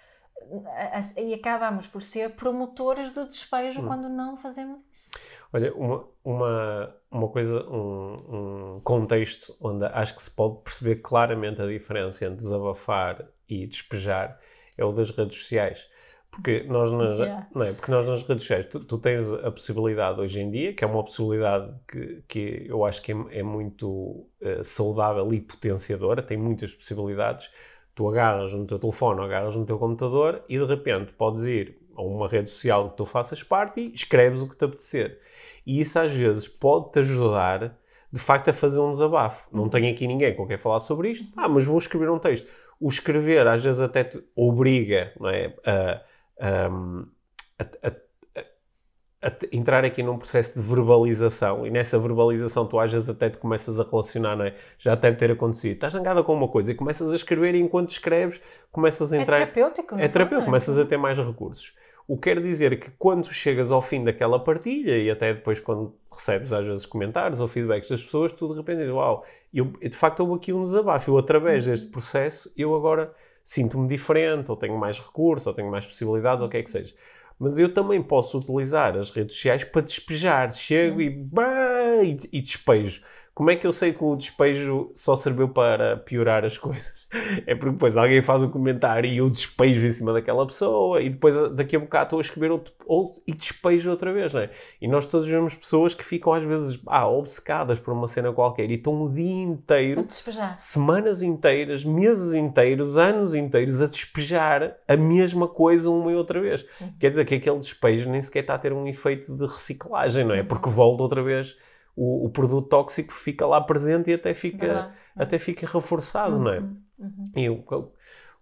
e 1.18 1.34
acabamos 1.34 1.88
por 1.88 2.02
ser 2.02 2.32
promotores 2.32 3.12
do 3.12 3.28
despejo 3.28 3.82
uhum. 3.82 3.88
quando 3.88 4.10
não 4.10 4.36
fazemos 4.36 4.84
isso. 4.92 5.12
Olha, 5.54 5.74
uma, 5.76 6.08
uma, 6.24 6.96
uma 7.10 7.28
coisa, 7.28 7.64
um, 7.70 8.76
um, 8.76 8.82
contexto 8.82 9.56
onde 9.60 9.86
acho 9.86 10.16
que 10.16 10.24
se 10.24 10.32
pode 10.32 10.62
perceber 10.64 10.96
claramente 10.98 11.62
a 11.62 11.68
diferença 11.68 12.26
entre 12.26 12.38
desabafar 12.38 13.28
e 13.48 13.68
despejar 13.68 14.40
é 14.78 14.84
o 14.84 14.92
das 14.92 15.12
redes 15.12 15.38
sociais. 15.38 15.88
Porque 16.32 16.64
nós 16.64 16.90
nas, 16.92 17.20
yeah. 17.20 17.48
não 17.54 17.64
é? 17.64 17.74
Porque 17.74 17.92
nós 17.92 18.08
nas 18.08 18.24
redes 18.24 18.44
sociais, 18.44 18.66
tu, 18.66 18.80
tu, 18.80 18.98
tens 18.98 19.30
a 19.32 19.52
possibilidade 19.52 20.22
hoje 20.22 20.40
em 20.40 20.50
dia, 20.50 20.74
que 20.74 20.82
é 20.82 20.88
uma 20.88 21.04
possibilidade 21.04 21.74
que, 21.86 22.24
que 22.26 22.66
eu 22.70 22.86
acho 22.86 23.02
que 23.02 23.12
é, 23.12 23.16
é 23.32 23.44
muito 23.44 23.90
uh, 23.90 24.64
saudável 24.64 25.34
e 25.34 25.42
potenciadora, 25.42 26.24
tem 26.24 26.38
muitas 26.38 26.74
possibilidades. 26.74 27.50
Tu 27.94 28.08
agarras 28.08 28.54
no 28.54 28.66
teu 28.66 28.80
telefone, 28.80 29.20
agarras 29.22 29.58
no 29.58 29.66
teu 29.66 29.78
computador 29.78 30.42
e 30.48 30.58
de 30.58 30.66
repente 30.66 31.12
podes 31.12 31.44
ir 31.44 31.78
a 31.98 32.02
uma 32.02 32.30
rede 32.30 32.50
social 32.50 32.92
que 32.92 32.98
tu 32.98 33.06
faças 33.06 33.44
parte 33.44 33.82
e 33.82 33.94
escreves 33.94 34.42
o 34.42 34.48
que 34.48 34.56
te 34.56 34.64
apetecer. 34.64 35.20
E 35.68 35.82
isso 35.82 36.00
às 36.00 36.14
vezes 36.14 36.48
pode-te 36.48 37.00
ajudar, 37.00 37.78
de 38.10 38.20
facto, 38.20 38.48
a 38.48 38.54
fazer 38.54 38.80
um 38.80 38.94
desabafo. 38.94 39.50
Não 39.52 39.68
tenho 39.68 39.92
aqui 39.92 40.08
ninguém 40.08 40.34
com 40.34 40.48
quem 40.48 40.58
falar 40.58 40.80
sobre 40.80 41.12
isto, 41.12 41.28
ah, 41.36 41.50
mas 41.50 41.66
vou 41.66 41.78
escrever 41.78 42.10
um 42.10 42.18
texto. 42.18 42.48
O 42.80 42.88
escrever 42.88 43.46
às 43.46 43.62
vezes 43.62 43.82
até 43.82 44.06
te 44.06 44.24
obriga 44.34 45.12
não 45.20 45.30
é, 45.30 45.54
a 45.66 46.02
um, 46.42 47.04
a, 47.60 47.88
a, 47.88 47.92
a, 49.28 49.32
entrar 49.52 49.86
aqui 49.86 50.02
num 50.02 50.18
processo 50.18 50.54
de 50.54 50.62
verbalização 50.62 51.66
e 51.66 51.70
nessa 51.70 52.00
verbalização 52.00 52.66
tu 52.66 52.80
às 52.80 52.92
vezes 52.92 53.08
até 53.08 53.30
te 53.30 53.38
começas 53.38 53.80
a 53.80 53.84
relacionar, 53.84 54.36
não 54.36 54.46
é? 54.46 54.56
Já 54.80 54.96
deve 54.96 55.18
ter 55.18 55.32
acontecido. 55.32 55.74
Estás 55.74 55.94
zangada 55.94 56.24
com 56.24 56.34
uma 56.34 56.48
coisa 56.48 56.72
e 56.72 56.76
começas 56.76 57.12
a 57.12 57.16
escrever 57.16 57.54
e 57.56 57.60
enquanto 57.60 57.92
escreves 57.92 58.42
começas 58.72 59.14
a 59.14 59.18
é 59.18 59.22
entrar... 59.22 59.38
É 59.38 59.46
terapêutico, 59.46 59.96
É 60.00 60.08
terapêutico, 60.08 60.46
começas 60.46 60.78
a 60.78 60.86
ter 60.86 60.98
mais 60.98 61.18
recursos. 61.20 61.74
O 62.08 62.18
que 62.18 62.24
quer 62.24 62.42
dizer 62.42 62.80
que 62.80 62.90
quando 62.98 63.26
chegas 63.28 63.72
ao 63.72 63.82
fim 63.82 64.04
daquela 64.04 64.40
partilha 64.40 64.98
e 64.98 65.10
até 65.10 65.34
depois 65.34 65.60
quando 65.60 65.96
recebes 66.12 66.52
às 66.52 66.66
vezes 66.66 66.86
comentários 66.86 67.40
ou 67.40 67.48
feedbacks 67.48 67.90
das 67.90 68.04
pessoas, 68.04 68.32
tu 68.34 68.50
de 68.50 68.56
repente 68.56 68.80
dizes, 68.80 68.92
uau, 68.92 69.24
eu, 69.54 69.66
de 69.66 69.96
facto 69.96 70.22
houve 70.22 70.36
aqui 70.36 70.52
um 70.52 70.64
desabafo. 70.64 71.12
Eu 71.12 71.18
através 71.18 71.66
uhum. 71.66 71.72
deste 71.72 71.88
processo, 71.88 72.52
eu 72.58 72.76
agora 72.76 73.14
sinto-me 73.44 73.88
diferente, 73.88 74.50
ou 74.50 74.58
tenho 74.58 74.78
mais 74.78 75.00
recursos, 75.00 75.48
ou 75.48 75.54
tenho 75.54 75.70
mais 75.70 75.86
possibilidades, 75.86 76.42
ou 76.42 76.48
o 76.48 76.52
que 76.52 76.58
é 76.58 76.64
que 76.64 76.72
seja. 76.72 76.94
Mas 77.40 77.58
eu 77.58 77.74
também 77.74 78.02
posso 78.04 78.38
utilizar 78.38 78.96
as 78.96 79.10
redes 79.10 79.36
sociais 79.36 79.64
para 79.64 79.82
despejar. 79.82 80.54
Chego 80.54 81.02
e, 81.02 81.10
bah, 81.10 82.04
e, 82.04 82.20
e 82.32 82.42
despejo. 82.42 83.02
Como 83.42 83.50
é 83.50 83.56
que 83.56 83.66
eu 83.66 83.72
sei 83.72 83.92
que 83.92 84.04
o 84.04 84.16
despejo 84.16 84.92
só 84.94 85.16
serviu 85.16 85.50
para 85.50 85.98
piorar 85.98 86.46
as 86.46 86.60
coisas? 86.62 86.94
É 87.48 87.56
porque 87.56 87.72
depois 87.72 87.98
alguém 87.98 88.22
faz 88.22 88.44
um 88.44 88.50
comentário 88.52 89.10
e 89.10 89.18
eu 89.18 89.28
despejo 89.32 89.84
em 89.84 89.92
cima 89.92 90.14
daquela 90.14 90.46
pessoa 90.46 91.02
e 91.02 91.10
depois 91.10 91.36
daqui 91.56 91.76
a 91.76 91.80
bocado 91.80 92.04
estou 92.04 92.20
a 92.20 92.22
escrever 92.22 92.52
outro, 92.52 92.72
outro 92.86 93.20
e 93.26 93.34
despejo 93.34 93.90
outra 93.90 94.14
vez, 94.14 94.32
não 94.32 94.42
é? 94.42 94.52
E 94.80 94.88
nós 94.88 95.08
todos 95.08 95.28
vemos 95.28 95.56
pessoas 95.56 95.96
que 95.96 96.06
ficam 96.06 96.32
às 96.34 96.44
vezes 96.44 96.80
ah, 96.86 97.08
obcecadas 97.08 97.80
por 97.80 97.92
uma 97.96 98.08
cena 98.08 98.32
qualquer 98.32 98.70
e 98.70 98.76
estão 98.76 99.02
o 99.02 99.12
dia 99.12 99.42
inteiro, 99.42 100.06
semanas 100.60 101.24
inteiras, 101.24 101.84
meses 101.84 102.36
inteiros, 102.36 102.96
anos 102.96 103.34
inteiros 103.34 103.82
a 103.82 103.88
despejar 103.88 104.78
a 104.88 104.96
mesma 104.96 105.48
coisa 105.48 105.90
uma 105.90 106.12
e 106.12 106.16
outra 106.16 106.40
vez. 106.40 106.64
Uhum. 106.80 106.94
Quer 107.00 107.10
dizer 107.10 107.26
que 107.26 107.34
aquele 107.34 107.58
despejo 107.58 108.08
nem 108.08 108.22
sequer 108.22 108.42
está 108.42 108.54
a 108.54 108.60
ter 108.60 108.72
um 108.72 108.86
efeito 108.86 109.36
de 109.36 109.48
reciclagem, 109.48 110.24
não 110.24 110.36
é? 110.36 110.44
Porque 110.44 110.70
volta 110.70 111.02
outra 111.02 111.24
vez 111.24 111.58
o, 111.96 112.26
o, 112.26 112.30
produto 112.30 112.68
tóxico 112.68 113.14
fica 113.14 113.46
lá 113.46 113.62
presente 113.62 114.10
e 114.10 114.14
até 114.14 114.34
fica, 114.34 114.94
até 115.16 115.38
fica 115.38 115.68
reforçado, 115.68 116.36
uhum, 116.36 116.44
não 116.44 116.52
é? 116.52 116.60
Uhum. 116.60 117.24
E 117.36 117.50
o, 117.50 117.64
o, 117.68 117.92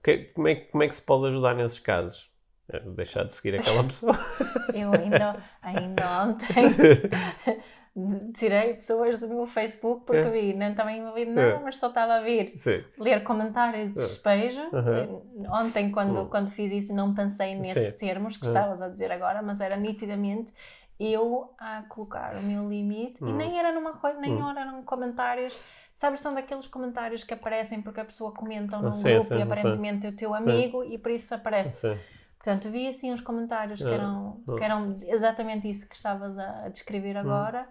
que, 0.04 0.18
como, 0.34 0.48
é, 0.48 0.56
como 0.56 0.84
é 0.84 0.88
que 0.88 0.96
se 0.96 1.02
pode 1.02 1.28
ajudar 1.28 1.56
nesses 1.56 1.80
casos? 1.80 2.30
É 2.72 2.80
deixar 2.80 3.24
de 3.24 3.34
seguir 3.34 3.60
aquela 3.60 3.84
pessoa. 3.84 4.18
Eu 4.74 4.94
ainda, 4.94 5.38
ainda 5.62 6.24
ontem 6.24 6.54
tirei 8.34 8.76
pessoas 8.76 9.18
do 9.18 9.28
meu 9.28 9.46
Facebook 9.46 10.06
porque 10.06 10.22
é. 10.22 10.30
vi, 10.30 10.54
não 10.54 10.70
estava 10.70 10.92
envolvido 10.92 11.32
nada, 11.32 11.56
é. 11.56 11.60
mas 11.60 11.78
só 11.78 11.88
estava 11.88 12.16
a 12.16 12.22
vir 12.22 12.52
Sim. 12.56 12.84
ler 12.98 13.24
comentários 13.24 13.90
de 13.90 14.00
é. 14.00 14.04
despejo. 14.04 14.62
Uhum. 14.72 15.52
Ontem, 15.52 15.92
quando, 15.92 16.18
uhum. 16.18 16.30
quando 16.30 16.50
fiz 16.50 16.72
isso, 16.72 16.94
não 16.94 17.14
pensei 17.14 17.56
nesses 17.56 17.98
termos 17.98 18.38
que 18.38 18.46
uhum. 18.46 18.52
estavas 18.52 18.82
a 18.82 18.88
dizer 18.88 19.12
agora, 19.12 19.42
mas 19.42 19.60
era 19.60 19.76
nitidamente 19.76 20.54
eu 21.00 21.54
a 21.58 21.84
colocar 21.84 22.36
o 22.36 22.42
meu 22.42 22.68
limite 22.68 23.24
hum. 23.24 23.30
e 23.30 23.34
nem 23.34 23.58
era 23.58 23.72
numa 23.72 23.94
coisa, 23.94 24.20
nem 24.20 24.34
hum. 24.34 24.50
eram 24.58 24.84
comentários. 24.84 25.58
Sabes, 25.94 26.20
são 26.20 26.34
daqueles 26.34 26.68
comentários 26.68 27.24
que 27.24 27.34
aparecem 27.34 27.82
porque 27.82 28.00
a 28.00 28.06
pessoa 28.06 28.34
comenta 28.34 28.78
num 28.78 28.94
sim, 28.94 29.14
grupo 29.14 29.30
sim, 29.30 29.40
e 29.40 29.42
aparentemente 29.42 30.02
sim. 30.02 30.08
é 30.08 30.10
o 30.10 30.16
teu 30.16 30.34
amigo 30.34 30.84
e 30.84 30.98
por 30.98 31.12
isso 31.12 31.34
aparece. 31.34 31.98
Portanto, 32.38 32.70
vi 32.70 32.88
assim 32.88 33.12
uns 33.12 33.20
comentários 33.20 33.82
que 33.82 33.88
eram, 33.88 34.42
que 34.58 34.64
eram 34.64 34.98
exatamente 35.04 35.70
isso 35.70 35.90
que 35.90 35.96
estavas 35.96 36.38
a, 36.38 36.70
descrever 36.70 37.18
hum. 37.18 37.20
agora 37.20 37.68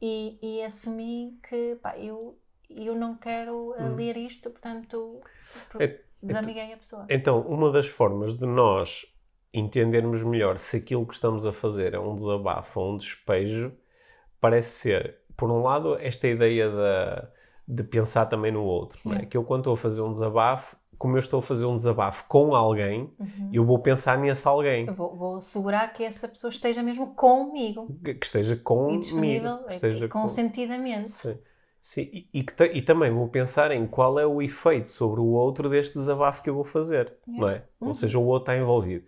e, 0.00 0.38
e 0.42 0.62
assumi 0.62 1.38
que 1.48 1.76
pá, 1.82 1.98
eu, 1.98 2.38
eu 2.68 2.94
não 2.94 3.14
quero 3.16 3.74
eh, 3.78 3.82
hum. 3.84 3.94
ler 3.94 4.16
isto, 4.16 4.50
portanto, 4.50 5.20
é, 5.78 6.00
desamiguei 6.22 6.72
a 6.72 6.76
pessoa. 6.76 7.06
Então, 7.10 7.40
uma 7.42 7.70
das 7.70 7.86
formas 7.86 8.34
de 8.34 8.46
nós 8.46 9.06
entendermos 9.58 10.22
melhor 10.22 10.58
se 10.58 10.76
aquilo 10.76 11.06
que 11.06 11.14
estamos 11.14 11.46
a 11.46 11.52
fazer 11.52 11.94
é 11.94 11.98
um 11.98 12.14
desabafo 12.14 12.80
ou 12.80 12.94
um 12.94 12.96
despejo, 12.96 13.72
parece 14.40 14.70
ser, 14.70 15.16
por 15.36 15.50
um 15.50 15.62
lado, 15.62 15.96
esta 15.98 16.28
ideia 16.28 16.68
de, 16.68 17.74
de 17.76 17.82
pensar 17.82 18.26
também 18.26 18.52
no 18.52 18.62
outro. 18.62 18.98
Não 19.04 19.16
é? 19.16 19.24
Que 19.24 19.36
eu, 19.36 19.44
quando 19.44 19.60
estou 19.60 19.74
a 19.74 19.76
fazer 19.76 20.02
um 20.02 20.12
desabafo, 20.12 20.76
como 20.98 21.16
eu 21.16 21.20
estou 21.20 21.40
a 21.40 21.42
fazer 21.42 21.66
um 21.66 21.76
desabafo 21.76 22.26
com 22.28 22.54
alguém, 22.54 23.12
uhum. 23.18 23.50
eu 23.52 23.64
vou 23.64 23.78
pensar 23.78 24.18
nesse 24.18 24.46
alguém. 24.46 24.86
Vou, 24.86 25.16
vou, 25.16 25.36
assegurar 25.36 25.92
que 25.92 26.02
essa 26.02 26.28
pessoa 26.28 26.50
esteja 26.50 26.82
mesmo 26.82 27.14
comigo. 27.14 27.86
Que, 28.04 28.14
que 28.14 28.26
esteja 28.26 28.56
comigo. 28.56 28.96
E 28.96 29.00
disponível, 29.00 29.58
que 29.58 29.74
esteja 29.74 30.08
consentidamente. 30.08 31.12
Com... 31.12 31.18
Sim. 31.18 31.38
Sim, 31.82 32.10
e, 32.12 32.26
e, 32.34 32.46
e, 32.72 32.82
também 32.82 33.12
vou 33.12 33.28
pensar 33.28 33.70
em 33.70 33.86
qual 33.86 34.18
é 34.18 34.26
o 34.26 34.42
efeito 34.42 34.88
sobre 34.88 35.20
o 35.20 35.26
outro 35.26 35.68
deste 35.68 35.96
desabafo 35.96 36.42
que 36.42 36.50
eu 36.50 36.54
vou 36.56 36.64
fazer, 36.64 37.14
não 37.24 37.48
é? 37.48 37.62
Uhum. 37.80 37.86
Ou 37.86 37.94
seja, 37.94 38.18
o 38.18 38.26
outro 38.26 38.50
está 38.50 38.60
envolvido 38.60 39.06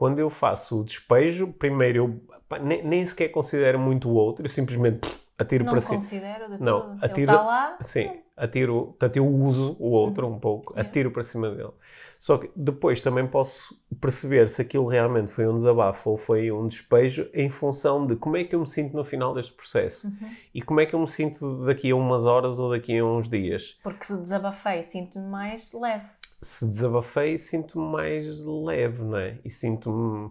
quando 0.00 0.18
eu 0.18 0.30
faço 0.30 0.80
o 0.80 0.82
despejo, 0.82 1.48
primeiro 1.48 1.98
eu 1.98 2.40
pá, 2.48 2.58
nem, 2.58 2.82
nem, 2.82 3.04
sequer 3.04 3.28
considero 3.28 3.78
muito 3.78 4.08
o 4.08 4.14
outro, 4.14 4.46
eu 4.46 4.48
simplesmente 4.48 5.06
atiro 5.38 5.62
não 5.62 5.72
para 5.72 5.80
cima. 5.82 5.96
Não 5.96 6.00
considero 6.00 6.50
de 6.50 6.62
não. 6.62 6.96
Atiro, 7.02 7.30
está 7.30 7.42
lá. 7.42 7.78
Sim, 7.82 8.10
atiro, 8.34 8.84
portanto 8.86 9.18
eu 9.18 9.26
uso 9.28 9.76
o 9.78 9.90
outro 9.90 10.26
uhum. 10.26 10.36
um 10.36 10.38
pouco, 10.38 10.72
yeah. 10.72 10.88
atiro 10.88 11.10
para 11.10 11.22
cima 11.22 11.50
dele. 11.50 11.72
Só 12.18 12.38
que 12.38 12.50
depois 12.56 13.02
também 13.02 13.26
posso 13.26 13.78
perceber 14.00 14.48
se 14.48 14.62
aquilo 14.62 14.86
realmente 14.86 15.30
foi 15.30 15.46
um 15.46 15.54
desabafo 15.54 16.08
ou 16.08 16.16
foi 16.16 16.50
um 16.50 16.66
despejo 16.66 17.28
em 17.34 17.50
função 17.50 18.06
de 18.06 18.16
como 18.16 18.38
é 18.38 18.44
que 18.44 18.54
eu 18.54 18.60
me 18.60 18.66
sinto 18.66 18.96
no 18.96 19.04
final 19.04 19.34
deste 19.34 19.52
processo 19.52 20.06
uhum. 20.06 20.30
e 20.54 20.62
como 20.62 20.80
é 20.80 20.86
que 20.86 20.94
eu 20.94 20.98
me 20.98 21.08
sinto 21.08 21.66
daqui 21.66 21.90
a 21.90 21.94
umas 21.94 22.24
horas 22.24 22.58
ou 22.58 22.70
daqui 22.70 22.96
a 22.96 23.04
uns 23.04 23.28
dias. 23.28 23.78
Porque 23.82 24.06
se 24.06 24.18
desabafei, 24.18 24.82
sinto-me 24.82 25.26
mais 25.26 25.70
leve. 25.74 26.06
Se 26.42 26.66
desabafei, 26.66 27.36
sinto-me 27.36 27.84
mais 27.84 28.44
leve, 28.44 29.02
não 29.02 29.18
é? 29.18 29.38
E 29.44 29.50
sinto-me. 29.50 30.30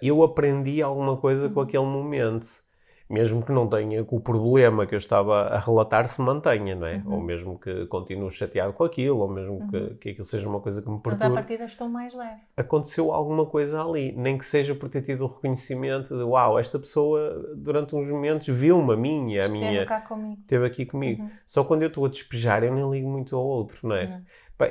Eu 0.00 0.22
aprendi 0.22 0.82
alguma 0.82 1.16
coisa 1.16 1.46
uhum. 1.46 1.54
com 1.54 1.60
aquele 1.60 1.84
momento 1.84 2.66
mesmo 3.08 3.42
que 3.42 3.52
não 3.52 3.68
tenha, 3.68 4.04
que 4.04 4.14
o 4.14 4.20
problema 4.20 4.84
que 4.84 4.94
eu 4.94 4.98
estava 4.98 5.42
a 5.42 5.58
relatar 5.58 6.08
se 6.08 6.20
mantenha, 6.20 6.74
não 6.74 6.86
é? 6.86 6.96
Uhum. 7.06 7.14
Ou 7.14 7.20
mesmo 7.20 7.58
que 7.58 7.86
continue 7.86 8.30
chateado 8.30 8.72
com 8.72 8.82
aquilo, 8.82 9.18
ou 9.18 9.28
mesmo 9.28 9.54
uhum. 9.54 9.68
que, 9.68 9.94
que 9.94 10.10
aquilo 10.10 10.24
seja 10.24 10.48
uma 10.48 10.60
coisa 10.60 10.82
que 10.82 10.88
me 10.88 10.98
perturbe. 10.98 11.24
Mas 11.24 11.32
à 11.32 11.34
partida 11.34 11.64
estou 11.64 11.88
mais 11.88 12.12
leve. 12.12 12.40
Aconteceu 12.56 13.12
alguma 13.12 13.46
coisa 13.46 13.80
ali, 13.80 14.12
nem 14.12 14.36
que 14.36 14.44
seja 14.44 14.74
por 14.74 14.88
ter 14.88 15.02
tido 15.02 15.22
o 15.22 15.26
reconhecimento 15.26 16.16
de 16.16 16.24
uau, 16.24 16.58
esta 16.58 16.78
pessoa 16.78 17.54
durante 17.56 17.94
uns 17.94 18.10
momentos 18.10 18.48
viu-me 18.48 18.92
a 18.92 18.96
minha, 18.96 19.42
a 19.42 19.46
Esteve 19.46 19.64
minha. 19.64 19.86
Cá 19.86 20.00
comigo. 20.00 20.40
Esteve 20.40 20.66
aqui 20.66 20.84
comigo. 20.84 21.22
Uhum. 21.22 21.30
Só 21.46 21.62
quando 21.62 21.82
eu 21.82 21.88
estou 21.88 22.04
a 22.06 22.08
despejar, 22.08 22.64
eu 22.64 22.74
nem 22.74 22.90
ligo 22.90 23.08
muito 23.08 23.36
ao 23.36 23.46
outro, 23.46 23.88
não 23.88 23.94
é? 23.94 24.20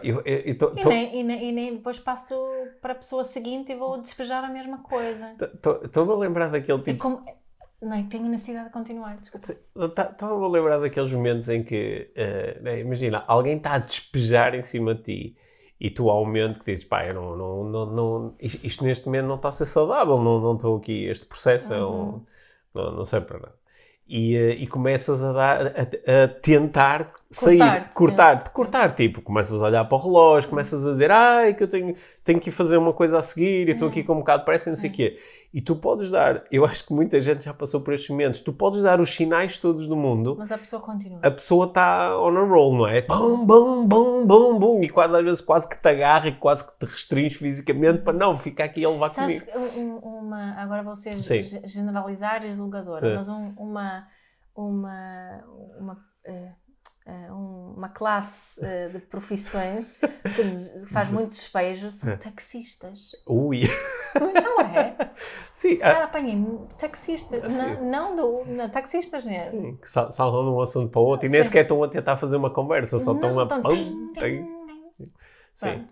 Eu, 0.02 0.21
eu, 0.26 0.38
eu 0.39 0.58
tô, 0.58 0.71
tô... 0.71 0.82
E, 0.82 0.86
nem, 0.86 1.19
e, 1.19 1.24
nem, 1.24 1.50
e, 1.50 1.52
nem, 1.52 1.76
depois 1.76 2.00
passo 2.00 2.36
para 2.82 2.93
a 2.93 2.95
pessoa 2.95 3.24
seguinte 3.24 3.71
e 3.71 3.76
vou 3.76 4.00
despejar 4.02 4.43
a 4.43 4.50
mesma 4.50 4.80
coisa. 4.80 5.36
Estou-me 5.84 6.12
a 6.12 6.15
lembrar 6.15 6.50
daquele 6.50 6.82
tipo. 6.82 7.00
Como 7.00 7.24
não, 7.82 8.10
tenho 8.10 8.26
necessidade 8.26 8.67
de 8.67 8.74
continuar, 8.74 9.15
desculpa. 9.15 9.45
Estava 9.45 10.43
a 10.43 10.48
lembrar 10.48 10.80
daqueles 10.80 11.12
momentos 11.12 11.48
em 11.50 11.63
que, 11.63 12.12
uh, 12.15 12.63
né, 12.63 12.80
imagina, 12.80 13.24
alguém 13.28 13.58
está 13.58 13.74
a 13.74 13.78
despejar 13.78 14.56
em 14.56 14.62
cima 14.63 14.95
de 14.95 15.04
ti 15.04 15.38
e 15.80 15.91
tu 15.91 16.10
ao 16.10 16.26
momento 16.26 16.62
que 16.62 16.71
dizes, 16.71 16.86
pá, 16.86 17.06
não, 17.13 17.36
não, 17.36 17.63
não, 17.63 17.86
não, 17.86 18.36
isto 18.39 18.84
neste 18.84 19.06
momento 19.06 19.28
não 19.28 19.36
está 19.36 19.50
a 19.50 19.52
ser 19.52 19.65
saudável, 19.65 20.17
não, 20.17 20.56
estou 20.56 20.78
aqui, 20.78 21.06
este 21.06 21.26
processo 21.26 21.74
uhum. 21.74 21.80
é 21.80 21.86
um, 21.86 21.91
uhum. 21.91 22.26
não, 22.74 22.91
não 22.93 23.06
serve 23.06 23.28
para 23.28 23.39
nada 23.39 23.64
e, 24.08 24.38
uh, 24.38 24.52
e 24.52 24.68
começas 24.68 25.24
a, 25.24 25.32
dar, 25.32 25.68
a, 25.68 26.24
a 26.24 26.28
tentar 26.28 27.12
sair, 27.30 27.89
cortar-te, 27.94 28.50
cortar, 28.52 28.96
tipo, 28.96 29.22
começas 29.22 29.62
a 29.62 29.65
olhar 29.65 29.86
para 29.86 29.98
o 29.98 30.02
relógio, 30.02 30.50
começas 30.50 30.86
a 30.86 30.91
dizer, 30.91 31.12
ai, 31.12 31.54
que 31.54 31.63
eu 31.63 31.68
tenho, 31.68 31.96
tenho 32.24 32.39
que 32.39 32.50
ir 32.50 32.52
fazer 32.52 32.78
uma 32.78 32.94
coisa 32.94 33.18
a 33.18 33.22
seguir, 33.22 33.68
eu 33.68 33.74
estou 33.74 33.88
aqui 33.88 34.04
com 34.04 34.13
um 34.13 34.20
bocado 34.20 34.39
de 34.39 34.46
pressa, 34.46 34.70
não 34.70 34.78
sei 34.78 34.89
o 34.89 34.94
quê. 34.94 35.18
E 35.56 35.62
tu 35.62 35.74
podes 35.74 36.12
dar, 36.12 36.44
eu 36.52 36.65
acho 36.65 36.86
que 36.86 36.91
muita 36.91 37.22
gente 37.22 37.46
já 37.46 37.54
passou 37.54 37.80
por 37.80 37.94
estes 37.94 38.10
momentos, 38.10 38.41
tu 38.41 38.52
podes 38.52 38.84
dar 38.84 39.00
os 39.00 39.15
sinais 39.15 39.58
todos 39.58 39.88
do 39.88 39.96
mundo. 39.96 40.36
Mas 40.38 40.52
a 40.52 40.58
pessoa 40.58 40.82
continua. 40.82 41.22
A 41.24 41.32
pessoa 41.32 41.68
está 41.68 42.20
on 42.20 42.38
a 42.38 42.44
roll, 42.44 42.76
não 42.76 42.86
é? 42.86 43.04
Bum, 43.04 43.46
bum, 43.46 43.88
bum, 43.88 44.28
bum, 44.28 44.60
bum, 44.60 44.84
e 44.84 44.89
quase 44.89 45.15
às 45.15 45.24
vezes 45.24 45.39
quase 45.39 45.70
que 45.70 45.78
te 45.78 45.88
agarra 45.88 46.28
e 46.28 46.36
quase 46.36 46.68
que 46.68 46.78
te 46.78 46.91
restringe 46.91 47.36
fisicamente 47.36 48.02
para 48.02 48.12
não, 48.12 48.38
ficar 48.38 48.65
aqui 48.65 48.84
a 48.84 48.89
levar 48.89 49.12
Sabes, 49.12 49.50
comigo. 49.50 50.00
Uma, 50.06 50.56
agora 50.62 50.84
vou 50.84 50.98
ser 50.98 51.18
generalizar 51.63 52.44
e 52.44 52.54
Sim. 52.54 53.15
mas 53.15 53.30
um, 53.30 53.54
uma, 53.56 54.10
uma, 54.54 55.41
uma 55.80 55.94
uh, 55.94 56.64
uma 57.76 57.89
classe 57.89 58.60
uh, 58.60 58.89
de 58.91 59.00
profissões 59.00 59.98
que 59.98 60.86
faz 60.91 61.12
muito 61.12 61.30
despejo 61.30 61.91
são 61.91 62.12
é. 62.12 62.18
taxistas. 62.18 63.12
Ui! 63.28 63.62
Não 64.15 64.62
é? 64.62 64.96
Sim. 65.54 65.78
Se 65.78 65.84
ah, 65.84 66.06
apanhei 66.06 66.44
taxistas, 66.78 67.54
não, 67.54 67.84
não, 67.84 68.15
do, 68.15 68.46
não, 68.46 68.70
taxistas, 68.70 69.24
né? 69.26 69.41
Sim, 69.41 69.76
que 69.76 69.89
saltam 69.89 70.44
de 70.44 70.50
um 70.50 70.62
assunto 70.62 70.89
para 70.89 71.02
o 71.02 71.06
outro 71.06 71.28
e 71.28 71.30
nem 71.30 71.44
sequer 71.44 71.62
estão 71.63 71.84
a 71.84 71.88
tentar 71.88 72.18
fazer 72.18 72.38
uma 72.38 72.50
conversa, 72.50 72.98
só 72.98 73.13
estão 73.13 73.39
a. 73.39 73.48
Sim. 73.70 74.48
Sim. 75.54 75.88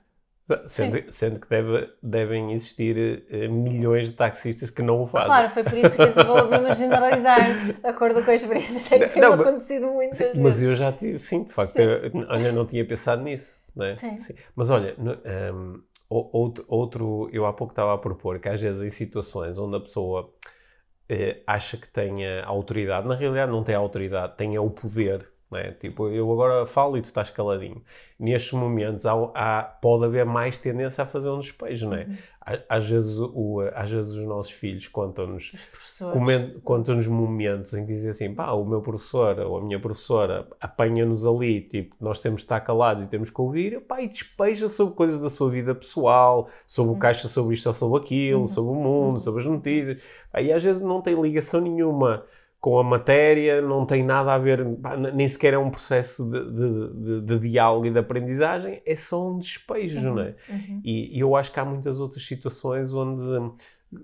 Sendo, 0.66 1.04
sendo, 1.10 1.40
que 1.40 1.50
deve, 1.50 1.90
devem 2.02 2.52
existir 2.52 3.24
uh, 3.32 3.50
milhões 3.50 4.10
de 4.10 4.14
taxistas 4.14 4.70
que 4.70 4.82
não 4.82 5.02
o 5.02 5.08
fazem. 5.08 5.28
Claro, 5.28 5.50
foi 5.50 5.64
por 5.64 5.78
isso 5.78 5.96
que 5.96 6.02
eu 6.02 6.26
vou 6.26 6.50
mesmo 6.50 6.74
generalizar, 6.74 7.40
de 7.66 7.88
acordo 7.88 8.22
com 8.22 8.30
a 8.30 8.36
experiência. 8.36 8.82
Tem, 8.82 9.08
tem 9.08 9.22
não, 9.22 9.34
acontecido 9.34 9.88
muito. 9.88 10.16
Sim, 10.16 10.32
mas 10.36 10.62
eu 10.62 10.76
já 10.76 10.92
tive, 10.92 11.18
sim, 11.20 11.44
de 11.44 11.54
facto, 11.54 11.72
sim. 11.72 11.82
Eu, 11.82 12.28
olha, 12.28 12.52
não 12.52 12.66
tinha 12.66 12.86
pensado 12.86 13.24
nisso. 13.24 13.56
É? 13.80 13.96
sim. 13.96 14.20
sim. 14.20 14.34
Mas 14.54 14.70
olha, 14.70 14.94
no, 14.98 15.14
um, 15.56 15.82
outro, 16.10 16.66
outro, 16.68 17.30
eu 17.32 17.46
há 17.46 17.54
pouco 17.54 17.72
estava 17.72 17.94
a 17.94 17.98
propor 17.98 18.38
que 18.40 18.50
às 18.50 18.62
vezes 18.62 18.84
em 18.84 18.90
situações 18.90 19.58
onde 19.58 19.78
a 19.78 19.80
pessoa 19.80 20.24
uh, 20.26 21.44
acha 21.48 21.78
que 21.78 21.88
tenha 21.88 22.44
autoridade, 22.44 23.08
na 23.08 23.16
realidade 23.16 23.52
não 23.52 23.64
tem 23.64 23.76
autoridade, 23.76 24.36
tem 24.36 24.58
o 24.60 24.70
poder 24.70 25.33
é? 25.58 25.72
Tipo, 25.72 26.10
eu 26.10 26.32
agora 26.32 26.66
falo 26.66 26.98
e 26.98 27.02
tu 27.02 27.06
estás 27.06 27.30
caladinho. 27.30 27.82
Nestes 28.20 28.54
momentos 28.54 29.06
há, 29.06 29.14
há, 29.36 29.64
pode 29.64 30.06
haver 30.06 30.26
mais 30.26 30.58
tendência 30.58 31.04
a 31.04 31.08
fazer 31.08 31.30
um 31.30 31.40
despejo, 31.40 31.90
não 31.90 31.98
é? 31.98 32.06
Uhum. 32.06 32.18
Às, 32.70 32.88
vezes, 32.88 33.18
o, 33.18 33.62
às 33.74 33.90
vezes 33.90 34.12
os 34.14 34.26
nossos 34.26 34.52
filhos 34.52 34.88
contam-nos 34.88 35.52
contam-nos 36.64 37.08
momentos 37.08 37.74
em 37.74 37.86
que 37.86 37.94
dizem 37.94 38.10
assim, 38.12 38.34
pá, 38.34 38.52
o 38.52 38.66
meu 38.66 38.82
professor 38.82 39.40
ou 39.40 39.58
a 39.58 39.62
minha 39.62 39.80
professora 39.80 40.48
apanha-nos 40.60 41.26
ali, 41.26 41.62
tipo, 41.62 41.96
nós 42.02 42.20
temos 42.20 42.42
de 42.42 42.46
estar 42.46 42.60
calados 42.62 43.04
e 43.04 43.08
temos 43.08 43.30
que 43.30 43.42
ouvir, 43.42 43.82
pá, 43.82 44.02
e 44.02 44.08
despeja 44.08 44.68
sobre 44.68 44.94
coisas 44.94 45.20
da 45.20 45.30
sua 45.30 45.50
vida 45.50 45.74
pessoal, 45.74 46.50
sobre 46.68 46.92
o 46.92 46.94
uhum. 46.94 47.00
caixa, 47.00 47.28
sobre 47.28 47.54
isto 47.56 47.68
ou 47.68 47.74
sobre 47.74 48.00
aquilo, 48.00 48.40
uhum. 48.42 48.48
sobre 48.48 48.72
o 48.72 48.76
mundo, 48.76 49.14
uhum. 49.14 49.20
sobre 49.20 49.40
as 49.42 49.46
notícias. 49.46 50.02
Pá, 50.32 50.42
e 50.42 50.52
às 50.52 50.64
vezes 50.64 50.82
não 50.82 51.02
tem 51.02 51.20
ligação 51.20 51.62
nenhuma 51.62 52.26
com 52.64 52.80
a 52.80 52.84
matéria, 52.84 53.62
não 53.62 53.86
tem 53.86 54.02
nada 54.02 54.34
a 54.34 54.38
ver, 54.38 54.66
nem 55.14 55.28
sequer 55.28 55.54
é 55.54 55.58
um 55.58 55.70
processo 55.70 56.24
de, 56.24 56.50
de, 56.50 56.94
de, 56.94 57.22
de 57.22 57.50
diálogo 57.50 57.88
e 57.88 57.92
de 57.92 58.00
aprendizagem, 58.00 58.82
é 58.86 58.96
só 58.96 59.32
um 59.32 59.38
despejo, 59.38 60.00
uhum, 60.00 60.16
não 60.16 60.22
é? 60.22 60.36
Uhum. 60.48 60.82
E, 60.82 61.18
e, 61.18 61.20
eu 61.20 61.36
acho 61.36 61.52
que 61.52 61.60
há 61.60 61.66
muitas 61.66 62.00
outras 62.00 62.26
situações 62.26 62.94
onde 62.94 63.22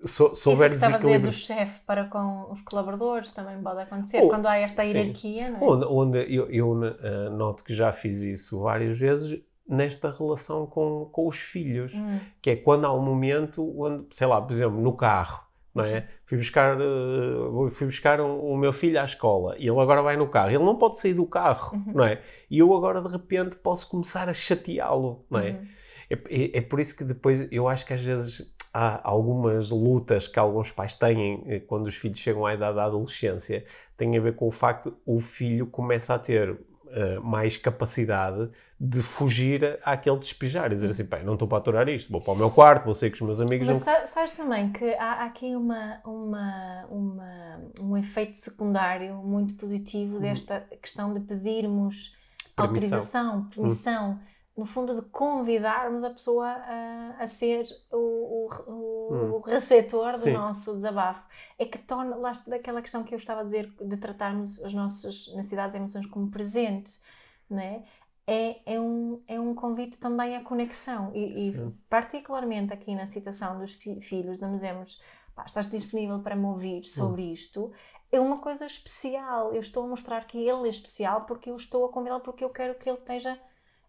so, 0.04 0.36
se 0.36 0.50
houver 0.50 0.72
Isso 0.72 0.80
que 0.80 0.86
a 0.93 0.98
dizer 0.98 1.19
do 1.19 1.32
chefe 1.32 1.80
para 1.86 2.04
com 2.04 2.52
os 2.52 2.60
colaboradores 2.60 3.30
também 3.30 3.58
pode 3.62 3.80
acontecer, 3.80 4.28
quando 4.28 4.45
há 4.45 4.58
esta 4.58 4.84
hierarquia, 4.84 5.52
não 5.52 5.58
é? 5.58 5.63
Onde, 5.63 5.86
onde 5.86 6.36
eu, 6.36 6.52
eu 6.52 6.72
uh, 6.72 7.30
noto 7.32 7.63
que 7.63 7.74
já 7.74 7.93
fiz 7.93 8.19
isso 8.19 8.60
várias 8.60 9.00
vezes, 9.00 9.41
nesta 9.65 10.12
relação 10.12 10.67
com, 10.67 11.08
com 11.13 11.30
os 11.30 11.38
filhos, 11.38 11.93
hum. 11.93 12.19
que 12.41 12.50
é 12.50 12.56
quando 12.58 12.84
há 12.84 12.93
um 12.93 13.02
momento 13.02 13.74
onde, 13.82 14.08
sei 14.12 14.28
lá, 14.28 14.41
por 14.41 14.52
exemplo, 14.52 14.82
no 14.82 14.91
carro, 14.91 15.48
não 15.73 15.84
é? 15.84 16.08
Fui 16.25 16.38
buscar, 16.38 16.77
uh, 16.79 17.69
fui 17.69 17.88
buscar 17.88 18.19
um, 18.19 18.39
o 18.39 18.58
meu 18.58 18.73
filho 18.73 18.99
à 18.99 19.05
escola 19.05 19.55
e 19.58 19.67
ele 19.67 19.79
agora 19.79 20.01
vai 20.01 20.17
no 20.17 20.27
carro. 20.27 20.49
Ele 20.49 20.63
não 20.63 20.75
pode 20.75 20.99
sair 20.99 21.13
do 21.13 21.25
carro, 21.25 21.77
uhum. 21.77 21.93
não 21.93 22.03
é? 22.03 22.21
E 22.49 22.60
eu 22.60 22.75
agora 22.75 23.01
de 23.01 23.08
repente 23.10 23.55
posso 23.55 23.89
começar 23.89 24.27
a 24.27 24.34
chateá-lo, 24.34 25.25
não 25.29 25.39
é? 25.39 25.51
Uhum. 25.51 25.67
É, 26.10 26.13
é? 26.13 26.58
é? 26.58 26.62
por 26.62 26.79
isso 26.79 26.95
que 26.95 27.03
depois 27.03 27.51
eu 27.51 27.67
acho 27.67 27.86
que 27.86 27.93
às 27.93 28.01
vezes 28.01 28.53
há 28.73 28.99
algumas 29.08 29.69
lutas 29.69 30.27
que 30.27 30.39
alguns 30.39 30.71
pais 30.71 30.95
têm 30.95 31.43
eh, 31.47 31.60
quando 31.60 31.88
os 31.88 31.95
filhos 31.95 32.19
chegam 32.19 32.45
à 32.45 32.53
idade 32.53 32.75
da 32.75 32.86
adolescência, 32.86 33.65
tem 33.97 34.15
a 34.17 34.21
ver 34.21 34.36
com 34.36 34.47
o 34.47 34.51
facto 34.51 34.95
o 35.05 35.19
filho 35.19 35.65
começa 35.67 36.13
a 36.13 36.19
ter 36.19 36.51
uh, 36.51 37.21
mais 37.21 37.58
capacidade 37.58 38.49
de 38.79 39.01
fugir 39.01 39.77
àquele 39.83 40.17
despejar 40.17 40.71
e 40.71 40.75
dizer 40.75 40.91
assim, 40.91 41.05
pai, 41.05 41.21
não 41.21 41.33
estou 41.33 41.47
para 41.47 41.57
aturar 41.57 41.89
isto, 41.89 42.09
vou 42.09 42.21
para 42.21 42.31
o 42.31 42.35
meu 42.35 42.49
quarto, 42.49 42.85
vou 42.85 42.93
sair 42.93 43.09
com 43.09 43.15
os 43.15 43.21
meus 43.21 43.41
amigos. 43.41 43.67
Mas 43.67 43.85
não... 43.85 44.05
sabes 44.05 44.31
também 44.31 44.71
que 44.71 44.93
há, 44.93 45.25
aqui 45.25 45.53
uma, 45.53 45.99
uma, 46.05 46.85
uma, 46.89 47.59
um 47.81 47.97
efeito 47.97 48.37
secundário 48.37 49.15
muito 49.15 49.55
positivo 49.55 50.17
hum. 50.17 50.21
desta 50.21 50.61
questão 50.81 51.13
de 51.13 51.19
pedirmos 51.19 52.15
permissão. 52.55 52.65
autorização, 52.65 53.43
permissão. 53.49 54.11
Hum 54.11 54.29
no 54.59 54.65
fundo, 54.65 54.93
de 54.93 55.01
convidarmos 55.03 56.03
a 56.03 56.09
pessoa 56.09 56.45
a, 56.45 57.15
a 57.19 57.27
ser 57.27 57.63
o, 57.89 57.95
o, 57.97 59.13
hum. 59.13 59.31
o 59.35 59.39
receptor 59.39 60.11
do 60.11 60.19
Sim. 60.19 60.33
nosso 60.33 60.75
desabafo. 60.75 61.23
É 61.57 61.63
que 61.63 61.77
torna, 61.77 62.17
lá 62.17 62.33
daquela 62.45 62.81
questão 62.81 63.01
que 63.01 63.15
eu 63.15 63.17
estava 63.17 63.39
a 63.39 63.43
dizer, 63.45 63.73
de 63.79 63.95
tratarmos 63.95 64.61
as 64.61 64.73
nossas 64.73 65.33
necessidades 65.33 65.75
e 65.75 65.77
emoções 65.77 66.05
como 66.07 66.29
presentes, 66.29 67.01
né? 67.49 67.75
é, 67.75 67.83
é, 68.31 68.79
um, 68.79 69.21
é 69.27 69.39
um 69.39 69.55
convite 69.55 69.97
também 69.97 70.35
à 70.35 70.43
conexão. 70.43 71.11
E, 71.15 71.49
e 71.49 71.71
particularmente 71.89 72.73
aqui 72.73 72.95
na 72.95 73.07
situação 73.07 73.57
dos 73.57 73.73
filhos, 73.73 74.39
de 74.39 74.51
dizemos, 74.51 75.01
pá, 75.35 75.45
estás 75.45 75.69
disponível 75.69 76.19
para 76.19 76.35
me 76.35 76.45
ouvir 76.45 76.83
sobre 76.83 77.23
hum. 77.23 77.33
isto, 77.33 77.71
é 78.11 78.19
uma 78.19 78.39
coisa 78.39 78.65
especial. 78.65 79.53
Eu 79.53 79.59
estou 79.59 79.83
a 79.83 79.87
mostrar 79.87 80.25
que 80.25 80.37
ele 80.37 80.67
é 80.67 80.69
especial 80.69 81.21
porque 81.21 81.49
eu 81.49 81.55
estou 81.55 81.85
a 81.85 81.89
convidá-lo, 81.89 82.21
porque 82.21 82.43
eu 82.43 82.49
quero 82.49 82.75
que 82.75 82.89
ele 82.89 82.99
esteja 82.99 83.39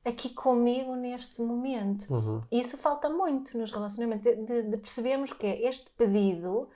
aqui 0.04 0.30
comigo 0.30 0.94
neste 0.96 1.42
momento. 1.42 2.12
Uhum. 2.12 2.40
Isso 2.50 2.76
falta 2.76 3.08
muito 3.08 3.56
nos 3.58 3.70
relacionamentos, 3.70 4.24
de, 4.24 4.62
de 4.62 4.76
percebermos 4.76 5.32
que 5.32 5.46
este 5.46 5.90
pedido 5.90 6.68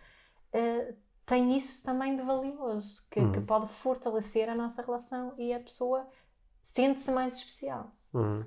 uh, 0.53 0.95
tem 1.25 1.57
isso 1.57 1.83
também 1.83 2.17
de 2.17 2.23
valioso, 2.23 3.07
que, 3.11 3.21
uhum. 3.21 3.33
que, 3.33 3.41
pode 3.41 3.69
fortalecer 3.69 4.49
a 4.49 4.55
nossa 4.55 4.83
relação 4.83 5.33
e 5.39 5.53
a 5.55 5.61
pessoa 5.61 6.07
sente-se 6.65 7.11
mais 7.13 7.37
especial. 7.37 7.93
Uhum. 8.13 8.45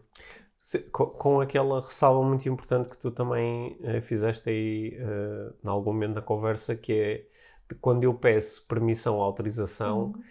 com, 0.92 1.06
com, 1.08 1.42
aquela 1.42 1.76
ressalva 1.76 2.26
muito 2.26 2.48
importante 2.50 2.90
que 2.90 2.98
tu 2.98 3.12
também 3.12 3.78
uh, 3.82 4.02
fizeste 4.02 4.50
aí 4.50 4.98
uh, 5.00 5.54
em 5.64 5.70
algum 5.70 5.94
momento 5.94 6.16
da 6.16 6.22
conversa, 6.22 6.76
que 6.76 6.94
é 6.94 7.28
quando 7.82 8.04
eu 8.04 8.14
peço 8.14 8.66
permissão 8.66 9.18
ou 9.18 9.24
autorização, 9.24 10.06
uhum. 10.06 10.24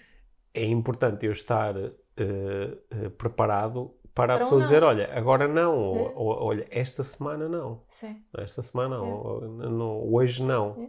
é 0.54 0.64
importante 0.64 1.26
eu 1.26 1.32
estar 1.32 1.76
uh, 1.76 3.10
preparado 3.16 3.94
para, 4.14 4.28
para 4.28 4.34
a 4.34 4.38
pessoa 4.38 4.62
dizer, 4.62 4.82
olha, 4.82 5.10
agora 5.12 5.46
não, 5.46 5.78
ou, 5.78 5.96
é. 5.96 6.12
ou, 6.16 6.26
olha, 6.44 6.64
esta 6.70 7.04
semana 7.04 7.48
não. 7.48 7.82
Sim. 7.88 8.24
Esta 8.38 8.62
semana 8.62 8.96
não, 8.96 9.06
é. 9.06 9.10
ou, 9.10 9.40
não 9.70 10.12
hoje 10.14 10.42
não, 10.42 10.74
é. 10.78 10.88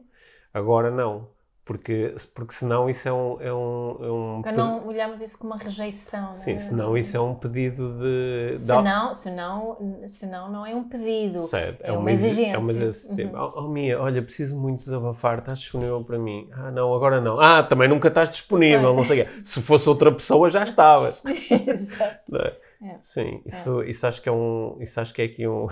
agora 0.54 0.90
não. 0.90 1.30
Porque, 1.68 2.16
porque 2.34 2.54
senão 2.54 2.90
isso 2.90 3.10
é 3.10 3.12
um. 3.12 3.42
É 3.42 3.54
um, 3.54 3.98
é 4.00 4.10
um 4.10 4.42
porque 4.42 4.58
não 4.58 4.88
olhamos 4.88 5.20
isso 5.20 5.38
como 5.38 5.54
uma 5.54 5.60
rejeição. 5.62 6.32
Sim, 6.32 6.54
né? 6.54 6.60
senão 6.60 6.98
isso 6.98 7.18
é 7.18 7.20
um 7.20 7.36
pedido 7.36 8.00
de. 8.00 8.58
Senão, 8.58 9.14
senão, 9.14 9.78
senão 10.08 10.50
não 10.50 10.66
é 10.66 10.74
um 10.74 10.86
pedido. 10.86 11.40
Certo. 11.40 11.84
É, 11.84 11.90
é 11.90 11.92
uma, 11.92 12.00
uma 12.00 12.12
exigência. 12.14 12.54
É 12.54 12.58
uma 12.58 12.72
exigência. 12.72 13.10
Uhum. 13.10 13.16
Tipo, 13.18 13.38
oh, 13.38 13.54
oh, 13.58 13.68
Mia, 13.68 14.02
olha, 14.02 14.22
preciso 14.22 14.58
muito 14.58 14.78
desabafar, 14.78 15.40
estás 15.40 15.60
disponível 15.60 16.02
para 16.06 16.18
mim? 16.18 16.48
Ah, 16.54 16.72
não, 16.72 16.94
agora 16.96 17.20
não. 17.20 17.38
Ah, 17.38 17.62
também 17.62 17.90
nunca 17.90 18.08
estás 18.08 18.30
disponível, 18.30 18.94
não 18.94 19.04
sei 19.04 19.24
o 19.24 19.26
quê. 19.26 19.32
Se 19.44 19.62
fosse 19.62 19.90
outra 19.90 20.10
pessoa, 20.10 20.50
já 20.50 20.64
estavas. 20.64 21.22
Exato. 21.68 22.38
É. 22.82 22.96
Sim, 23.02 23.42
isso, 23.46 23.82
é. 23.82 23.90
isso 23.90 24.08
acho 24.08 24.22
que 24.22 24.30
é 24.30 24.32
um. 24.32 24.78
Isso 24.80 25.02
acho 25.02 25.14
que 25.14 25.22
é 25.22 25.26
aqui 25.26 25.46
um 25.46 25.68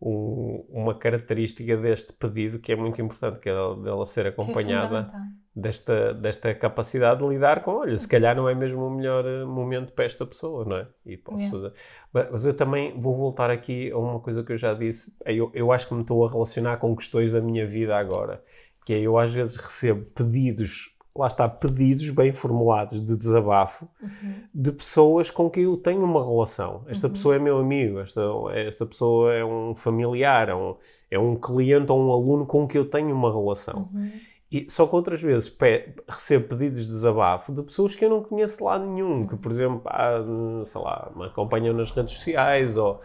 um, 0.00 0.64
uma 0.68 0.94
característica 0.94 1.76
deste 1.76 2.12
pedido 2.12 2.58
que 2.58 2.72
é 2.72 2.76
muito 2.76 3.00
importante, 3.02 3.40
que 3.40 3.48
é 3.48 3.52
dela 3.52 4.06
ser 4.06 4.26
é 4.26 4.28
acompanhada 4.28 5.08
é 5.12 5.60
desta, 5.60 6.14
desta 6.14 6.54
capacidade 6.54 7.20
de 7.20 7.28
lidar 7.28 7.62
com, 7.64 7.72
olha, 7.72 7.96
se 7.98 8.06
calhar 8.06 8.36
não 8.36 8.48
é 8.48 8.54
mesmo 8.54 8.86
o 8.86 8.90
melhor 8.90 9.26
eh, 9.26 9.44
momento 9.44 9.92
para 9.92 10.04
esta 10.04 10.24
pessoa, 10.24 10.64
não 10.64 10.76
é? 10.76 10.86
E 11.04 11.16
posso 11.16 11.42
yeah. 11.42 11.58
fazer. 11.58 11.74
Mas 12.12 12.46
eu 12.46 12.54
também 12.54 12.98
vou 12.98 13.16
voltar 13.16 13.50
aqui 13.50 13.90
a 13.90 13.98
uma 13.98 14.20
coisa 14.20 14.44
que 14.44 14.52
eu 14.52 14.56
já 14.56 14.72
disse, 14.72 15.12
eu, 15.26 15.50
eu 15.52 15.72
acho 15.72 15.88
que 15.88 15.94
me 15.94 16.02
estou 16.02 16.24
a 16.24 16.30
relacionar 16.30 16.76
com 16.76 16.94
questões 16.94 17.32
da 17.32 17.40
minha 17.40 17.66
vida 17.66 17.96
agora, 17.96 18.42
que 18.86 18.92
é 18.92 19.00
eu 19.00 19.18
às 19.18 19.32
vezes 19.32 19.56
recebo 19.56 20.04
pedidos 20.14 20.96
lá 21.18 21.26
está, 21.26 21.48
pedidos 21.48 22.08
bem 22.10 22.32
formulados 22.32 23.04
de 23.04 23.16
desabafo 23.16 23.88
uhum. 24.00 24.34
de 24.54 24.70
pessoas 24.70 25.30
com 25.30 25.50
quem 25.50 25.64
eu 25.64 25.76
tenho 25.76 26.04
uma 26.04 26.24
relação. 26.24 26.84
Esta 26.86 27.08
uhum. 27.08 27.12
pessoa 27.12 27.36
é 27.36 27.38
meu 27.38 27.58
amigo, 27.58 27.98
esta, 27.98 28.22
esta 28.54 28.86
pessoa 28.86 29.34
é 29.34 29.44
um 29.44 29.74
familiar, 29.74 30.48
é 30.48 30.54
um, 30.54 30.76
é 31.10 31.18
um 31.18 31.34
cliente 31.34 31.90
ou 31.90 32.00
um 32.00 32.12
aluno 32.12 32.46
com 32.46 32.66
quem 32.68 32.80
eu 32.80 32.88
tenho 32.88 33.12
uma 33.12 33.30
relação. 33.30 33.88
Uhum. 33.92 34.12
E 34.50 34.66
só 34.70 34.86
que 34.86 34.94
outras 34.94 35.20
vezes 35.20 35.50
pe 35.50 35.94
recebo 36.08 36.48
pedidos 36.48 36.86
de 36.86 36.92
desabafo 36.92 37.52
de 37.52 37.62
pessoas 37.62 37.94
que 37.94 38.04
eu 38.04 38.08
não 38.08 38.22
conheço 38.22 38.64
lado 38.64 38.86
nenhum, 38.86 39.26
que, 39.26 39.36
por 39.36 39.50
exemplo, 39.52 39.82
ah, 39.86 40.22
sei 40.64 40.80
lá, 40.80 41.12
me 41.14 41.26
acompanham 41.26 41.74
nas 41.74 41.90
redes 41.90 42.14
sociais 42.14 42.76
ou... 42.76 43.00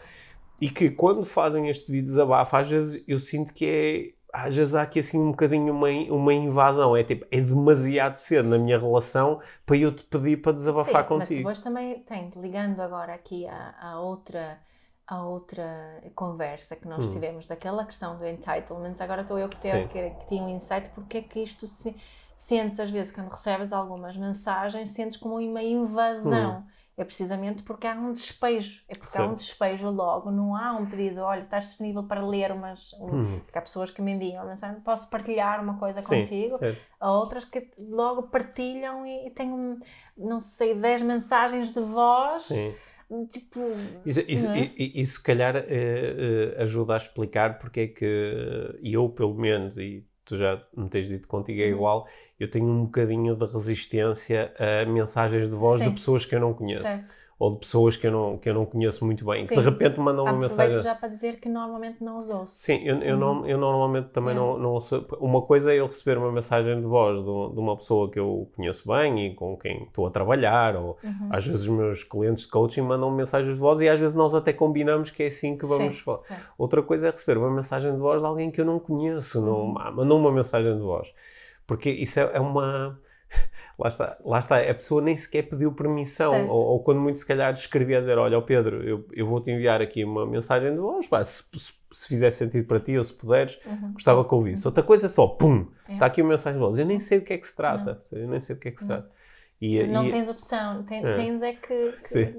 E 0.62 0.70
que 0.70 0.90
quando 0.92 1.26
fazem 1.26 1.68
este 1.68 1.86
pedido 1.88 2.06
de 2.06 2.12
desabafo, 2.12 2.56
às 2.56 2.70
vezes 2.70 3.04
eu 3.06 3.20
sinto 3.20 3.54
que 3.54 3.66
é 3.66 4.23
às 4.34 4.56
vezes 4.56 4.74
há 4.74 4.82
aqui 4.82 5.00
assim 5.00 5.20
um 5.20 5.30
bocadinho 5.30 5.72
uma, 5.72 5.88
uma 6.12 6.34
invasão. 6.34 6.98
É 6.98 7.04
tipo, 7.04 7.24
é 7.30 7.40
demasiado 7.40 8.16
cedo 8.16 8.50
na 8.50 8.58
minha 8.58 8.80
relação 8.80 9.40
para 9.64 9.78
eu 9.78 9.96
te 9.96 10.04
pedir 10.04 10.38
para 10.38 10.52
desabafar 10.52 11.04
Sim, 11.04 11.08
contigo. 11.08 11.44
Mas 11.44 11.60
depois 11.60 11.60
também 11.60 12.00
tem, 12.00 12.32
ligando 12.38 12.82
agora 12.82 13.14
aqui 13.14 13.46
a, 13.48 13.76
a 13.80 14.00
outra 14.00 14.60
a 15.06 15.22
outra 15.22 16.02
conversa 16.16 16.78
que 16.78 16.88
nós 16.88 17.06
hum. 17.06 17.10
tivemos 17.10 17.46
daquela 17.46 17.86
questão 17.86 18.18
do 18.18 18.26
entitlement, 18.26 18.96
agora 19.02 19.22
estou 19.22 19.38
eu 19.38 19.50
que 19.50 19.58
tenho 19.58 19.88
que, 19.90 20.10
que 20.12 20.28
tinha 20.30 20.42
um 20.42 20.50
insight 20.50 20.90
porque 20.92 21.18
é 21.18 21.22
que 21.22 21.42
isto 21.42 21.68
se 21.68 21.94
sentes 22.38 22.80
às 22.80 22.90
vezes 22.90 23.12
quando 23.12 23.28
recebes 23.28 23.74
algumas 23.74 24.16
mensagens, 24.16 24.92
sentes 24.92 25.18
como 25.18 25.38
uma 25.38 25.62
invasão. 25.62 26.60
Hum 26.60 26.83
é 26.96 27.04
precisamente 27.04 27.64
porque 27.64 27.88
há 27.88 27.94
um 27.94 28.14
despejo. 28.14 28.84
É 28.88 28.94
porque 28.94 29.10
Sim. 29.10 29.20
há 29.20 29.28
um 29.28 29.34
despejo 29.34 29.90
logo, 29.90 30.30
não 30.32 30.56
há 30.56 30.74
um 30.74 30.86
pedido, 30.86 31.22
olha, 31.22 31.42
estás 31.42 31.66
disponível 31.66 32.04
para 32.04 32.26
ler 32.26 32.52
umas. 32.52 32.94
Um, 32.94 33.16
hum. 33.16 33.40
Porque 33.44 33.58
há 33.58 33.62
pessoas 33.62 33.90
que 33.90 34.02
me 34.02 34.12
enviam 34.12 34.46
mensagem, 34.46 34.80
posso 34.82 35.10
partilhar 35.10 35.62
uma 35.62 35.78
coisa 35.78 36.00
Sim, 36.00 36.20
contigo. 36.20 36.58
Certo. 36.58 36.82
Há 37.00 37.12
outras 37.12 37.46
que 37.46 37.68
logo 37.80 38.24
partilham 38.24 39.06
e, 39.06 39.28
e 39.28 39.32
têm, 39.32 39.80
não 40.16 40.40
sei, 40.40 40.76
10 40.76 41.02
mensagens 41.02 41.72
de 41.74 41.82
voz. 41.82 42.44
Sim. 42.44 42.76
Tipo, 43.32 43.60
isso, 44.06 44.22
isso, 44.28 44.48
é? 44.48 45.04
se 45.04 45.22
calhar 45.22 45.56
eh, 45.56 45.66
eh, 45.68 46.64
ajuda 46.64 46.96
a 46.96 46.98
explicar 46.98 47.60
porque 47.60 47.80
é 47.82 47.88
que 47.88 48.80
eu, 48.82 49.08
pelo 49.10 49.36
menos, 49.36 49.78
e 49.78 50.08
tu 50.26 50.38
já 50.38 50.62
me 50.76 50.90
tens 50.90 51.08
dito 51.08 51.28
contigo 51.28 51.62
é 51.62 51.66
uhum. 51.66 51.72
igual, 51.72 52.08
eu 52.40 52.50
tenho 52.50 52.66
um 52.66 52.86
bocadinho 52.86 53.36
de 53.36 53.46
resistência 53.46 54.54
a 54.58 54.86
mensagens 54.86 55.50
de 55.50 55.56
voz 55.56 55.82
Sim. 55.82 55.90
de 55.90 55.96
pessoas 55.96 56.26
que 56.26 56.36
eu 56.36 56.40
não 56.40 56.54
conheço. 56.54 56.84
Certo. 56.84 57.23
Ou 57.44 57.52
de 57.52 57.58
pessoas 57.58 57.98
que 57.98 58.08
eu 58.08 58.12
não, 58.12 58.38
que 58.38 58.50
eu 58.50 58.54
não 58.54 58.66
conheço 58.66 59.04
muito 59.04 59.26
bem, 59.26 59.44
Sim. 59.44 59.54
que 59.54 59.62
de 59.62 59.70
repente 59.70 60.00
mandam 60.00 60.24
uma 60.24 60.32
mensagem. 60.32 60.82
já 60.82 60.96
para 60.96 61.10
dizer 61.10 61.42
que 61.42 61.50
normalmente 61.50 62.02
não 62.02 62.18
os 62.18 62.30
ouço. 62.30 62.54
Sim, 62.56 62.82
eu, 62.86 63.02
eu, 63.02 63.16
uhum. 63.16 63.20
não, 63.20 63.46
eu 63.46 63.58
normalmente 63.58 64.12
também 64.12 64.32
é. 64.32 64.38
não, 64.38 64.58
não 64.58 64.72
ouço. 64.72 65.06
Uma 65.20 65.42
coisa 65.42 65.74
é 65.74 65.82
eu 65.82 65.86
receber 65.86 66.18
uma 66.18 66.32
mensagem 66.32 66.80
de 66.80 66.86
voz 66.86 67.18
de, 67.18 67.26
de, 67.26 67.60
uma 67.60 67.76
pessoa 67.76 68.10
que 68.10 68.18
eu 68.18 68.50
conheço 68.56 68.88
bem 68.88 69.28
e 69.28 69.36
com 69.36 69.58
quem 69.58 69.84
estou 69.84 70.08
a 70.08 70.10
trabalhar, 70.10 70.78
ou 70.78 70.98
uhum. 71.04 71.28
às 71.30 71.46
vezes 71.46 71.64
os 71.64 71.68
meus 71.68 72.06
clientes 72.06 72.44
de 72.44 72.50
coaching 72.50 72.80
mandam 72.80 73.12
mensagens 73.12 73.56
de 73.56 73.60
voz 73.60 73.82
e 73.82 73.90
às 73.90 74.00
vezes 74.00 74.16
nós 74.16 74.34
até 74.34 74.54
combinamos 74.54 75.12
que 75.12 75.24
é 75.24 75.28
assim 75.28 75.58
que 75.58 75.66
vamos 75.66 76.00
falar. 76.00 76.22
Outra 76.58 76.82
coisa 76.82 77.10
é 77.10 77.12
receber 77.12 77.38
uma 77.38 77.52
mensagem 77.52 77.92
de 77.92 78.00
voz 78.00 78.22
de 78.22 78.26
alguém 78.26 78.52
que 78.52 78.62
eu 78.62 78.66
não 78.66 78.80
conheço, 78.80 79.42
uhum. 79.42 79.74
não, 79.74 79.94
mandou 79.94 80.18
uma 80.18 80.32
mensagem 80.32 80.74
de 80.74 80.82
voz. 80.82 81.14
Porque 81.68 81.90
isso 81.90 82.22
é, 82.22 82.32
é 82.36 82.40
uma. 82.40 82.98
Lá 83.78 83.88
está, 83.88 84.18
lá 84.24 84.40
está, 84.40 84.60
a 84.60 84.74
pessoa 84.74 85.02
nem 85.02 85.18
sequer 85.18 85.50
pediu 85.50 85.72
permissão, 85.72 86.48
ou, 86.48 86.64
ou, 86.64 86.84
quando 86.84 87.00
muito 87.02 87.18
se 87.18 87.26
calhar 87.26 87.52
escrevia 87.54 87.98
a 87.98 88.00
dizer: 88.02 88.18
Olha, 88.20 88.40
Pedro, 88.40 88.84
eu, 88.84 89.08
eu 89.12 89.26
vou-te 89.26 89.50
enviar 89.50 89.82
aqui 89.82 90.04
uma 90.04 90.28
mensagem 90.28 90.72
de 90.72 90.78
voz, 90.78 91.08
pá, 91.08 91.24
se, 91.24 91.44
se, 91.56 91.74
se, 91.92 92.08
fizer 92.08 92.30
sentido 92.30 92.68
para 92.68 92.80
ti 92.80 92.96
ou 92.96 93.04
se 93.04 93.14
puderes, 93.14 93.60
uhum. 93.66 93.94
gostava 93.94 94.24
que 94.24 94.34
ouvisse. 94.36 94.68
Outra 94.68 94.84
coisa 94.84 95.08
é 95.08 95.10
só, 95.10 95.26
pum, 95.26 95.68
é. 95.90 95.94
está 95.94 96.06
aqui 96.06 96.22
uma 96.22 96.30
mensagem 96.30 96.60
de 96.60 96.66
voz. 96.66 96.78
Eu 96.78 96.86
nem 96.86 97.00
sei 97.00 97.20
do 97.20 97.26
que 97.26 97.34
é 97.34 97.38
que 97.38 97.48
se 97.48 97.56
trata, 97.56 98.00
não. 98.12 98.20
eu 98.20 98.28
nem 98.28 98.40
sei 98.40 98.56
do 98.56 98.60
que 98.60 98.68
é 98.68 98.72
que 98.72 98.80
se 98.80 98.88
trata. 98.88 99.10
E, 99.60 99.88
não 99.88 100.06
e, 100.06 100.10
tens 100.10 100.30
opção, 100.30 100.84
Ten, 100.84 101.06
é. 101.06 101.14
tens 101.14 101.42
é 101.42 101.54
que. 101.54 101.92
que 101.94 101.98
Sim. 101.98 102.34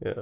É? 0.00 0.16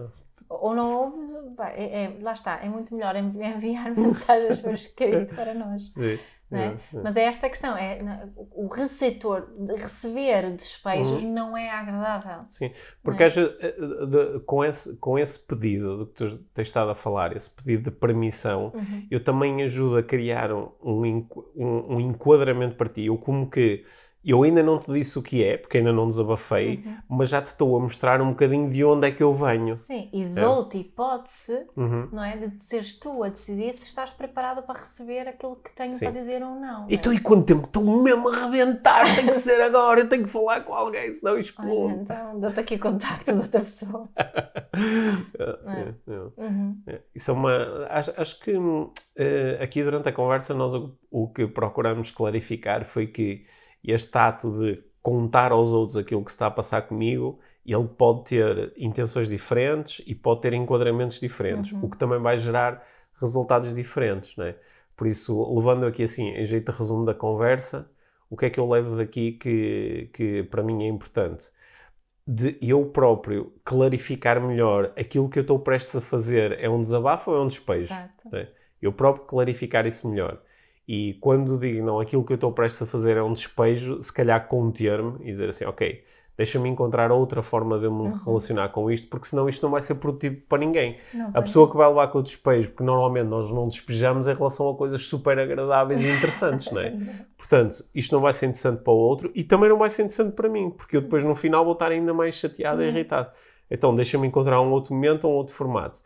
Ou 0.49 0.75
não 0.75 1.05
ouves, 1.05 1.33
é, 1.77 2.05
é, 2.05 2.17
lá 2.21 2.33
está, 2.33 2.61
é 2.63 2.69
muito 2.69 2.93
melhor 2.93 3.15
enviar 3.17 3.93
mensagens 3.97 4.61
por 4.61 4.75
escrito 4.75 5.35
para 5.35 5.55
nós. 5.55 5.91
Sim. 5.95 6.19
É? 6.53 6.65
É, 6.65 6.77
Mas 6.93 7.17
é 7.17 7.25
esta 7.25 7.47
a 7.47 7.51
questão, 7.51 7.77
é, 7.77 8.01
o 8.37 8.67
receptor 8.67 9.47
de 9.59 9.73
receber 9.75 10.51
despejos 10.51 11.23
uhum. 11.23 11.33
não 11.33 11.57
é 11.57 11.71
agradável. 11.71 12.41
Sim, 12.49 12.73
porque 13.03 13.23
é? 13.23 13.29
de, 13.29 14.41
com, 14.47 14.65
esse, 14.65 14.97
com 14.97 15.19
esse 15.19 15.39
pedido 15.39 16.07
que 16.07 16.13
tu 16.15 16.39
tens 16.53 16.67
estado 16.67 16.91
a 16.91 16.95
falar, 16.95 17.37
esse 17.37 17.51
pedido 17.51 17.85
de 17.85 17.97
permissão, 17.97 18.73
uhum. 18.75 19.07
eu 19.11 19.23
também 19.23 19.63
ajudo 19.63 19.99
a 19.99 20.03
criar 20.03 20.53
um, 20.53 20.73
um, 20.83 21.27
um 21.57 22.01
enquadramento 22.01 22.75
para 22.75 22.89
ti. 22.89 23.07
Eu 23.07 23.17
como 23.17 23.49
que 23.49 23.85
eu 24.23 24.43
ainda 24.43 24.63
não 24.63 24.79
te 24.79 24.93
disse 24.93 25.19
o 25.19 25.23
que 25.23 25.43
é, 25.43 25.57
porque 25.57 25.79
ainda 25.79 25.93
não 25.93 26.07
desabafei, 26.07 26.83
uhum. 26.85 26.97
mas 27.09 27.31
já 27.31 27.41
te 27.41 27.47
estou 27.47 27.75
a 27.77 27.81
mostrar 27.81 28.21
um 28.21 28.31
bocadinho 28.31 28.69
de 28.69 28.85
onde 28.85 29.09
é 29.09 29.11
que 29.11 29.23
eu 29.23 29.33
venho. 29.33 29.77
Sim, 29.77 30.11
e 30.13 30.25
é. 30.25 30.29
dou-te 30.29 30.77
é. 30.77 30.81
hipótese, 30.81 31.67
uhum. 31.75 32.09
não 32.13 32.23
é? 32.23 32.37
De 32.37 32.63
seres 32.63 32.99
tu 32.99 33.23
a 33.25 33.29
decidir 33.31 33.73
se 33.73 33.87
estás 33.87 34.11
preparado 34.11 34.63
para 34.63 34.79
receber 34.79 35.27
aquilo 35.27 35.57
que 35.57 35.75
tenho 35.75 35.93
Sim. 35.93 36.01
para 36.01 36.11
dizer 36.11 36.43
ou 36.43 36.55
não. 36.57 36.87
Então, 36.91 37.13
é? 37.13 37.15
e 37.15 37.19
quanto 37.19 37.47
tempo? 37.47 37.67
Estou 37.67 38.03
mesmo 38.03 38.29
a 38.29 38.37
arrebentar, 38.37 39.17
tem 39.17 39.27
que 39.27 39.33
ser 39.33 39.61
agora, 39.63 40.01
eu 40.01 40.09
tenho 40.09 40.25
que 40.25 40.29
falar 40.29 40.61
com 40.61 40.75
alguém, 40.75 41.11
senão 41.13 41.39
explodo. 41.39 42.03
então, 42.03 42.39
dou-te 42.39 42.61
aqui 42.61 42.75
o 42.75 42.79
contacto 42.79 43.33
de 43.33 43.39
outra 43.39 43.61
pessoa. 43.61 44.07
é, 44.17 45.59
sim, 45.63 45.95
é. 46.09 46.43
Uhum. 46.43 46.83
É. 46.87 47.01
Isso 47.15 47.31
é 47.31 47.35
uma. 47.35 47.87
Acho, 47.89 48.13
acho 48.17 48.41
que 48.41 48.53
uh, 48.53 48.93
aqui 49.63 49.83
durante 49.83 50.11
a 50.11 50.13
conversa 50.13 50.53
nós 50.53 50.75
o, 50.75 50.95
o 51.11 51.29
que 51.29 51.47
procuramos 51.47 52.11
clarificar 52.11 52.85
foi 52.85 53.07
que 53.07 53.47
este 53.85 54.17
ato 54.17 54.51
de 54.59 54.83
contar 55.03 55.53
aos 55.53 55.73
outros 55.73 55.97
aquilo 55.97 56.25
que 56.25 56.31
se 56.31 56.37
está 56.37 56.47
a 56.47 56.51
passar 56.51 56.83
comigo, 56.83 57.41
ele 57.65 57.89
pode 57.89 58.25
ter 58.25 58.73
intenções 58.77 59.29
diferentes 59.29 60.03
e 60.07 60.15
pode 60.15 60.41
ter 60.43 60.53
enquadramentos 60.53 61.21
diferentes, 61.21 61.73
uhum. 61.73 61.85
o 61.85 61.91
que 61.91 61.97
também 61.97 62.19
vai 62.19 62.37
gerar 62.37 62.85
resultados 63.21 63.75
diferentes, 63.75 64.37
não 64.37 64.45
é? 64.45 64.57
Por 64.97 65.07
isso, 65.07 65.55
levando 65.55 65.87
aqui 65.87 66.03
assim, 66.03 66.29
em 66.29 66.45
jeito 66.45 66.71
de 66.71 66.77
resumo 66.77 67.05
da 67.07 67.15
conversa, 67.15 67.91
o 68.29 68.37
que 68.37 68.47
é 68.47 68.51
que 68.51 68.61
eu 68.61 68.69
levo 68.69 68.97
daqui 68.97 69.33
que, 69.33 70.11
que 70.13 70.43
para 70.45 70.63
mim 70.63 70.85
é 70.85 70.89
importante? 70.89 71.49
De 72.27 72.59
eu 72.63 72.85
próprio 72.87 73.53
clarificar 73.65 74.41
melhor 74.41 74.93
aquilo 74.99 75.29
que 75.29 75.39
eu 75.39 75.43
estou 75.43 75.59
prestes 75.59 75.97
a 75.97 76.01
fazer 76.01 76.59
é 76.61 76.69
um 76.69 76.83
desabafo 76.83 77.31
ou 77.31 77.39
é 77.39 77.41
um 77.41 77.49
despejo? 77.49 77.93
É? 78.33 78.49
Eu 78.81 78.93
próprio 78.93 79.25
clarificar 79.25 79.87
isso 79.87 80.09
melhor. 80.09 80.41
E 80.93 81.15
quando 81.21 81.57
digo, 81.57 81.87
não, 81.87 82.01
aquilo 82.01 82.25
que 82.25 82.33
eu 82.33 82.35
estou 82.35 82.51
prestes 82.51 82.83
a 82.83 82.87
fazer 82.87 83.17
é 83.17 83.23
um 83.23 83.33
despejo, 83.33 84.03
se 84.03 84.13
calhar 84.13 84.49
conter-me 84.49 85.19
e 85.21 85.31
dizer 85.31 85.51
assim, 85.51 85.65
ok, 85.65 86.03
deixa-me 86.37 86.69
encontrar 86.69 87.13
outra 87.13 87.43
forma 87.43 87.79
de 87.79 87.89
me 87.89 88.09
uhum. 88.09 88.13
relacionar 88.25 88.71
com 88.71 88.91
isto, 88.91 89.09
porque 89.09 89.29
senão 89.29 89.49
isto 89.49 89.63
não 89.63 89.71
vai 89.71 89.81
ser 89.83 89.95
produtivo 89.95 90.41
para 90.49 90.59
ninguém. 90.59 90.99
Não, 91.15 91.31
a 91.33 91.43
pessoa 91.43 91.71
que 91.71 91.77
vai 91.77 91.87
levar 91.87 92.09
com 92.09 92.19
o 92.19 92.23
despejo, 92.25 92.71
porque 92.71 92.83
normalmente 92.83 93.29
nós 93.29 93.53
não 93.53 93.69
despejamos 93.69 94.27
em 94.27 94.35
relação 94.35 94.69
a 94.69 94.75
coisas 94.75 95.07
super 95.07 95.39
agradáveis 95.39 96.03
e 96.03 96.11
interessantes, 96.11 96.73
não 96.73 96.81
é? 96.81 96.91
Portanto, 97.39 97.85
isto 97.95 98.13
não 98.13 98.21
vai 98.21 98.33
ser 98.33 98.47
interessante 98.47 98.83
para 98.83 98.93
o 98.93 98.97
outro 98.97 99.31
e 99.33 99.45
também 99.45 99.69
não 99.69 99.79
vai 99.79 99.91
ser 99.91 100.03
interessante 100.03 100.35
para 100.35 100.49
mim, 100.49 100.71
porque 100.71 100.97
eu 100.97 101.03
depois 101.03 101.23
no 101.23 101.37
final 101.37 101.63
vou 101.63 101.75
estar 101.75 101.93
ainda 101.93 102.13
mais 102.13 102.35
chateado 102.35 102.81
uhum. 102.81 102.89
e 102.89 102.89
irritado. 102.89 103.31
Então, 103.71 103.95
deixa-me 103.95 104.27
encontrar 104.27 104.61
um 104.61 104.73
outro 104.73 104.93
momento, 104.93 105.29
um 105.29 105.31
outro 105.31 105.55
formato 105.55 106.01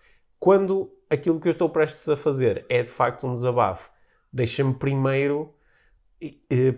quando 0.45 0.91
aquilo 1.09 1.41
que 1.41 1.49
eu 1.49 1.53
estou 1.53 1.71
prestes 1.71 2.07
a 2.07 2.19
fazer 2.19 2.67
é 2.69 2.83
de 2.83 2.89
facto 2.91 3.27
um 3.27 3.33
desabafo, 3.33 3.91
deixa-me 4.35 4.75
primeiro 4.75 5.55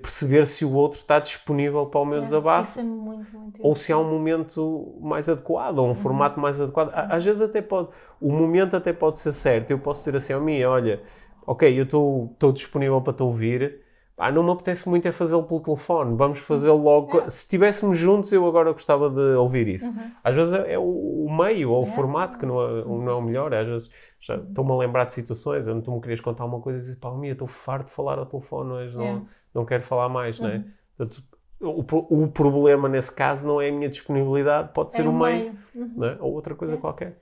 perceber 0.02 0.46
se 0.46 0.64
o 0.64 0.72
outro 0.72 0.98
está 0.98 1.18
disponível 1.18 1.86
para 1.86 2.00
o 2.00 2.04
meu 2.04 2.18
é, 2.18 2.20
desabafo 2.20 2.80
é 2.80 2.82
muito, 2.82 3.38
muito 3.38 3.60
ou 3.62 3.76
se 3.76 3.92
há 3.92 3.98
um 3.98 4.08
momento 4.08 4.98
mais 5.00 5.28
adequado 5.28 5.78
ou 5.78 5.84
um 5.84 5.88
uhum. 5.88 5.94
formato 5.94 6.40
mais 6.40 6.60
adequado. 6.60 6.90
Às 6.92 7.24
vezes 7.24 7.40
até 7.40 7.62
pode, 7.62 7.88
o 8.20 8.32
momento 8.32 8.76
até 8.76 8.92
pode 8.92 9.18
ser 9.18 9.32
certo. 9.32 9.70
Eu 9.70 9.78
posso 9.78 10.00
dizer 10.00 10.16
assim 10.16 10.32
ao 10.32 10.40
mim, 10.40 10.62
olha, 10.64 11.00
ok, 11.46 11.78
eu 11.78 11.84
estou 11.84 12.52
disponível 12.52 13.00
para 13.00 13.12
te 13.12 13.22
ouvir, 13.22 13.80
ah, 14.18 14.32
não 14.32 14.42
me 14.42 14.50
apetece 14.50 14.88
muito 14.88 15.06
é 15.06 15.12
fazê-lo 15.12 15.42
pelo 15.42 15.60
telefone, 15.60 16.16
vamos 16.16 16.38
fazê-lo 16.38 16.78
logo. 16.78 17.18
É. 17.20 17.28
Se 17.28 17.40
estivéssemos 17.40 17.98
juntos, 17.98 18.32
eu 18.32 18.46
agora 18.46 18.72
gostava 18.72 19.10
de 19.10 19.36
ouvir 19.36 19.68
isso. 19.68 19.90
Uhum. 19.90 20.10
Às 20.24 20.34
vezes 20.34 20.54
é, 20.54 20.72
é 20.72 20.78
o, 20.78 21.28
meio 21.30 21.70
ou 21.70 21.84
o 21.84 21.86
é. 21.86 21.90
formato 21.90 22.38
que 22.38 22.46
não 22.46 22.62
é, 22.62 22.84
não 22.84 23.10
é 23.10 23.14
o 23.14 23.20
melhor. 23.20 23.52
Às 23.52 23.68
vezes 23.68 23.90
estou-me 24.20 24.72
a 24.72 24.76
lembrar 24.76 25.04
de 25.04 25.12
situações 25.12 25.68
onde 25.68 25.82
tu 25.82 25.92
me 25.92 26.00
querias 26.00 26.20
contar 26.20 26.46
uma 26.46 26.60
coisa 26.60 26.78
e 26.78 26.82
dizes, 26.82 26.98
pá, 26.98 27.10
minha, 27.10 27.32
estou 27.32 27.46
farto 27.46 27.88
de 27.88 27.92
falar 27.92 28.18
ao 28.18 28.24
telefone 28.24 28.72
hoje, 28.72 28.96
não, 28.96 29.04
é. 29.04 29.22
não 29.54 29.64
quero 29.66 29.82
falar 29.82 30.08
mais, 30.08 30.38
uhum. 30.38 30.46
não 30.46 30.52
é? 30.52 30.56
Uhum. 30.56 30.64
Portanto, 30.96 31.24
o, 31.60 32.24
o, 32.24 32.28
problema 32.28 32.88
nesse 32.88 33.12
caso 33.12 33.46
não 33.46 33.60
é 33.60 33.68
a 33.68 33.72
minha 33.72 33.88
disponibilidade, 33.88 34.72
pode 34.72 34.94
ser 34.94 35.06
o 35.06 35.12
meio, 35.12 35.54
meio. 35.74 35.90
Uhum. 35.94 36.16
Ou 36.20 36.32
outra 36.32 36.54
coisa 36.54 36.78
qualquer. 36.78 37.20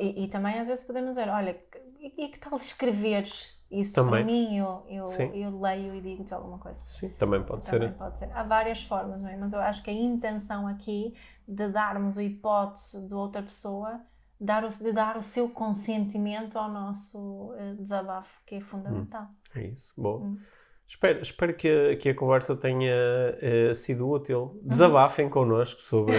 E, 0.00 0.24
e, 0.24 0.28
também 0.28 0.58
às 0.58 0.66
vezes 0.66 0.84
podemos 0.84 1.10
dizer, 1.10 1.28
olha, 1.28 1.56
e, 2.00 2.24
e 2.24 2.28
que 2.28 2.38
tal 2.38 2.56
escreveres 2.56 3.61
isso 3.72 3.94
também. 3.94 4.22
para 4.22 4.24
mim, 4.24 4.58
eu, 4.58 4.84
eu, 4.88 5.06
eu 5.34 5.60
leio 5.60 5.94
e 5.94 6.00
digo-te 6.00 6.34
alguma 6.34 6.58
coisa. 6.58 6.80
Sim, 6.84 7.08
também 7.10 7.42
pode 7.42 7.66
também 7.66 7.88
ser. 7.88 7.94
pode 7.96 8.18
ser. 8.18 8.30
Há 8.32 8.42
várias 8.42 8.82
formas, 8.84 9.20
não 9.20 9.28
é? 9.28 9.36
mas 9.36 9.52
eu 9.52 9.60
acho 9.60 9.82
que 9.82 9.90
a 9.90 9.94
intenção 9.94 10.66
aqui 10.66 11.14
de 11.48 11.68
darmos 11.68 12.18
a 12.18 12.22
hipótese 12.22 13.06
de 13.06 13.14
outra 13.14 13.42
pessoa, 13.42 14.00
dar 14.38 14.64
o, 14.64 14.68
de 14.68 14.92
dar 14.92 15.16
o 15.16 15.22
seu 15.22 15.48
consentimento 15.48 16.58
ao 16.58 16.70
nosso 16.70 17.18
uh, 17.52 17.76
desabafo, 17.78 18.40
que 18.44 18.56
é 18.56 18.60
fundamental. 18.60 19.22
Hum, 19.22 19.60
é 19.60 19.66
isso, 19.68 19.92
boa. 19.96 20.20
Hum. 20.20 20.38
Espero, 20.86 21.22
espero 21.22 21.54
que, 21.54 21.68
a, 21.68 21.96
que 21.96 22.08
a 22.10 22.14
conversa 22.14 22.54
tenha 22.54 22.92
uh, 22.92 23.74
sido 23.74 24.08
útil. 24.08 24.60
Desabafem 24.62 25.28
connosco 25.28 25.80
sobre. 25.80 26.14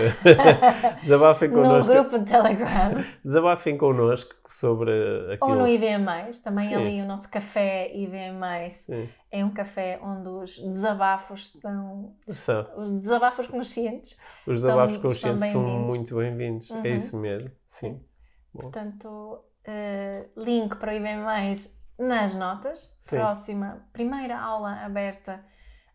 desabafem 1.01 1.51
connosco. 1.51 1.93
No 1.93 2.01
grupo 2.01 2.20
de 2.20 2.26
Telegram. 2.26 3.05
Desabafem 3.24 3.78
connosco 3.78 4.36
sobre 4.49 4.91
aquilo. 5.34 5.51
Ou 5.51 5.57
no 5.57 5.68
IVM, 5.68 6.05
também 6.43 6.70
Sim. 6.70 6.76
ali 6.76 7.01
o 7.01 7.05
nosso 7.05 7.30
café 7.30 7.91
IVM. 7.93 8.41
Sim. 8.72 9.09
É 9.32 9.45
um 9.45 9.51
café 9.51 9.99
onde 10.01 10.30
os 10.30 10.59
desabafos 10.59 11.53
estão. 11.55 12.16
São. 12.30 12.68
Os 12.76 12.91
desabafos 12.91 13.47
conscientes. 13.47 14.18
Os 14.47 14.61
desabafos 14.61 14.95
estão, 14.95 15.09
conscientes 15.09 15.47
são 15.47 15.61
muito 15.61 16.16
bem-vindos. 16.16 16.72
É 16.72 16.74
uhum. 16.74 16.86
É 16.86 16.89
isso 16.89 17.18
mesmo. 17.18 17.51
Sim. 17.68 18.01
Portanto, 18.51 19.07
uh, 19.07 20.39
link 20.39 20.76
para 20.78 20.93
o 20.93 20.95
IVM 20.95 21.24
nas 21.98 22.36
notas. 22.36 22.94
Sim. 23.02 23.18
Próxima, 23.18 23.86
primeira 23.91 24.39
aula 24.39 24.84
aberta. 24.84 25.44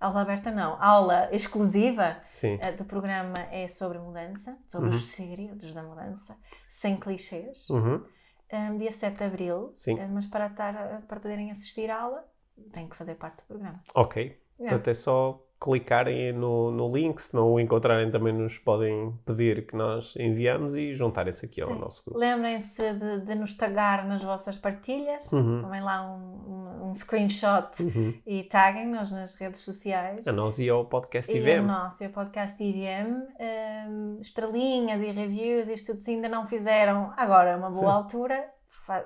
Aula 0.01 0.23
aberta 0.23 0.53
não, 0.53 0.81
aula 0.81 1.29
exclusiva 1.33 2.19
uh, 2.31 2.77
do 2.77 2.85
programa 2.85 3.41
é 3.51 3.67
sobre 3.67 3.99
mudança, 3.99 4.57
sobre 4.65 4.91
uhum. 4.91 4.95
os 4.95 5.07
segredos 5.09 5.75
da 5.75 5.83
mudança, 5.83 6.37
sem 6.69 6.97
clichês. 6.97 7.69
Uhum. 7.69 8.05
Um, 8.53 8.79
dia 8.79 8.93
7 8.93 9.19
de 9.19 9.25
Abril, 9.25 9.75
uh, 9.89 10.09
mas 10.13 10.25
para, 10.27 10.47
estar, 10.47 11.03
para 11.03 11.19
poderem 11.19 11.51
assistir 11.51 11.91
à 11.91 12.01
aula, 12.01 12.25
tem 12.73 12.89
que 12.89 12.95
fazer 12.95 13.17
parte 13.17 13.39
do 13.39 13.47
programa. 13.49 13.83
Ok. 13.93 14.23
Yeah. 14.23 14.41
Portanto, 14.59 14.89
é 14.89 14.95
só 14.95 15.45
clicarem 15.61 16.33
no, 16.33 16.71
no 16.71 16.89
link, 16.95 17.19
se 17.21 17.35
não 17.35 17.55
o 17.55 17.61
encontrarem 17.61 18.11
também 18.11 18.33
nos 18.33 18.59
podem 18.59 19.13
pedir 19.27 19.67
que 19.67 19.75
nós 19.75 20.15
enviamos 20.17 20.75
e 20.75 20.95
juntarem-se 20.95 21.47
aqui 21.47 21.57
Sim. 21.57 21.63
ao 21.63 21.75
nosso 21.75 22.05
grupo. 22.05 22.19
Lembrem-se 22.19 22.95
de, 22.95 23.21
de, 23.21 23.35
nos 23.35 23.55
tagar 23.55 24.07
nas 24.07 24.23
vossas 24.23 24.57
partilhas, 24.57 25.33
uhum. 25.33 25.63
também 25.63 25.81
lá 25.83 26.03
um, 26.03 26.85
um, 26.85 26.89
um 26.89 26.95
screenshot 26.95 27.83
uhum. 27.83 28.15
e 28.27 28.45
taguem-nos 28.45 29.11
nas 29.11 29.35
redes 29.35 29.61
sociais. 29.61 30.27
A 30.27 30.33
nós 30.33 30.59
e 30.59 30.69
ao 30.69 30.85
podcast 30.85 31.31
IVM. 31.31 31.49
E 31.49 31.53
a 31.55 31.63
nós 31.63 32.01
e 32.01 32.05
ao 32.05 32.11
podcast 32.11 32.63
IVM. 32.63 33.27
Um, 33.89 34.19
estrelinha 34.21 34.97
de 34.97 35.11
reviews, 35.11 35.69
isto 35.69 35.89
tudo 35.89 36.01
se 36.01 36.13
ainda 36.13 36.29
não 36.29 36.47
fizeram, 36.47 37.13
agora 37.17 37.51
é 37.51 37.57
uma 37.57 37.71
boa 37.71 37.93
Sim. 37.93 37.97
altura 37.97 38.58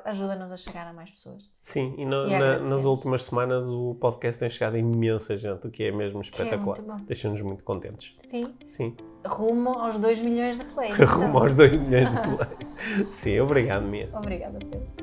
ajuda-nos 0.05 0.53
a 0.53 0.57
chegar 0.57 0.87
a 0.87 0.93
mais 0.93 1.11
pessoas. 1.11 1.51
Sim, 1.63 1.95
e, 1.97 2.05
no, 2.05 2.27
e 2.27 2.31
na, 2.31 2.59
nas 2.59 2.85
últimas 2.85 3.25
semanas 3.25 3.69
o 3.69 3.95
podcast 4.01 4.39
tem 4.39 4.51
chegado 4.51 4.75
a 4.75 4.79
imensa 4.79 5.37
gente, 5.37 5.67
o 5.67 5.71
que 5.71 5.85
é 5.85 5.93
mesmo 5.93 6.19
é 6.19 6.23
espetacular. 6.23 6.79
É 6.79 7.05
Deixa-nos 7.05 7.43
muito 7.43 7.63
contentes. 7.65 8.17
Sim. 8.29 8.55
Sim. 8.67 8.97
Rumo 9.27 9.71
aos 9.79 9.99
2 9.99 10.21
milhões 10.21 10.59
de 10.59 10.65
plays. 10.65 10.97
Rumo 10.99 11.29
então. 11.29 11.43
aos 11.43 11.55
2 11.55 11.73
milhões 11.73 12.11
de 12.11 12.17
plays. 12.37 13.09
Sim, 13.09 13.41
obrigado, 13.41 13.85
Mia. 13.85 14.09
Obrigada, 14.13 14.59
Pedro. 14.59 15.02